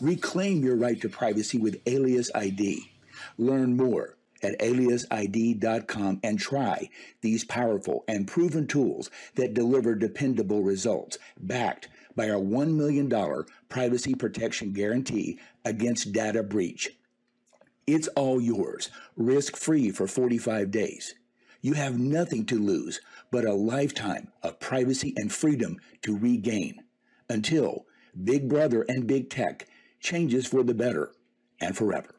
Reclaim 0.00 0.62
your 0.62 0.76
right 0.76 1.00
to 1.00 1.08
privacy 1.08 1.58
with 1.58 1.80
Alias 1.86 2.30
ID. 2.34 2.90
Learn 3.38 3.76
more 3.76 4.16
at 4.42 4.58
aliasid.com 4.58 6.20
and 6.22 6.38
try 6.38 6.90
these 7.22 7.44
powerful 7.44 8.04
and 8.06 8.26
proven 8.28 8.66
tools 8.66 9.10
that 9.36 9.54
deliver 9.54 9.94
dependable 9.94 10.62
results, 10.62 11.18
backed 11.40 11.88
by 12.14 12.28
our 12.28 12.40
$1 12.40 12.74
million 12.74 13.10
privacy 13.68 14.14
protection 14.14 14.72
guarantee 14.72 15.38
against 15.64 16.12
data 16.12 16.42
breach. 16.42 16.90
It's 17.86 18.08
all 18.08 18.40
yours, 18.40 18.90
risk 19.16 19.56
free 19.56 19.90
for 19.90 20.06
45 20.06 20.70
days. 20.70 21.14
You 21.60 21.74
have 21.74 21.98
nothing 21.98 22.46
to 22.46 22.58
lose 22.58 23.00
but 23.30 23.44
a 23.44 23.52
lifetime 23.52 24.28
of 24.42 24.58
privacy 24.58 25.12
and 25.16 25.30
freedom 25.30 25.78
to 26.02 26.16
regain 26.16 26.82
until 27.28 27.84
Big 28.22 28.48
Brother 28.48 28.86
and 28.88 29.06
Big 29.06 29.28
Tech 29.28 29.66
changes 30.00 30.46
for 30.46 30.62
the 30.62 30.74
better 30.74 31.12
and 31.60 31.76
forever. 31.76 32.14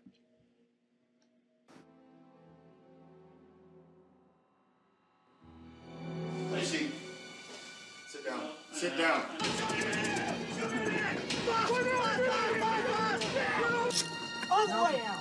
Lacey, 6.51 6.91
sit 8.07 8.25
down. 8.25 8.41
Sit 8.71 8.97
down. 8.97 9.23
All 14.51 14.67
the 14.67 15.14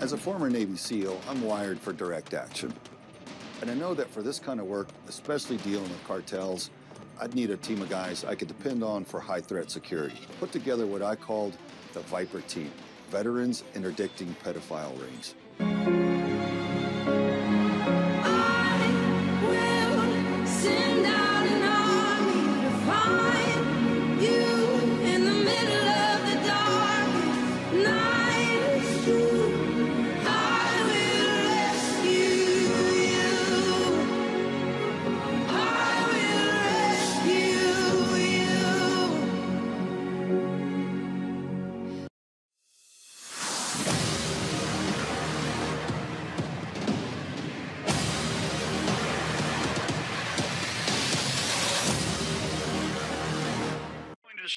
As 0.00 0.12
a 0.12 0.16
former 0.16 0.48
Navy 0.48 0.76
SEAL, 0.76 1.20
I'm 1.28 1.42
wired 1.42 1.80
for 1.80 1.92
direct 1.92 2.32
action. 2.32 2.72
And 3.60 3.68
I 3.68 3.74
know 3.74 3.94
that 3.94 4.08
for 4.08 4.22
this 4.22 4.38
kind 4.38 4.60
of 4.60 4.66
work, 4.66 4.86
especially 5.08 5.56
dealing 5.56 5.88
with 5.88 6.04
cartels, 6.06 6.70
I'd 7.20 7.34
need 7.34 7.50
a 7.50 7.56
team 7.56 7.82
of 7.82 7.90
guys 7.90 8.24
I 8.24 8.36
could 8.36 8.46
depend 8.46 8.84
on 8.84 9.04
for 9.04 9.18
high 9.18 9.40
threat 9.40 9.72
security. 9.72 10.20
Put 10.38 10.52
together 10.52 10.86
what 10.86 11.02
I 11.02 11.16
called 11.16 11.56
the 11.94 12.00
Viper 12.02 12.42
Team 12.42 12.70
Veterans 13.08 13.62
Interdicting 13.74 14.34
Pedophile 14.42 14.92
Rings. 15.00 16.15